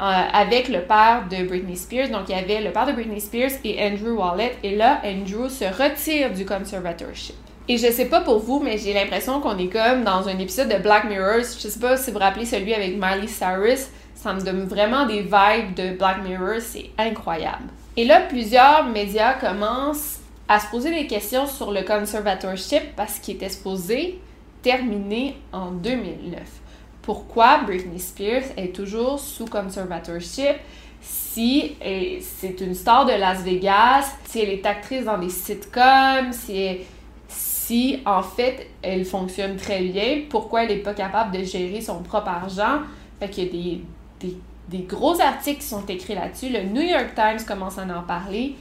avec 0.00 0.68
le 0.68 0.80
père 0.80 1.24
de 1.30 1.46
Britney 1.46 1.76
Spears. 1.76 2.08
Donc, 2.08 2.22
il 2.28 2.34
y 2.34 2.38
avait 2.38 2.60
le 2.60 2.72
père 2.72 2.86
de 2.86 2.92
Britney 2.92 3.20
Spears 3.20 3.52
et 3.62 3.78
Andrew 3.84 4.16
Wallet. 4.18 4.56
Et 4.64 4.74
là, 4.74 5.00
Andrew 5.04 5.48
se 5.48 5.64
retire 5.64 6.32
du 6.32 6.44
conservatorship. 6.44 7.36
Et 7.68 7.78
je 7.78 7.92
sais 7.92 8.06
pas 8.06 8.22
pour 8.22 8.40
vous, 8.40 8.58
mais 8.58 8.76
j'ai 8.76 8.92
l'impression 8.92 9.40
qu'on 9.40 9.56
est 9.58 9.68
comme 9.68 10.02
dans 10.02 10.28
un 10.28 10.38
épisode 10.38 10.68
de 10.68 10.82
Black 10.82 11.04
Mirror. 11.04 11.38
Je 11.38 11.68
sais 11.68 11.78
pas 11.78 11.96
si 11.96 12.10
vous 12.10 12.14
vous 12.14 12.18
rappelez 12.18 12.44
celui 12.44 12.74
avec 12.74 12.96
Miley 12.96 13.28
Cyrus. 13.28 13.86
Ça 14.22 14.32
me 14.32 14.40
donne 14.40 14.66
vraiment 14.66 15.04
des 15.06 15.22
vibes 15.22 15.74
de 15.74 15.96
Black 15.96 16.22
Mirror. 16.22 16.60
C'est 16.60 16.90
incroyable. 16.96 17.64
Et 17.96 18.04
là, 18.04 18.20
plusieurs 18.20 18.86
médias 18.86 19.34
commencent 19.34 20.20
à 20.48 20.60
se 20.60 20.68
poser 20.68 20.94
des 20.94 21.08
questions 21.08 21.48
sur 21.48 21.72
le 21.72 21.82
conservatorship 21.82 22.94
parce 22.94 23.18
qu'il 23.18 23.34
était 23.34 23.48
supposé 23.48 24.20
terminer 24.62 25.36
en 25.52 25.72
2009. 25.72 26.40
Pourquoi 27.02 27.62
Britney 27.66 27.98
Spears 27.98 28.44
est 28.56 28.72
toujours 28.72 29.18
sous 29.18 29.46
conservatorship 29.46 30.56
si 31.00 31.74
c'est 32.20 32.60
une 32.60 32.74
star 32.74 33.06
de 33.06 33.12
Las 33.12 33.42
Vegas, 33.42 34.14
si 34.26 34.38
elle 34.38 34.50
est 34.50 34.64
actrice 34.64 35.04
dans 35.04 35.18
des 35.18 35.30
sitcoms, 35.30 36.32
si, 36.32 36.78
si 37.26 37.98
en 38.06 38.22
fait 38.22 38.68
elle 38.82 39.04
fonctionne 39.04 39.56
très 39.56 39.82
bien, 39.82 40.22
pourquoi 40.30 40.62
elle 40.62 40.68
n'est 40.68 40.82
pas 40.82 40.94
capable 40.94 41.36
de 41.36 41.42
gérer 41.42 41.80
son 41.80 42.04
propre 42.04 42.28
argent? 42.28 42.82
Fait 43.18 43.28
qu'il 43.28 43.44
y 43.44 43.48
a 43.48 43.50
des, 43.50 43.80
des, 44.68 44.82
gros 44.82 45.20
articles 45.20 45.60
qui 45.60 45.66
sont 45.66 45.86
écrits 45.86 46.14
là-dessus. 46.14 46.48
Le 46.48 46.62
New 46.62 46.82
York 46.82 47.14
Times 47.14 47.44
commence 47.46 47.78
à 47.78 47.82
en 47.82 48.02
parler 48.02 48.56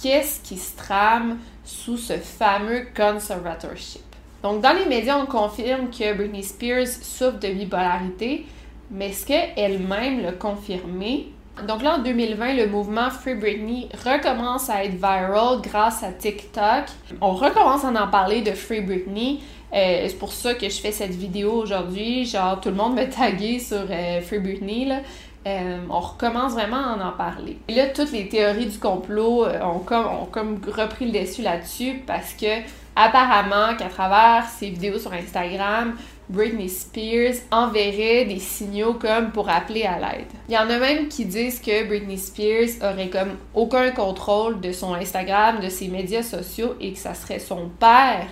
qu'est-ce 0.00 0.40
qui 0.40 0.56
se 0.56 0.76
trame 0.76 1.38
sous 1.64 1.96
ce 1.96 2.14
fameux 2.14 2.86
conservatorship? 2.96 4.02
Donc, 4.42 4.60
dans 4.60 4.72
les 4.72 4.86
médias, 4.86 5.18
on 5.18 5.26
confirme 5.26 5.90
que 5.90 6.14
Britney 6.14 6.42
Spears 6.42 6.86
souffre 6.86 7.38
de 7.38 7.48
bipolarité, 7.48 8.46
mais 8.90 9.08
est-ce 9.08 9.26
qu'elle-même 9.26 10.22
l'a 10.22 10.32
confirmé? 10.32 11.32
Donc 11.66 11.82
là, 11.82 11.96
en 11.96 11.98
2020, 12.02 12.54
le 12.54 12.66
mouvement 12.66 13.08
Free 13.08 13.34
Britney 13.34 13.88
recommence 14.04 14.68
à 14.68 14.84
être 14.84 14.94
viral 14.94 15.62
grâce 15.62 16.02
à 16.02 16.12
TikTok. 16.12 16.84
On 17.22 17.32
recommence 17.32 17.82
à 17.84 17.88
en 17.88 18.08
parler 18.08 18.42
de 18.42 18.52
Free 18.52 18.82
Britney. 18.82 19.40
Euh, 19.74 20.04
c'est 20.08 20.18
pour 20.18 20.32
ça 20.32 20.54
que 20.54 20.68
je 20.68 20.80
fais 20.80 20.92
cette 20.92 21.14
vidéo 21.14 21.52
aujourd'hui. 21.52 22.24
Genre, 22.24 22.60
tout 22.60 22.68
le 22.68 22.74
monde 22.74 22.94
me 22.94 23.04
tagué 23.08 23.58
sur 23.58 23.84
euh, 23.90 24.20
Free 24.20 24.38
Britney. 24.38 24.86
Là. 24.86 25.00
Euh, 25.46 25.78
on 25.90 26.00
recommence 26.00 26.52
vraiment 26.52 26.94
à 26.94 27.08
en 27.08 27.12
parler. 27.12 27.58
Et 27.68 27.74
là, 27.74 27.86
toutes 27.86 28.12
les 28.12 28.28
théories 28.28 28.66
du 28.66 28.78
complot 28.78 29.46
ont, 29.46 29.78
comme, 29.80 30.06
ont 30.06 30.26
comme 30.26 30.60
repris 30.66 31.10
le 31.10 31.20
dessus 31.20 31.42
là-dessus 31.42 32.02
parce 32.06 32.32
que 32.32 32.62
apparemment 32.96 33.76
qu'à 33.76 33.88
travers 33.88 34.48
ses 34.48 34.70
vidéos 34.70 34.98
sur 34.98 35.12
Instagram, 35.12 35.94
Britney 36.28 36.68
Spears 36.68 37.36
enverrait 37.52 38.24
des 38.24 38.40
signaux 38.40 38.94
comme 38.94 39.30
pour 39.30 39.48
appeler 39.48 39.84
à 39.84 39.98
l'aide. 39.98 40.26
Il 40.48 40.54
y 40.54 40.58
en 40.58 40.68
a 40.68 40.78
même 40.78 41.06
qui 41.06 41.24
disent 41.24 41.60
que 41.60 41.86
Britney 41.86 42.18
Spears 42.18 42.82
aurait 42.82 43.08
comme 43.08 43.36
aucun 43.54 43.92
contrôle 43.92 44.60
de 44.60 44.72
son 44.72 44.94
Instagram, 44.94 45.60
de 45.60 45.68
ses 45.68 45.86
médias 45.86 46.24
sociaux 46.24 46.74
et 46.80 46.92
que 46.92 46.98
ça 46.98 47.14
serait 47.14 47.38
son 47.38 47.68
père 47.78 48.26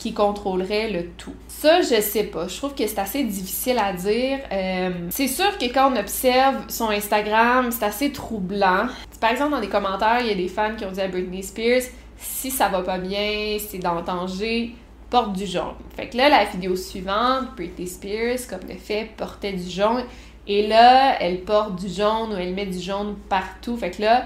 qui 0.00 0.14
contrôlerait 0.14 0.90
le 0.90 1.08
tout. 1.18 1.34
Ça, 1.46 1.82
je 1.82 2.00
sais 2.00 2.24
pas. 2.24 2.48
Je 2.48 2.56
trouve 2.56 2.74
que 2.74 2.86
c'est 2.86 2.98
assez 2.98 3.22
difficile 3.22 3.78
à 3.78 3.92
dire. 3.92 4.38
Euh, 4.50 4.90
c'est 5.10 5.28
sûr 5.28 5.58
que 5.58 5.66
quand 5.66 5.92
on 5.92 5.96
observe 5.96 6.56
son 6.68 6.88
Instagram, 6.88 7.70
c'est 7.70 7.84
assez 7.84 8.10
troublant. 8.10 8.86
Par 9.20 9.30
exemple, 9.30 9.50
dans 9.50 9.60
les 9.60 9.68
commentaires, 9.68 10.20
il 10.20 10.28
y 10.28 10.30
a 10.30 10.34
des 10.34 10.48
fans 10.48 10.74
qui 10.74 10.86
ont 10.86 10.90
dit 10.90 11.02
à 11.02 11.08
Britney 11.08 11.42
Spears 11.42 11.82
si 12.16 12.50
ça 12.50 12.68
va 12.68 12.82
pas 12.82 12.98
bien, 12.98 13.58
c'est 13.58 13.78
dans 13.78 14.00
danger, 14.02 14.74
porte 15.10 15.34
du 15.34 15.46
jaune. 15.46 15.74
Fait 15.96 16.08
que 16.08 16.16
là, 16.16 16.28
la 16.28 16.44
vidéo 16.44 16.76
suivante, 16.76 17.54
Britney 17.56 17.86
Spears, 17.86 18.46
comme 18.48 18.68
de 18.68 18.78
fait, 18.78 19.10
portait 19.16 19.52
du 19.52 19.68
jaune. 19.68 20.04
Et 20.46 20.66
là, 20.66 21.20
elle 21.20 21.42
porte 21.42 21.76
du 21.76 21.88
jaune 21.88 22.32
ou 22.32 22.36
elle 22.36 22.54
met 22.54 22.66
du 22.66 22.80
jaune 22.80 23.16
partout. 23.28 23.76
Fait 23.76 23.90
que 23.90 24.02
là, 24.02 24.24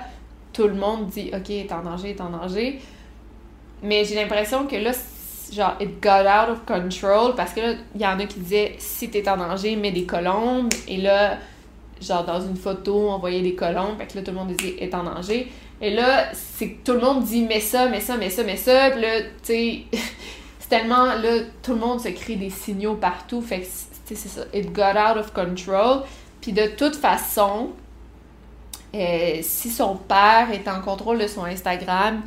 tout 0.53 0.69
le 0.69 0.75
monde 0.75 1.07
dit 1.07 1.31
OK, 1.35 1.51
est 1.51 1.73
en 1.73 1.83
danger, 1.83 2.11
est 2.11 2.21
en 2.21 2.31
danger. 2.31 2.81
Mais 3.83 4.05
j'ai 4.05 4.15
l'impression 4.15 4.67
que 4.67 4.77
là, 4.77 4.93
genre, 5.55 5.77
it 5.81 6.03
got 6.03 6.27
out 6.27 6.51
of 6.51 6.65
control 6.67 7.35
parce 7.35 7.53
que 7.53 7.61
là, 7.61 7.75
il 7.95 8.01
y 8.01 8.07
en 8.07 8.19
a 8.19 8.27
qui 8.27 8.41
disaient 8.41 8.77
si 8.79 9.09
t'es 9.11 9.29
en 9.29 9.37
danger, 9.37 9.77
mets 9.77 9.93
des 9.93 10.05
colombes. 10.05 10.73
Et 10.89 10.99
là, 10.99 11.39
genre, 12.01 12.25
dans 12.25 12.41
une 12.41 12.57
photo, 12.57 13.11
on 13.11 13.19
voyait 13.19 13.43
des 13.43 13.55
colombes. 13.55 13.99
Fait 13.99 14.07
que 14.07 14.17
là, 14.17 14.23
tout 14.23 14.31
le 14.31 14.37
monde 14.37 14.55
disait 14.55 14.77
est 14.81 14.95
en 14.95 15.05
danger. 15.05 15.51
Et 15.81 15.91
là, 15.91 16.33
c'est 16.33 16.79
tout 16.85 16.93
le 16.93 17.01
monde 17.01 17.25
dit 17.25 17.43
mets 17.43 17.61
ça, 17.61 17.89
mets 17.89 18.01
ça, 18.01 18.17
mets 18.17 18.31
ça, 18.31 18.43
mets 18.45 18.57
ça. 18.57 18.91
Puis 18.91 19.03
là, 19.03 19.21
tu 19.21 19.29
sais, 19.43 19.83
c'est 20.59 20.69
tellement, 20.69 21.07
là, 21.07 21.41
tout 21.63 21.73
le 21.73 21.79
monde 21.79 22.01
se 22.01 22.09
crée 22.09 22.37
des 22.37 22.51
signaux 22.51 22.95
partout. 22.95 23.41
Fait 23.41 23.61
que, 23.61 23.67
c'est 24.07 24.17
ça, 24.17 24.43
it 24.53 24.73
got 24.73 24.99
out 24.99 25.17
of 25.17 25.33
control. 25.33 26.03
Puis 26.41 26.53
de 26.53 26.67
toute 26.77 26.97
façon, 26.97 27.71
euh, 28.95 29.39
si 29.43 29.71
son 29.71 29.97
père 29.97 30.49
est 30.53 30.69
en 30.69 30.81
contrôle 30.81 31.19
de 31.19 31.27
son 31.27 31.45
Instagram, 31.45 32.23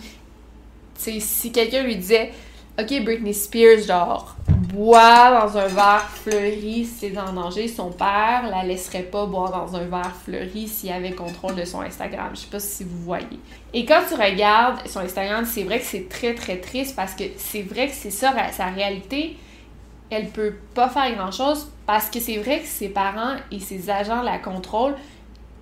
si 0.96 1.52
quelqu'un 1.52 1.84
lui 1.84 1.96
disait 1.96 2.32
OK, 2.80 3.04
Britney 3.04 3.34
Spears, 3.34 3.88
genre, 3.88 4.36
boit 4.78 5.32
dans 5.32 5.58
un 5.58 5.66
verre 5.66 6.08
fleuri 6.10 6.86
si 6.86 7.10
c'est 7.12 7.18
en 7.18 7.34
danger. 7.34 7.68
Son 7.68 7.90
père 7.90 8.48
la 8.52 8.64
laisserait 8.64 9.02
pas 9.02 9.26
boire 9.26 9.52
dans 9.52 9.76
un 9.76 9.86
verre 9.86 10.16
fleuri 10.16 10.68
s'il 10.68 10.92
avait 10.92 11.14
contrôle 11.14 11.56
de 11.56 11.66
son 11.66 11.82
Instagram. 11.82 12.30
Je 12.36 12.42
sais 12.42 12.48
pas 12.52 12.60
si 12.60 12.84
vous 12.84 13.00
voyez. 13.00 13.40
Et 13.74 13.84
quand 13.84 14.02
tu 14.08 14.14
regardes 14.14 14.88
son 14.88 15.00
Instagram, 15.00 15.44
c'est 15.46 15.64
vrai 15.64 15.80
que 15.80 15.86
c'est 15.86 16.08
très 16.08 16.36
très 16.36 16.58
triste 16.58 16.96
parce 16.96 17.16
que 17.16 17.24
c'est 17.38 17.64
vrai 17.64 17.88
que 17.88 17.94
c'est 17.94 18.12
ça 18.12 18.34
sa 18.52 18.68
réalité. 18.68 19.38
Elle 20.12 20.28
peut 20.30 20.54
pas 20.76 20.88
faire 20.88 21.16
grand 21.16 21.32
chose 21.32 21.72
parce 21.88 22.12
que 22.12 22.20
c'est 22.20 22.38
vrai 22.38 22.60
que 22.60 22.68
ses 22.68 22.90
parents 22.90 23.36
et 23.52 23.60
ses 23.60 23.90
agents 23.90 24.22
la 24.22 24.38
contrôlent. 24.38 24.96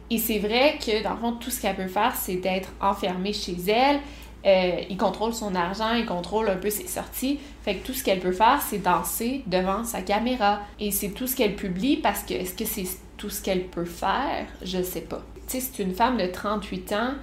Et 0.10 0.18
c'est 0.18 0.40
vrai 0.40 0.78
que 0.86 1.02
dans 1.02 1.12
le 1.12 1.18
fond, 1.18 1.32
tout 1.32 1.50
ce 1.50 1.62
qu'elle 1.62 1.78
peut 1.78 1.88
faire, 1.88 2.14
c'est 2.16 2.36
d'être 2.36 2.70
enfermée 2.82 3.34
chez 3.34 3.56
elle 3.68 4.00
euh, 4.46 4.82
il 4.90 4.98
contrôle 4.98 5.34
son 5.34 5.56
argent, 5.56 5.94
il 5.94 6.06
contrôle 6.06 6.50
un 6.50 6.58
peu 6.58 6.70
ses 6.70 6.88
sorties. 6.88 7.40
Fait 7.64 7.76
que 7.76 7.86
tout 7.86 7.94
ce 7.94 8.04
qu'elle 8.04 8.20
peut 8.20 8.32
faire, 8.32 8.62
c'est 8.62 8.78
danser 8.78 9.44
devant 9.48 9.84
sa 9.84 10.02
caméra. 10.02 10.62
Et 10.80 10.92
c'est 10.92 11.10
tout 11.10 11.28
ce 11.28 11.36
qu'elle 11.36 11.56
publie 11.56 11.98
parce 11.98 12.24
que 12.24 12.34
est-ce 12.34 12.54
que 12.54 12.66
c'est 12.66 12.86
tout 13.18 13.30
ce 13.30 13.42
qu'elle 13.42 13.66
peut 13.66 13.86
faire? 13.86 14.46
Je 14.62 14.84
sais 14.84 15.02
pas. 15.02 15.24
Tu 15.48 15.60
sais, 15.60 15.62
c'est 15.62 15.84
une 15.84 15.94
femme 15.94 16.18
de 16.18 16.28
38 16.28 16.94
ans. 16.94 17.14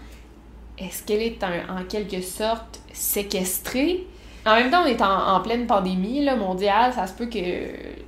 Est-ce 0.78 1.04
qu'elle 1.04 1.22
est 1.22 1.44
en 1.44 1.84
quelque 1.88 2.22
sorte 2.22 2.80
séquestrée? 2.92 4.06
En 4.44 4.56
même 4.56 4.70
temps, 4.70 4.82
on 4.82 4.86
est 4.86 5.00
en, 5.00 5.40
pleine 5.40 5.66
pandémie 5.66 6.28
mondiale. 6.36 6.92
Ça 6.92 7.06
se 7.06 7.12
peut 7.12 7.28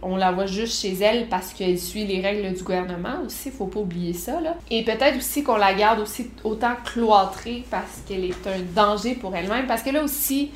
qu'on 0.00 0.16
la 0.16 0.32
voit 0.32 0.46
juste 0.46 0.80
chez 0.80 0.94
elle 0.94 1.28
parce 1.28 1.52
qu'elle 1.52 1.78
suit 1.78 2.06
les 2.06 2.20
règles 2.20 2.52
du 2.52 2.62
gouvernement 2.62 3.22
aussi. 3.24 3.50
Faut 3.50 3.66
pas 3.66 3.80
oublier 3.80 4.12
ça. 4.12 4.40
Là. 4.40 4.56
Et 4.70 4.82
peut-être 4.82 5.16
aussi 5.16 5.44
qu'on 5.44 5.56
la 5.56 5.74
garde 5.74 6.00
aussi 6.00 6.30
autant 6.42 6.74
cloîtrée 6.84 7.62
parce 7.70 8.02
qu'elle 8.06 8.24
est 8.24 8.46
un 8.46 8.60
danger 8.74 9.14
pour 9.14 9.34
elle-même. 9.36 9.66
Parce 9.66 9.82
que 9.82 9.90
là 9.90 10.02
aussi, 10.02 10.50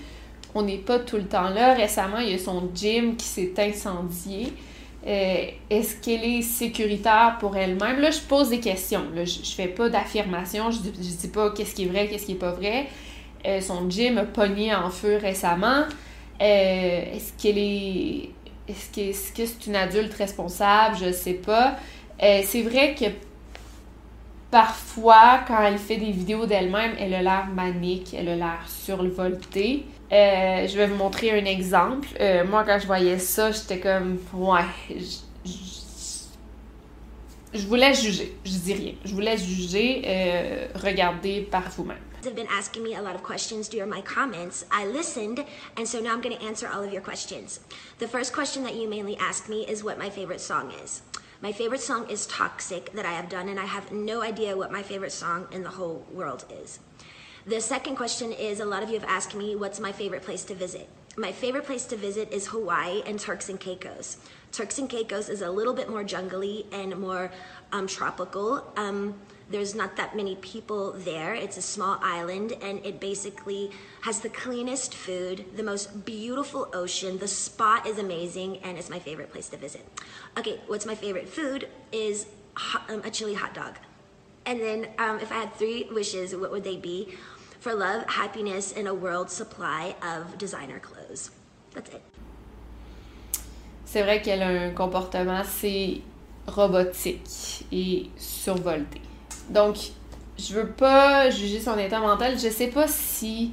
on 0.54 0.62
n'est 0.62 0.78
pas 0.78 0.98
tout 0.98 1.16
le 1.16 1.26
temps 1.26 1.48
là. 1.48 1.74
Récemment, 1.74 2.18
il 2.18 2.30
y 2.30 2.34
a 2.34 2.38
son 2.38 2.68
gym 2.74 3.14
qui 3.14 3.26
s'est 3.26 3.54
incendié. 3.58 4.52
Euh, 5.06 5.46
est-ce 5.70 5.94
qu'elle 5.96 6.24
est 6.24 6.42
sécuritaire 6.42 7.36
pour 7.38 7.56
elle-même? 7.56 8.00
Là, 8.00 8.10
je 8.10 8.18
pose 8.18 8.48
des 8.48 8.58
questions. 8.58 9.04
Je, 9.14 9.24
je 9.24 9.54
fais 9.54 9.68
pas 9.68 9.88
d'affirmation. 9.88 10.72
Je, 10.72 10.78
je 10.78 11.16
dis 11.16 11.28
pas 11.28 11.50
qu'est-ce 11.52 11.76
qui 11.76 11.84
est 11.84 11.86
vrai, 11.88 12.08
qu'est-ce 12.08 12.26
qui 12.26 12.32
est 12.32 12.34
pas 12.34 12.50
vrai. 12.50 12.88
Euh, 13.48 13.60
son 13.60 13.88
gym 13.88 14.18
a 14.18 14.24
pogné 14.24 14.74
en 14.74 14.90
feu 14.90 15.16
récemment. 15.16 15.84
Euh, 16.40 17.14
est-ce 17.14 17.32
qu'elle 17.40 17.58
est. 17.58 18.30
Est-ce 18.68 19.32
que 19.32 19.46
c'est 19.46 19.66
une 19.66 19.76
adulte 19.76 20.12
responsable? 20.14 20.96
Je 21.00 21.12
sais 21.12 21.34
pas. 21.34 21.76
Euh, 22.22 22.42
c'est 22.44 22.62
vrai 22.62 22.94
que 22.94 23.06
parfois, 24.50 25.40
quand 25.46 25.62
elle 25.62 25.78
fait 25.78 25.96
des 25.96 26.10
vidéos 26.10 26.44
d'elle-même, 26.44 26.92
elle 26.98 27.14
a 27.14 27.22
l'air 27.22 27.46
manique, 27.46 28.14
elle 28.14 28.28
a 28.28 28.36
l'air 28.36 28.60
survoltée. 28.66 29.86
je 30.10 30.76
vais 30.76 30.86
vous 30.86 30.96
montrer 30.96 31.30
un 31.30 31.44
exemple. 31.46 32.08
moi, 32.50 32.64
quand 32.64 32.78
je 32.78 32.86
voyais 32.86 33.18
ça, 33.18 33.50
j'étais 33.52 33.78
comme, 33.78 34.18
ouais, 34.34 34.60
je, 34.90 35.50
je, 37.54 37.66
vous 37.66 37.74
laisse 37.74 38.02
juger. 38.02 38.36
Je 38.44 38.50
dis 38.50 38.74
rien. 38.74 38.92
Je 39.04 39.14
vous 39.14 39.20
laisse 39.20 39.42
juger. 39.42 40.02
regardez 40.74 41.40
par 41.40 41.70
vous-même. 41.70 41.96
Have 42.28 42.36
been 42.36 42.46
asking 42.46 42.82
me 42.82 42.94
a 42.94 43.02
lot 43.02 43.14
of 43.14 43.22
questions 43.22 43.68
during 43.68 43.90
my 43.90 44.00
comments. 44.02 44.64
I 44.70 44.86
listened, 44.86 45.44
and 45.76 45.88
so 45.88 46.00
now 46.00 46.12
I'm 46.12 46.20
going 46.20 46.36
to 46.36 46.44
answer 46.44 46.68
all 46.68 46.82
of 46.82 46.92
your 46.92 47.02
questions. 47.02 47.60
The 47.98 48.08
first 48.08 48.32
question 48.32 48.62
that 48.64 48.76
you 48.76 48.88
mainly 48.88 49.16
ask 49.16 49.48
me 49.48 49.66
is 49.66 49.82
what 49.82 49.98
my 49.98 50.10
favorite 50.10 50.40
song 50.40 50.70
is. 50.82 51.02
My 51.40 51.52
favorite 51.52 51.80
song 51.80 52.08
is 52.10 52.26
Toxic 52.26 52.92
that 52.92 53.06
I 53.06 53.12
have 53.12 53.28
done, 53.28 53.48
and 53.48 53.58
I 53.58 53.64
have 53.64 53.92
no 53.92 54.22
idea 54.22 54.56
what 54.56 54.70
my 54.70 54.82
favorite 54.82 55.12
song 55.12 55.48
in 55.52 55.62
the 55.62 55.70
whole 55.70 56.04
world 56.12 56.44
is. 56.62 56.80
The 57.46 57.60
second 57.60 57.96
question 57.96 58.32
is 58.32 58.60
a 58.60 58.66
lot 58.66 58.82
of 58.82 58.90
you 58.90 58.98
have 58.98 59.08
asked 59.08 59.34
me 59.34 59.56
what's 59.56 59.80
my 59.80 59.92
favorite 59.92 60.22
place 60.22 60.44
to 60.44 60.54
visit. 60.54 60.88
My 61.16 61.32
favorite 61.32 61.64
place 61.64 61.86
to 61.86 61.96
visit 61.96 62.30
is 62.30 62.48
Hawaii 62.48 63.02
and 63.06 63.18
Turks 63.18 63.48
and 63.48 63.58
Caicos. 63.58 64.18
Turks 64.52 64.78
and 64.78 64.88
Caicos 64.88 65.28
is 65.28 65.40
a 65.40 65.50
little 65.50 65.74
bit 65.74 65.88
more 65.88 66.04
jungly 66.04 66.66
and 66.72 66.96
more 66.98 67.30
um, 67.72 67.86
tropical. 67.86 68.70
Um, 68.76 69.14
there's 69.50 69.74
not 69.74 69.96
that 69.96 70.14
many 70.14 70.36
people 70.36 70.92
there. 70.92 71.34
It's 71.34 71.56
a 71.56 71.62
small 71.62 71.98
island, 72.02 72.52
and 72.60 72.84
it 72.84 73.00
basically 73.00 73.70
has 74.02 74.20
the 74.20 74.28
cleanest 74.28 74.94
food, 74.94 75.44
the 75.56 75.62
most 75.62 76.04
beautiful 76.04 76.68
ocean. 76.74 77.18
The 77.18 77.28
spot 77.28 77.86
is 77.86 77.98
amazing, 77.98 78.58
and 78.58 78.76
it's 78.76 78.90
my 78.90 78.98
favorite 78.98 79.32
place 79.32 79.48
to 79.50 79.56
visit. 79.56 79.86
Okay, 80.38 80.60
what's 80.66 80.84
my 80.86 80.94
favorite 80.94 81.28
food 81.28 81.68
is 81.92 82.26
hot, 82.54 82.90
um, 82.90 83.00
a 83.04 83.10
chili 83.10 83.34
hot 83.34 83.54
dog. 83.54 83.76
And 84.44 84.60
then, 84.60 84.88
um, 84.98 85.18
if 85.20 85.32
I 85.32 85.36
had 85.36 85.54
three 85.54 85.88
wishes, 85.92 86.34
what 86.34 86.50
would 86.50 86.64
they 86.64 86.76
be? 86.76 87.16
For 87.60 87.74
love, 87.74 88.04
happiness, 88.06 88.72
and 88.72 88.86
a 88.86 88.94
world 88.94 89.30
supply 89.30 89.94
of 90.02 90.38
designer 90.38 90.78
clothes. 90.78 91.30
That's 91.74 91.90
it. 91.90 92.02
C'est 93.84 94.02
vrai 94.02 94.22
qu'elle 94.22 94.42
a 94.42 94.48
un 94.48 94.74
comportement 94.74 95.40
assez 95.40 96.02
robotique 96.46 97.64
et 97.72 98.10
survolté. 98.18 99.07
Donc, 99.50 99.76
je 100.38 100.54
veux 100.54 100.68
pas 100.68 101.30
juger 101.30 101.60
son 101.60 101.76
état 101.78 102.00
mental. 102.00 102.38
Je 102.38 102.48
sais 102.48 102.68
pas 102.68 102.86
si 102.86 103.52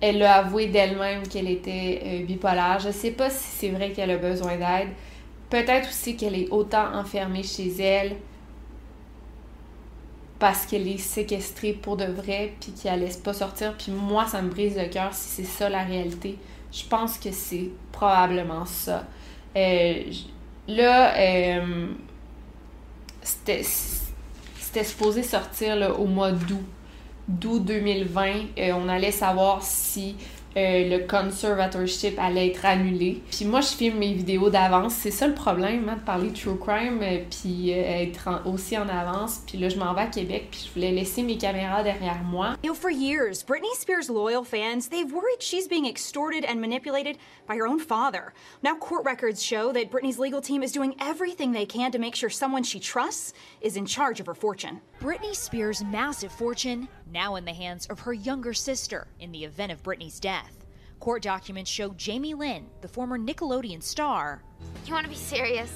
elle 0.00 0.22
a 0.22 0.36
avoué 0.36 0.66
d'elle-même 0.66 1.26
qu'elle 1.26 1.48
était 1.48 2.02
euh, 2.04 2.24
bipolaire. 2.24 2.78
Je 2.80 2.90
sais 2.90 3.12
pas 3.12 3.30
si 3.30 3.48
c'est 3.58 3.70
vrai 3.70 3.92
qu'elle 3.92 4.10
a 4.10 4.18
besoin 4.18 4.56
d'aide. 4.56 4.88
Peut-être 5.48 5.88
aussi 5.88 6.16
qu'elle 6.16 6.34
est 6.34 6.50
autant 6.50 6.94
enfermée 6.94 7.42
chez 7.42 7.68
elle 7.80 8.16
parce 10.38 10.66
qu'elle 10.66 10.86
est 10.86 10.98
séquestrée 10.98 11.72
pour 11.72 11.96
de 11.96 12.04
vrai 12.04 12.52
puis 12.60 12.72
qu'elle 12.72 13.00
laisse 13.00 13.16
pas 13.16 13.32
sortir. 13.32 13.74
Puis 13.78 13.92
moi, 13.92 14.26
ça 14.26 14.42
me 14.42 14.50
brise 14.50 14.76
le 14.76 14.88
cœur 14.88 15.14
si 15.14 15.42
c'est 15.42 15.50
ça 15.50 15.68
la 15.68 15.82
réalité. 15.82 16.36
Je 16.72 16.84
pense 16.84 17.18
que 17.18 17.30
c'est 17.30 17.70
probablement 17.92 18.66
ça. 18.66 19.04
Euh, 19.56 20.02
là, 20.68 21.16
euh, 21.16 21.86
c'était 23.22 23.62
supposé 24.84 25.22
sortir 25.22 25.94
au 25.98 26.06
mois 26.06 26.32
d'août. 26.32 26.64
D'août 27.28 27.64
2020, 27.64 28.26
euh, 28.58 28.72
on 28.74 28.88
allait 28.88 29.10
savoir 29.10 29.62
si 29.62 30.16
euh, 30.56 30.88
le 30.88 31.06
conservatorship 31.06 32.18
allait 32.18 32.48
être 32.48 32.64
annulé. 32.64 33.22
Puis 33.30 33.44
moi, 33.44 33.60
je 33.60 33.68
filme 33.68 33.98
mes 33.98 34.14
vidéos 34.14 34.48
d'avance. 34.48 34.94
C'est 34.94 35.10
ça 35.10 35.26
le 35.26 35.34
problème, 35.34 35.88
hein, 35.88 35.96
de 35.96 36.04
parler 36.04 36.30
de 36.30 36.36
true 36.36 36.58
crime, 36.58 37.00
euh, 37.02 37.18
puis 37.30 37.72
euh, 37.72 38.02
être 38.02 38.28
en, 38.28 38.50
aussi 38.50 38.78
en 38.78 38.88
avance. 38.88 39.42
Puis 39.46 39.58
là, 39.58 39.68
je 39.68 39.76
m'en 39.76 39.92
vais 39.92 40.02
à 40.02 40.06
Québec, 40.06 40.48
puis 40.50 40.66
je 40.66 40.74
voulais 40.74 40.92
laisser 40.92 41.22
mes 41.22 41.36
caméras 41.36 41.82
derrière 41.82 42.22
moi. 42.24 42.56
You 42.62 42.70
know, 42.70 42.74
for 42.74 42.90
years, 42.90 43.42
Britney 43.42 43.74
Spears' 43.74 44.08
loyal 44.08 44.44
fans, 44.44 44.88
they've 44.88 45.12
worried 45.12 45.40
she's 45.40 45.68
being 45.68 45.86
extorted 45.86 46.44
and 46.44 46.60
manipulated 46.60 47.18
by 47.46 47.56
her 47.56 47.66
own 47.66 47.78
father. 47.78 48.32
Now, 48.62 48.76
court 48.76 49.04
records 49.04 49.42
show 49.42 49.72
that 49.72 49.90
Britney's 49.90 50.18
legal 50.18 50.40
team 50.40 50.62
is 50.62 50.72
doing 50.72 50.94
everything 51.00 51.52
they 51.52 51.66
can 51.66 51.92
to 51.92 51.98
make 51.98 52.14
sure 52.14 52.30
someone 52.30 52.62
she 52.62 52.80
trusts 52.80 53.34
is 53.60 53.76
in 53.76 53.84
charge 53.84 54.20
of 54.20 54.26
her 54.26 54.34
fortune. 54.34 54.80
Britney 55.00 55.34
Spears' 55.34 55.84
massive 55.84 56.32
fortune 56.32 56.88
now 57.10 57.36
in 57.36 57.44
the 57.44 57.52
hands 57.52 57.86
of 57.86 58.00
her 58.00 58.12
younger 58.12 58.52
sister 58.52 59.06
in 59.20 59.32
the 59.32 59.44
event 59.44 59.72
of 59.72 59.82
Britney's 59.82 60.20
death. 60.20 60.66
Court 61.00 61.22
documents 61.22 61.70
show 61.70 61.90
Jamie 61.90 62.34
Lynn, 62.34 62.66
the 62.80 62.88
former 62.88 63.18
Nickelodeon 63.18 63.82
star, 63.82 64.42
You 64.86 64.92
want 64.92 65.04
to 65.04 65.10
be 65.10 65.16
serious? 65.16 65.72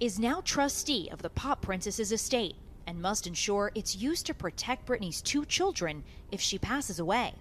is 0.00 0.18
now 0.18 0.40
trustee 0.40 1.08
of 1.12 1.22
the 1.22 1.30
pop 1.30 1.62
princess's 1.62 2.10
estate 2.10 2.56
and 2.88 3.00
must 3.00 3.26
ensure 3.28 3.70
it's 3.74 3.94
used 3.94 4.26
to 4.26 4.34
protect 4.34 4.86
Britney's 4.86 5.22
two 5.22 5.44
children 5.44 6.02
if 6.32 6.40
she 6.40 6.58
passes 6.58 6.98
away. 6.98 7.34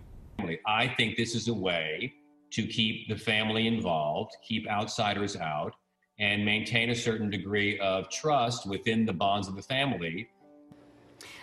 I 0.67 0.87
think 0.87 1.17
this 1.17 1.33
is 1.33 1.47
a 1.47 1.53
way 1.53 2.13
to 2.51 2.67
keep 2.67 3.07
the 3.07 3.15
family 3.15 3.65
involved, 3.67 4.31
keep 4.47 4.67
outsiders 4.67 5.35
out, 5.35 5.73
and 6.19 6.45
maintain 6.45 6.89
a 6.91 6.95
certain 6.95 7.29
degree 7.29 7.79
of 7.79 8.09
trust 8.09 8.67
within 8.67 9.05
the 9.05 9.13
bonds 9.13 9.47
of 9.47 9.55
the 9.55 9.61
family. 9.63 10.29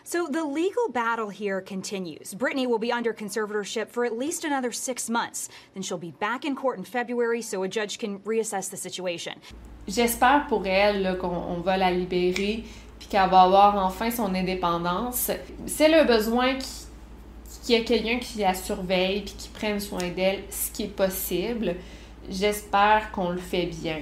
So 0.04 0.26
the 0.26 0.44
legal 0.44 0.88
battle 0.92 1.28
here 1.28 1.60
continues. 1.60 2.34
Brittany 2.34 2.66
will 2.66 2.78
be 2.78 2.92
under 2.92 3.12
conservatorship 3.12 3.90
for 3.90 4.04
at 4.04 4.16
least 4.16 4.44
another 4.44 4.72
six 4.72 5.08
months. 5.08 5.48
Then 5.74 5.82
she'll 5.82 5.98
be 5.98 6.12
back 6.12 6.44
in 6.44 6.54
court 6.54 6.78
in 6.78 6.84
February 6.84 7.42
so 7.42 7.62
a 7.62 7.68
judge 7.68 7.98
can 7.98 8.20
reassess 8.20 8.68
the 8.68 8.76
situation. 8.76 9.34
J'espère 9.86 10.46
pour 10.48 10.66
elle 10.66 11.16
qu'on 11.18 11.28
on 11.28 11.60
va 11.60 11.76
la 11.76 11.90
libérer 11.90 12.64
puis 12.98 13.08
qu'elle 13.08 13.30
va 13.30 13.42
avoir 13.42 13.76
enfin 13.76 14.10
son 14.10 14.34
indépendance. 14.34 15.30
Elle 15.80 15.94
a 15.94 16.04
besoin 16.04 16.58
qu'il 16.58 17.74
y 17.74 17.78
ait 17.78 17.84
quelqu'un 17.84 18.18
qui 18.18 18.38
la 18.38 18.54
surveille 18.54 19.22
puis 19.22 19.34
qui 19.36 19.48
prenne 19.48 19.80
soin 19.80 20.08
d'elle, 20.08 20.44
ce 20.50 20.70
qui 20.70 20.84
est 20.84 20.94
possible, 20.94 21.76
j'espère 22.28 23.10
qu'on 23.12 23.30
le 23.30 23.38
fait 23.38 23.66
bien. 23.66 24.00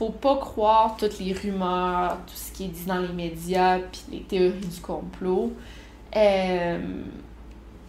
Faut 0.00 0.08
pas 0.08 0.36
croire 0.38 0.96
toutes 0.98 1.18
les 1.18 1.34
rumeurs, 1.34 2.16
tout 2.26 2.32
ce 2.34 2.50
qui 2.52 2.64
est 2.64 2.68
dit 2.68 2.86
dans 2.86 3.00
les 3.00 3.12
médias 3.12 3.78
puis 3.80 4.00
les 4.12 4.20
théories 4.22 4.52
du 4.66 4.80
complot. 4.80 5.52
Euh, 6.16 6.78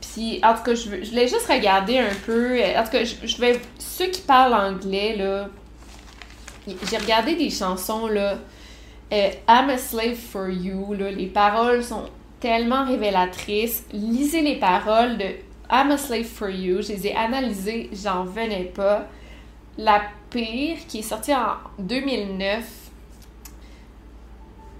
puis, 0.01 0.41
en 0.43 0.53
tout 0.55 0.64
cas, 0.64 0.76
je, 0.76 0.89
veux- 0.89 1.05
voulais 1.05 1.30
juste 1.30 1.47
regarder 1.47 1.99
un 1.99 2.14
peu. 2.26 2.59
En 2.78 2.84
tout 2.84 2.91
cas, 2.91 3.05
je, 3.05 3.16
je 3.26 3.38
vais. 3.39 3.62
Ceux 3.80 4.07
qui 4.07 4.20
parlent 4.24 4.53
anglais, 4.53 5.16
là, 5.16 5.47
j'ai 6.89 6.97
regardé 6.97 7.36
des 7.36 7.49
chansons, 7.49 8.07
là. 8.07 8.36
euh, 9.14 9.30
I'm 9.47 9.70
a 9.70 9.78
slave 9.78 10.16
for 10.16 10.49
you, 10.49 10.93
là. 10.93 11.12
Les 11.12 11.28
paroles 11.28 11.82
sont 11.82 12.09
tellement 12.41 12.86
révélatrices. 12.86 13.86
Lisez 13.93 14.41
les 14.41 14.57
paroles 14.57 15.18
de 15.18 15.26
I'm 15.72 15.91
a 15.91 15.97
slave 15.97 16.26
for 16.26 16.49
you. 16.49 16.82
Je 16.82 16.89
les 16.89 17.07
ai 17.07 17.16
analysées, 17.16 17.89
j'en 17.93 18.26
venais 18.26 18.66
pas. 18.76 19.07
La 19.78 20.01
pire, 20.32 20.77
qui 20.88 20.99
est 20.99 21.03
sortie 21.03 21.34
en 21.36 21.57
2009, 21.79 22.63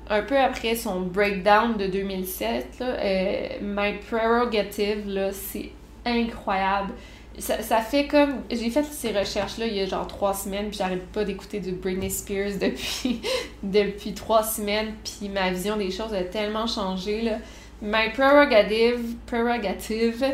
un 0.10 0.22
peu 0.24 0.38
après 0.38 0.76
son 0.76 1.02
breakdown 1.02 1.78
de 1.78 1.88
2007, 1.88 2.80
là, 2.80 2.86
euh, 2.86 3.47
My 3.62 3.93
Prerogative, 4.10 5.32
c'est 5.32 5.70
incroyable. 6.06 6.93
Ça, 7.38 7.62
ça 7.62 7.80
fait 7.80 8.08
comme. 8.08 8.41
J'ai 8.49 8.70
fait 8.70 8.84
ces 8.84 9.18
recherches-là 9.18 9.68
il 9.68 9.76
y 9.76 9.80
a 9.80 9.86
genre 9.86 10.06
trois 10.06 10.34
semaines, 10.34 10.68
puis 10.68 10.78
j'arrête 10.78 11.08
pas 11.08 11.24
d'écouter 11.24 11.62
du 11.62 11.72
Britney 11.72 12.10
Spears 12.10 12.58
depuis, 12.62 13.22
depuis 13.64 14.14
trois 14.14 14.43
semaines, 14.43 14.93
puis 15.04 15.30
ma 15.30 15.49
vision 15.52 15.78
des 15.78 15.91
choses 15.91 16.14
a 16.14 16.24
tellement 16.24 16.68
changé. 16.68 17.22
Là. 17.22 17.38
My 17.82 18.12
Prerogative, 18.14 19.16
Prerogative, 19.26 20.26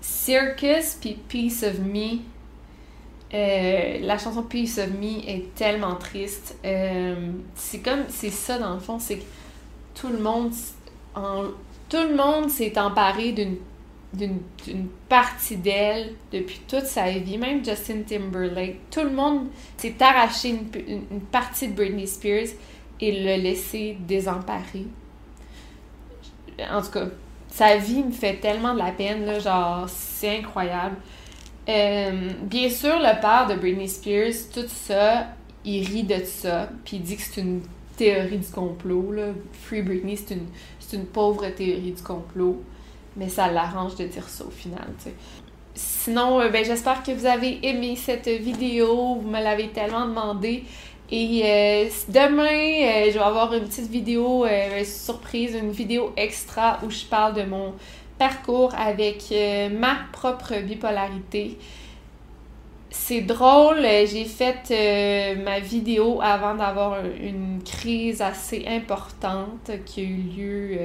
Circus, 0.00 0.98
puis 1.00 1.16
Piece 1.28 1.62
of 1.62 1.78
Me. 1.78 2.18
Euh, 3.34 3.98
la 4.02 4.18
chanson 4.18 4.42
Piece 4.44 4.78
of 4.78 4.88
Me 4.90 5.28
est 5.28 5.54
tellement 5.54 5.96
triste. 5.96 6.56
Euh, 6.64 7.32
c'est 7.54 7.80
comme, 7.80 8.04
c'est 8.08 8.30
ça 8.30 8.58
dans 8.58 8.74
le 8.74 8.80
fond, 8.80 8.98
c'est 8.98 9.18
que 9.18 9.24
tout 9.94 10.08
le 10.08 10.18
monde, 10.18 10.52
en, 11.14 11.44
tout 11.88 11.96
le 12.08 12.14
monde 12.16 12.50
s'est 12.50 12.78
emparé 12.78 13.32
d'une 13.32 13.56
d'une 14.12 14.88
partie 15.10 15.56
d'elle 15.56 16.14
depuis 16.32 16.60
toute 16.66 16.86
sa 16.86 17.10
vie, 17.10 17.36
même 17.36 17.62
Justin 17.64 18.02
Timberlake. 18.06 18.76
Tout 18.90 19.02
le 19.02 19.10
monde 19.10 19.48
s'est 19.76 19.94
arraché 20.00 20.50
une, 20.50 20.68
une- 21.10 21.20
partie 21.20 21.68
de 21.68 21.74
Britney 21.74 22.06
Spears 22.06 22.48
et 23.00 23.22
l'a 23.24 23.36
laissé 23.36 23.98
désemparé. 24.08 24.86
En 26.70 26.80
tout 26.82 26.90
cas, 26.90 27.06
sa 27.50 27.76
vie 27.76 28.02
me 28.02 28.12
fait 28.12 28.36
tellement 28.36 28.72
de 28.74 28.78
la 28.78 28.92
peine, 28.92 29.24
là, 29.26 29.38
genre, 29.38 29.86
c'est 29.88 30.38
incroyable. 30.38 30.96
Euh, 31.68 32.30
bien 32.42 32.70
sûr, 32.70 32.98
le 32.98 33.20
père 33.20 33.46
de 33.48 33.54
Britney 33.54 33.88
Spears, 33.88 34.50
tout 34.54 34.68
ça, 34.68 35.28
il 35.64 35.84
rit 35.84 36.04
de 36.04 36.24
ça, 36.24 36.68
puis 36.84 36.98
il 36.98 37.02
dit 37.02 37.16
que 37.16 37.22
c'est 37.22 37.40
une 37.40 37.62
théorie 37.96 38.38
du 38.38 38.48
complot. 38.48 39.12
Free 39.64 39.82
Britney, 39.82 40.16
c'est 40.16 40.34
une, 40.34 40.46
c'est 40.78 40.96
une 40.96 41.06
pauvre 41.06 41.48
théorie 41.48 41.92
du 41.92 42.02
complot, 42.02 42.62
mais 43.16 43.28
ça 43.28 43.50
l'arrange 43.50 43.96
de 43.96 44.06
dire 44.06 44.28
ça 44.28 44.44
au 44.44 44.50
final. 44.50 44.86
Sinon, 45.74 46.40
euh, 46.40 46.50
ben, 46.50 46.64
j'espère 46.64 47.02
que 47.02 47.10
vous 47.10 47.26
avez 47.26 47.58
aimé 47.66 47.96
cette 47.96 48.28
vidéo, 48.28 49.16
vous 49.16 49.28
me 49.28 49.42
l'avez 49.42 49.68
tellement 49.70 50.06
demandé. 50.06 50.62
Et 51.10 51.42
euh, 51.44 51.88
demain, 52.08 53.08
je 53.10 53.14
vais 53.14 53.24
avoir 53.24 53.52
une 53.54 53.64
petite 53.64 53.88
vidéo 53.88 54.44
surprise, 54.84 55.54
une 55.54 55.70
vidéo 55.70 56.12
extra 56.16 56.78
où 56.84 56.90
je 56.90 57.04
parle 57.04 57.34
de 57.34 57.42
mon 57.42 57.74
parcours 58.18 58.74
avec 58.74 59.24
euh, 59.32 59.68
ma 59.68 59.96
propre 60.12 60.60
bipolarité. 60.62 61.58
C'est 62.90 63.20
drôle, 63.22 63.78
euh, 63.84 64.06
j'ai 64.06 64.24
fait 64.24 64.70
euh, 64.70 65.42
ma 65.44 65.60
vidéo 65.60 66.20
avant 66.22 66.54
d'avoir 66.54 66.94
un- 66.94 67.14
une 67.20 67.62
crise 67.62 68.22
assez 68.22 68.64
importante 68.66 69.70
qui 69.84 70.00
a 70.00 70.04
eu 70.04 70.16
lieu 70.16 70.78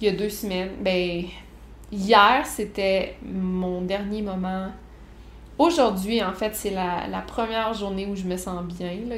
il 0.00 0.06
y 0.06 0.08
a 0.08 0.12
deux 0.12 0.28
semaines. 0.30 0.70
Ben, 0.80 1.24
hier, 1.92 2.44
c'était 2.46 3.16
mon 3.24 3.82
dernier 3.82 4.20
moment. 4.22 4.68
Aujourd'hui, 5.58 6.22
en 6.22 6.32
fait, 6.32 6.54
c'est 6.56 6.70
la, 6.70 7.06
la 7.08 7.20
première 7.20 7.72
journée 7.74 8.06
où 8.06 8.16
je 8.16 8.24
me 8.24 8.36
sens 8.36 8.64
bien. 8.64 8.96
Là. 9.08 9.16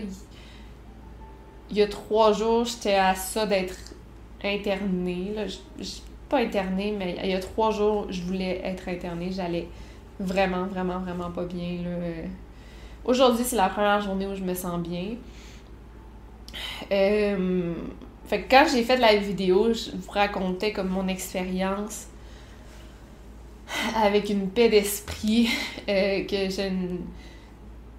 Il, 1.71 1.77
y 1.79 1.83
a 1.83 1.87
trois 1.89 2.33
jours, 2.33 2.67
j'étais 2.67 2.97
à 2.97 3.15
ça 3.15 3.47
d'être 3.47 3.77
internée. 4.43 5.33
Là. 5.35 5.45
Internée, 6.35 6.95
mais 6.97 7.17
il 7.23 7.31
y 7.31 7.35
a 7.35 7.41
trois 7.41 7.71
jours, 7.71 8.07
je 8.11 8.23
voulais 8.23 8.61
être 8.65 8.89
internée. 8.89 9.31
J'allais 9.33 9.69
vraiment, 10.21 10.67
vraiment, 10.67 10.99
vraiment 10.99 11.31
pas 11.31 11.45
bien. 11.45 11.79
Aujourd'hui, 13.05 13.45
c'est 13.45 13.57
la 13.57 13.69
première 13.69 14.01
journée 14.01 14.27
où 14.27 14.35
je 14.35 14.43
me 14.43 14.55
sens 14.55 14.81
bien. 14.81 15.17
Fait 18.27 18.47
quand 18.49 18.67
j'ai 18.73 18.83
fait 18.85 18.97
la 18.97 19.17
vidéo, 19.17 19.73
je 19.73 19.91
vous 19.97 20.11
racontais 20.11 20.73
comme 20.73 20.89
mon 20.89 21.09
expérience 21.09 22.07
avec 23.97 24.31
une 24.31 24.49
paix 24.49 24.69
d'esprit 24.69 25.49
euh, 25.89 26.25
que 26.25 26.49
je 26.51 26.71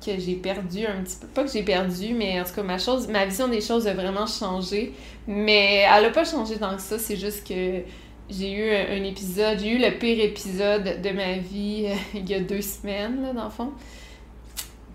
que 0.04 0.20
j'ai 0.20 0.36
perdu 0.36 0.86
un 0.86 1.02
petit 1.02 1.18
peu. 1.20 1.28
Pas 1.28 1.44
que 1.44 1.52
j'ai 1.52 1.64
perdu, 1.64 2.14
mais 2.14 2.40
en 2.40 2.44
tout 2.44 2.54
cas, 2.54 2.62
ma, 2.62 2.78
chose, 2.78 3.08
ma 3.08 3.26
vision 3.26 3.48
des 3.48 3.62
choses 3.62 3.88
a 3.88 3.94
vraiment 3.96 4.28
changé. 4.28 4.94
Mais 5.26 5.86
elle 5.92 6.06
a 6.06 6.10
pas 6.12 6.24
changé 6.24 6.58
tant 6.58 6.76
que 6.76 6.82
ça, 6.82 7.00
c'est 7.00 7.16
juste 7.16 7.48
que 7.48 7.82
j'ai 8.30 8.52
eu 8.52 8.72
un, 8.72 9.04
épisode, 9.04 9.60
j'ai 9.60 9.70
eu 9.70 9.78
le 9.78 9.98
pire 9.98 10.24
épisode 10.24 11.02
de 11.02 11.10
ma 11.12 11.34
vie 11.38 11.86
euh, 11.88 11.96
il 12.16 12.30
y 12.30 12.34
a 12.34 12.40
deux 12.40 12.62
semaines, 12.62 13.22
là, 13.22 13.34
dans 13.34 13.46
le 13.46 13.50
fond, 13.50 13.72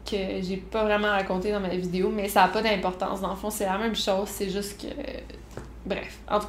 que 0.05 0.17
j'ai 0.43 0.57
pas 0.57 0.85
vraiment 0.85 1.09
raconté 1.09 1.53
dans 1.53 1.61
ma 1.61 1.69
vidéo, 1.69 2.11
mais 2.11 2.29
ça 2.29 2.45
a 2.45 2.49
pas 2.49 2.63
d'importance. 2.63 3.21
Dans 3.21 3.31
le 3.31 3.37
fond, 3.37 3.51
c'est 3.51 3.67
la 3.67 3.79
même 3.79 3.97
chose, 3.97 4.29
c'est 4.29 4.51
juste 4.51 4.81
que. 4.81 4.89
Bref, 5.87 6.19
en 6.29 6.41
tout 6.41 6.49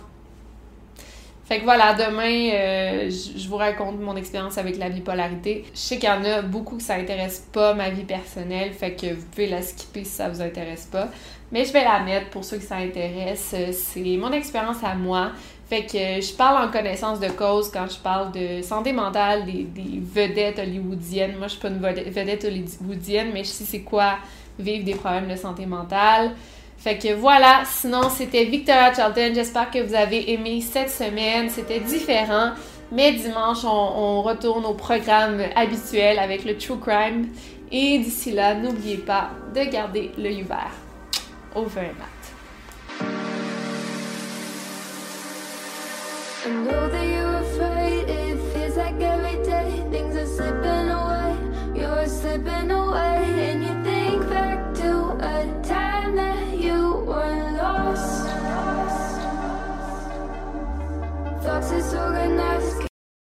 fait 1.51 1.59
que 1.59 1.65
voilà, 1.65 1.93
demain, 1.93 2.53
euh, 2.53 3.09
je 3.09 3.45
vous 3.49 3.57
raconte 3.57 3.99
mon 3.99 4.15
expérience 4.15 4.57
avec 4.57 4.77
la 4.77 4.87
bipolarité. 4.87 5.65
Je 5.73 5.79
sais 5.79 5.99
qu'il 5.99 6.07
y 6.07 6.11
en 6.11 6.23
a 6.23 6.41
beaucoup 6.41 6.77
que 6.77 6.81
ça 6.81 6.95
intéresse 6.95 7.45
pas 7.51 7.73
ma 7.73 7.89
vie 7.89 8.05
personnelle, 8.05 8.71
fait 8.71 8.93
que 8.95 9.13
vous 9.13 9.25
pouvez 9.25 9.47
la 9.47 9.61
skipper 9.61 10.05
si 10.05 10.11
ça 10.11 10.29
vous 10.29 10.41
intéresse 10.41 10.85
pas. 10.85 11.09
Mais 11.51 11.65
je 11.65 11.73
vais 11.73 11.83
la 11.83 11.99
mettre 11.99 12.29
pour 12.29 12.45
ceux 12.45 12.55
que 12.55 12.63
ça 12.63 12.77
intéresse. 12.77 13.53
C'est 13.73 14.17
mon 14.17 14.31
expérience 14.31 14.81
à 14.81 14.95
moi. 14.95 15.33
Fait 15.71 15.83
que 15.83 16.21
je 16.21 16.33
parle 16.33 16.67
en 16.67 16.69
connaissance 16.69 17.21
de 17.21 17.29
cause 17.29 17.71
quand 17.71 17.87
je 17.89 17.97
parle 17.97 18.33
de 18.33 18.61
santé 18.61 18.91
mentale, 18.91 19.45
des, 19.45 19.65
vedettes 20.01 20.59
hollywoodiennes. 20.59 21.37
Moi, 21.37 21.47
je 21.47 21.53
suis 21.53 21.61
pas 21.61 21.69
une 21.69 21.79
vedette 21.79 22.43
hollywoodienne, 22.43 23.29
mais 23.33 23.45
je 23.45 23.51
sais 23.51 23.63
c'est 23.63 23.79
quoi 23.79 24.17
vivre 24.59 24.83
des 24.83 24.95
problèmes 24.95 25.29
de 25.29 25.37
santé 25.37 25.65
mentale. 25.65 26.31
Fait 26.77 26.97
que 26.97 27.13
voilà, 27.13 27.61
sinon 27.63 28.09
c'était 28.09 28.43
Victoria 28.43 28.93
Charlton. 28.93 29.31
J'espère 29.33 29.71
que 29.71 29.79
vous 29.79 29.95
avez 29.95 30.33
aimé 30.33 30.59
cette 30.59 30.89
semaine. 30.89 31.49
C'était 31.49 31.79
différent. 31.79 32.49
Mais 32.91 33.13
dimanche, 33.13 33.63
on, 33.63 34.23
retourne 34.23 34.65
au 34.65 34.73
programme 34.73 35.41
habituel 35.55 36.19
avec 36.19 36.43
le 36.43 36.57
True 36.57 36.79
Crime. 36.81 37.29
Et 37.71 37.97
d'ici 37.97 38.33
là, 38.33 38.55
n'oubliez 38.55 38.97
pas 38.97 39.29
de 39.55 39.63
garder 39.71 40.11
l'œil 40.17 40.43
ouvert. 40.43 40.73
Over 41.55 41.79
and 41.79 42.10
I 46.43 46.49
know 46.49 46.89
that 46.89 47.07
you're 47.07 47.35
afraid. 47.35 48.09
It 48.09 48.37
feels 48.51 48.75
like 48.75 48.99
every 48.99 49.43
day 49.45 49.85
things 49.91 50.15
are 50.15 50.25
slipping 50.25 50.89
away. 50.89 51.79
You're 51.79 52.07
slipping 52.07 52.71
away, 52.71 53.51
and 53.51 53.61
you 53.63 53.83
think 53.83 54.27
back 54.27 54.73
to 54.73 55.11
a 55.21 55.61
time 55.61 56.15
that 56.15 56.57
you 56.57 57.05
were 57.05 57.51
lost. 57.61 58.25
Thoughts 61.43 61.71
are 61.71 61.81
so 61.81 62.11
disorganized. 62.11 62.90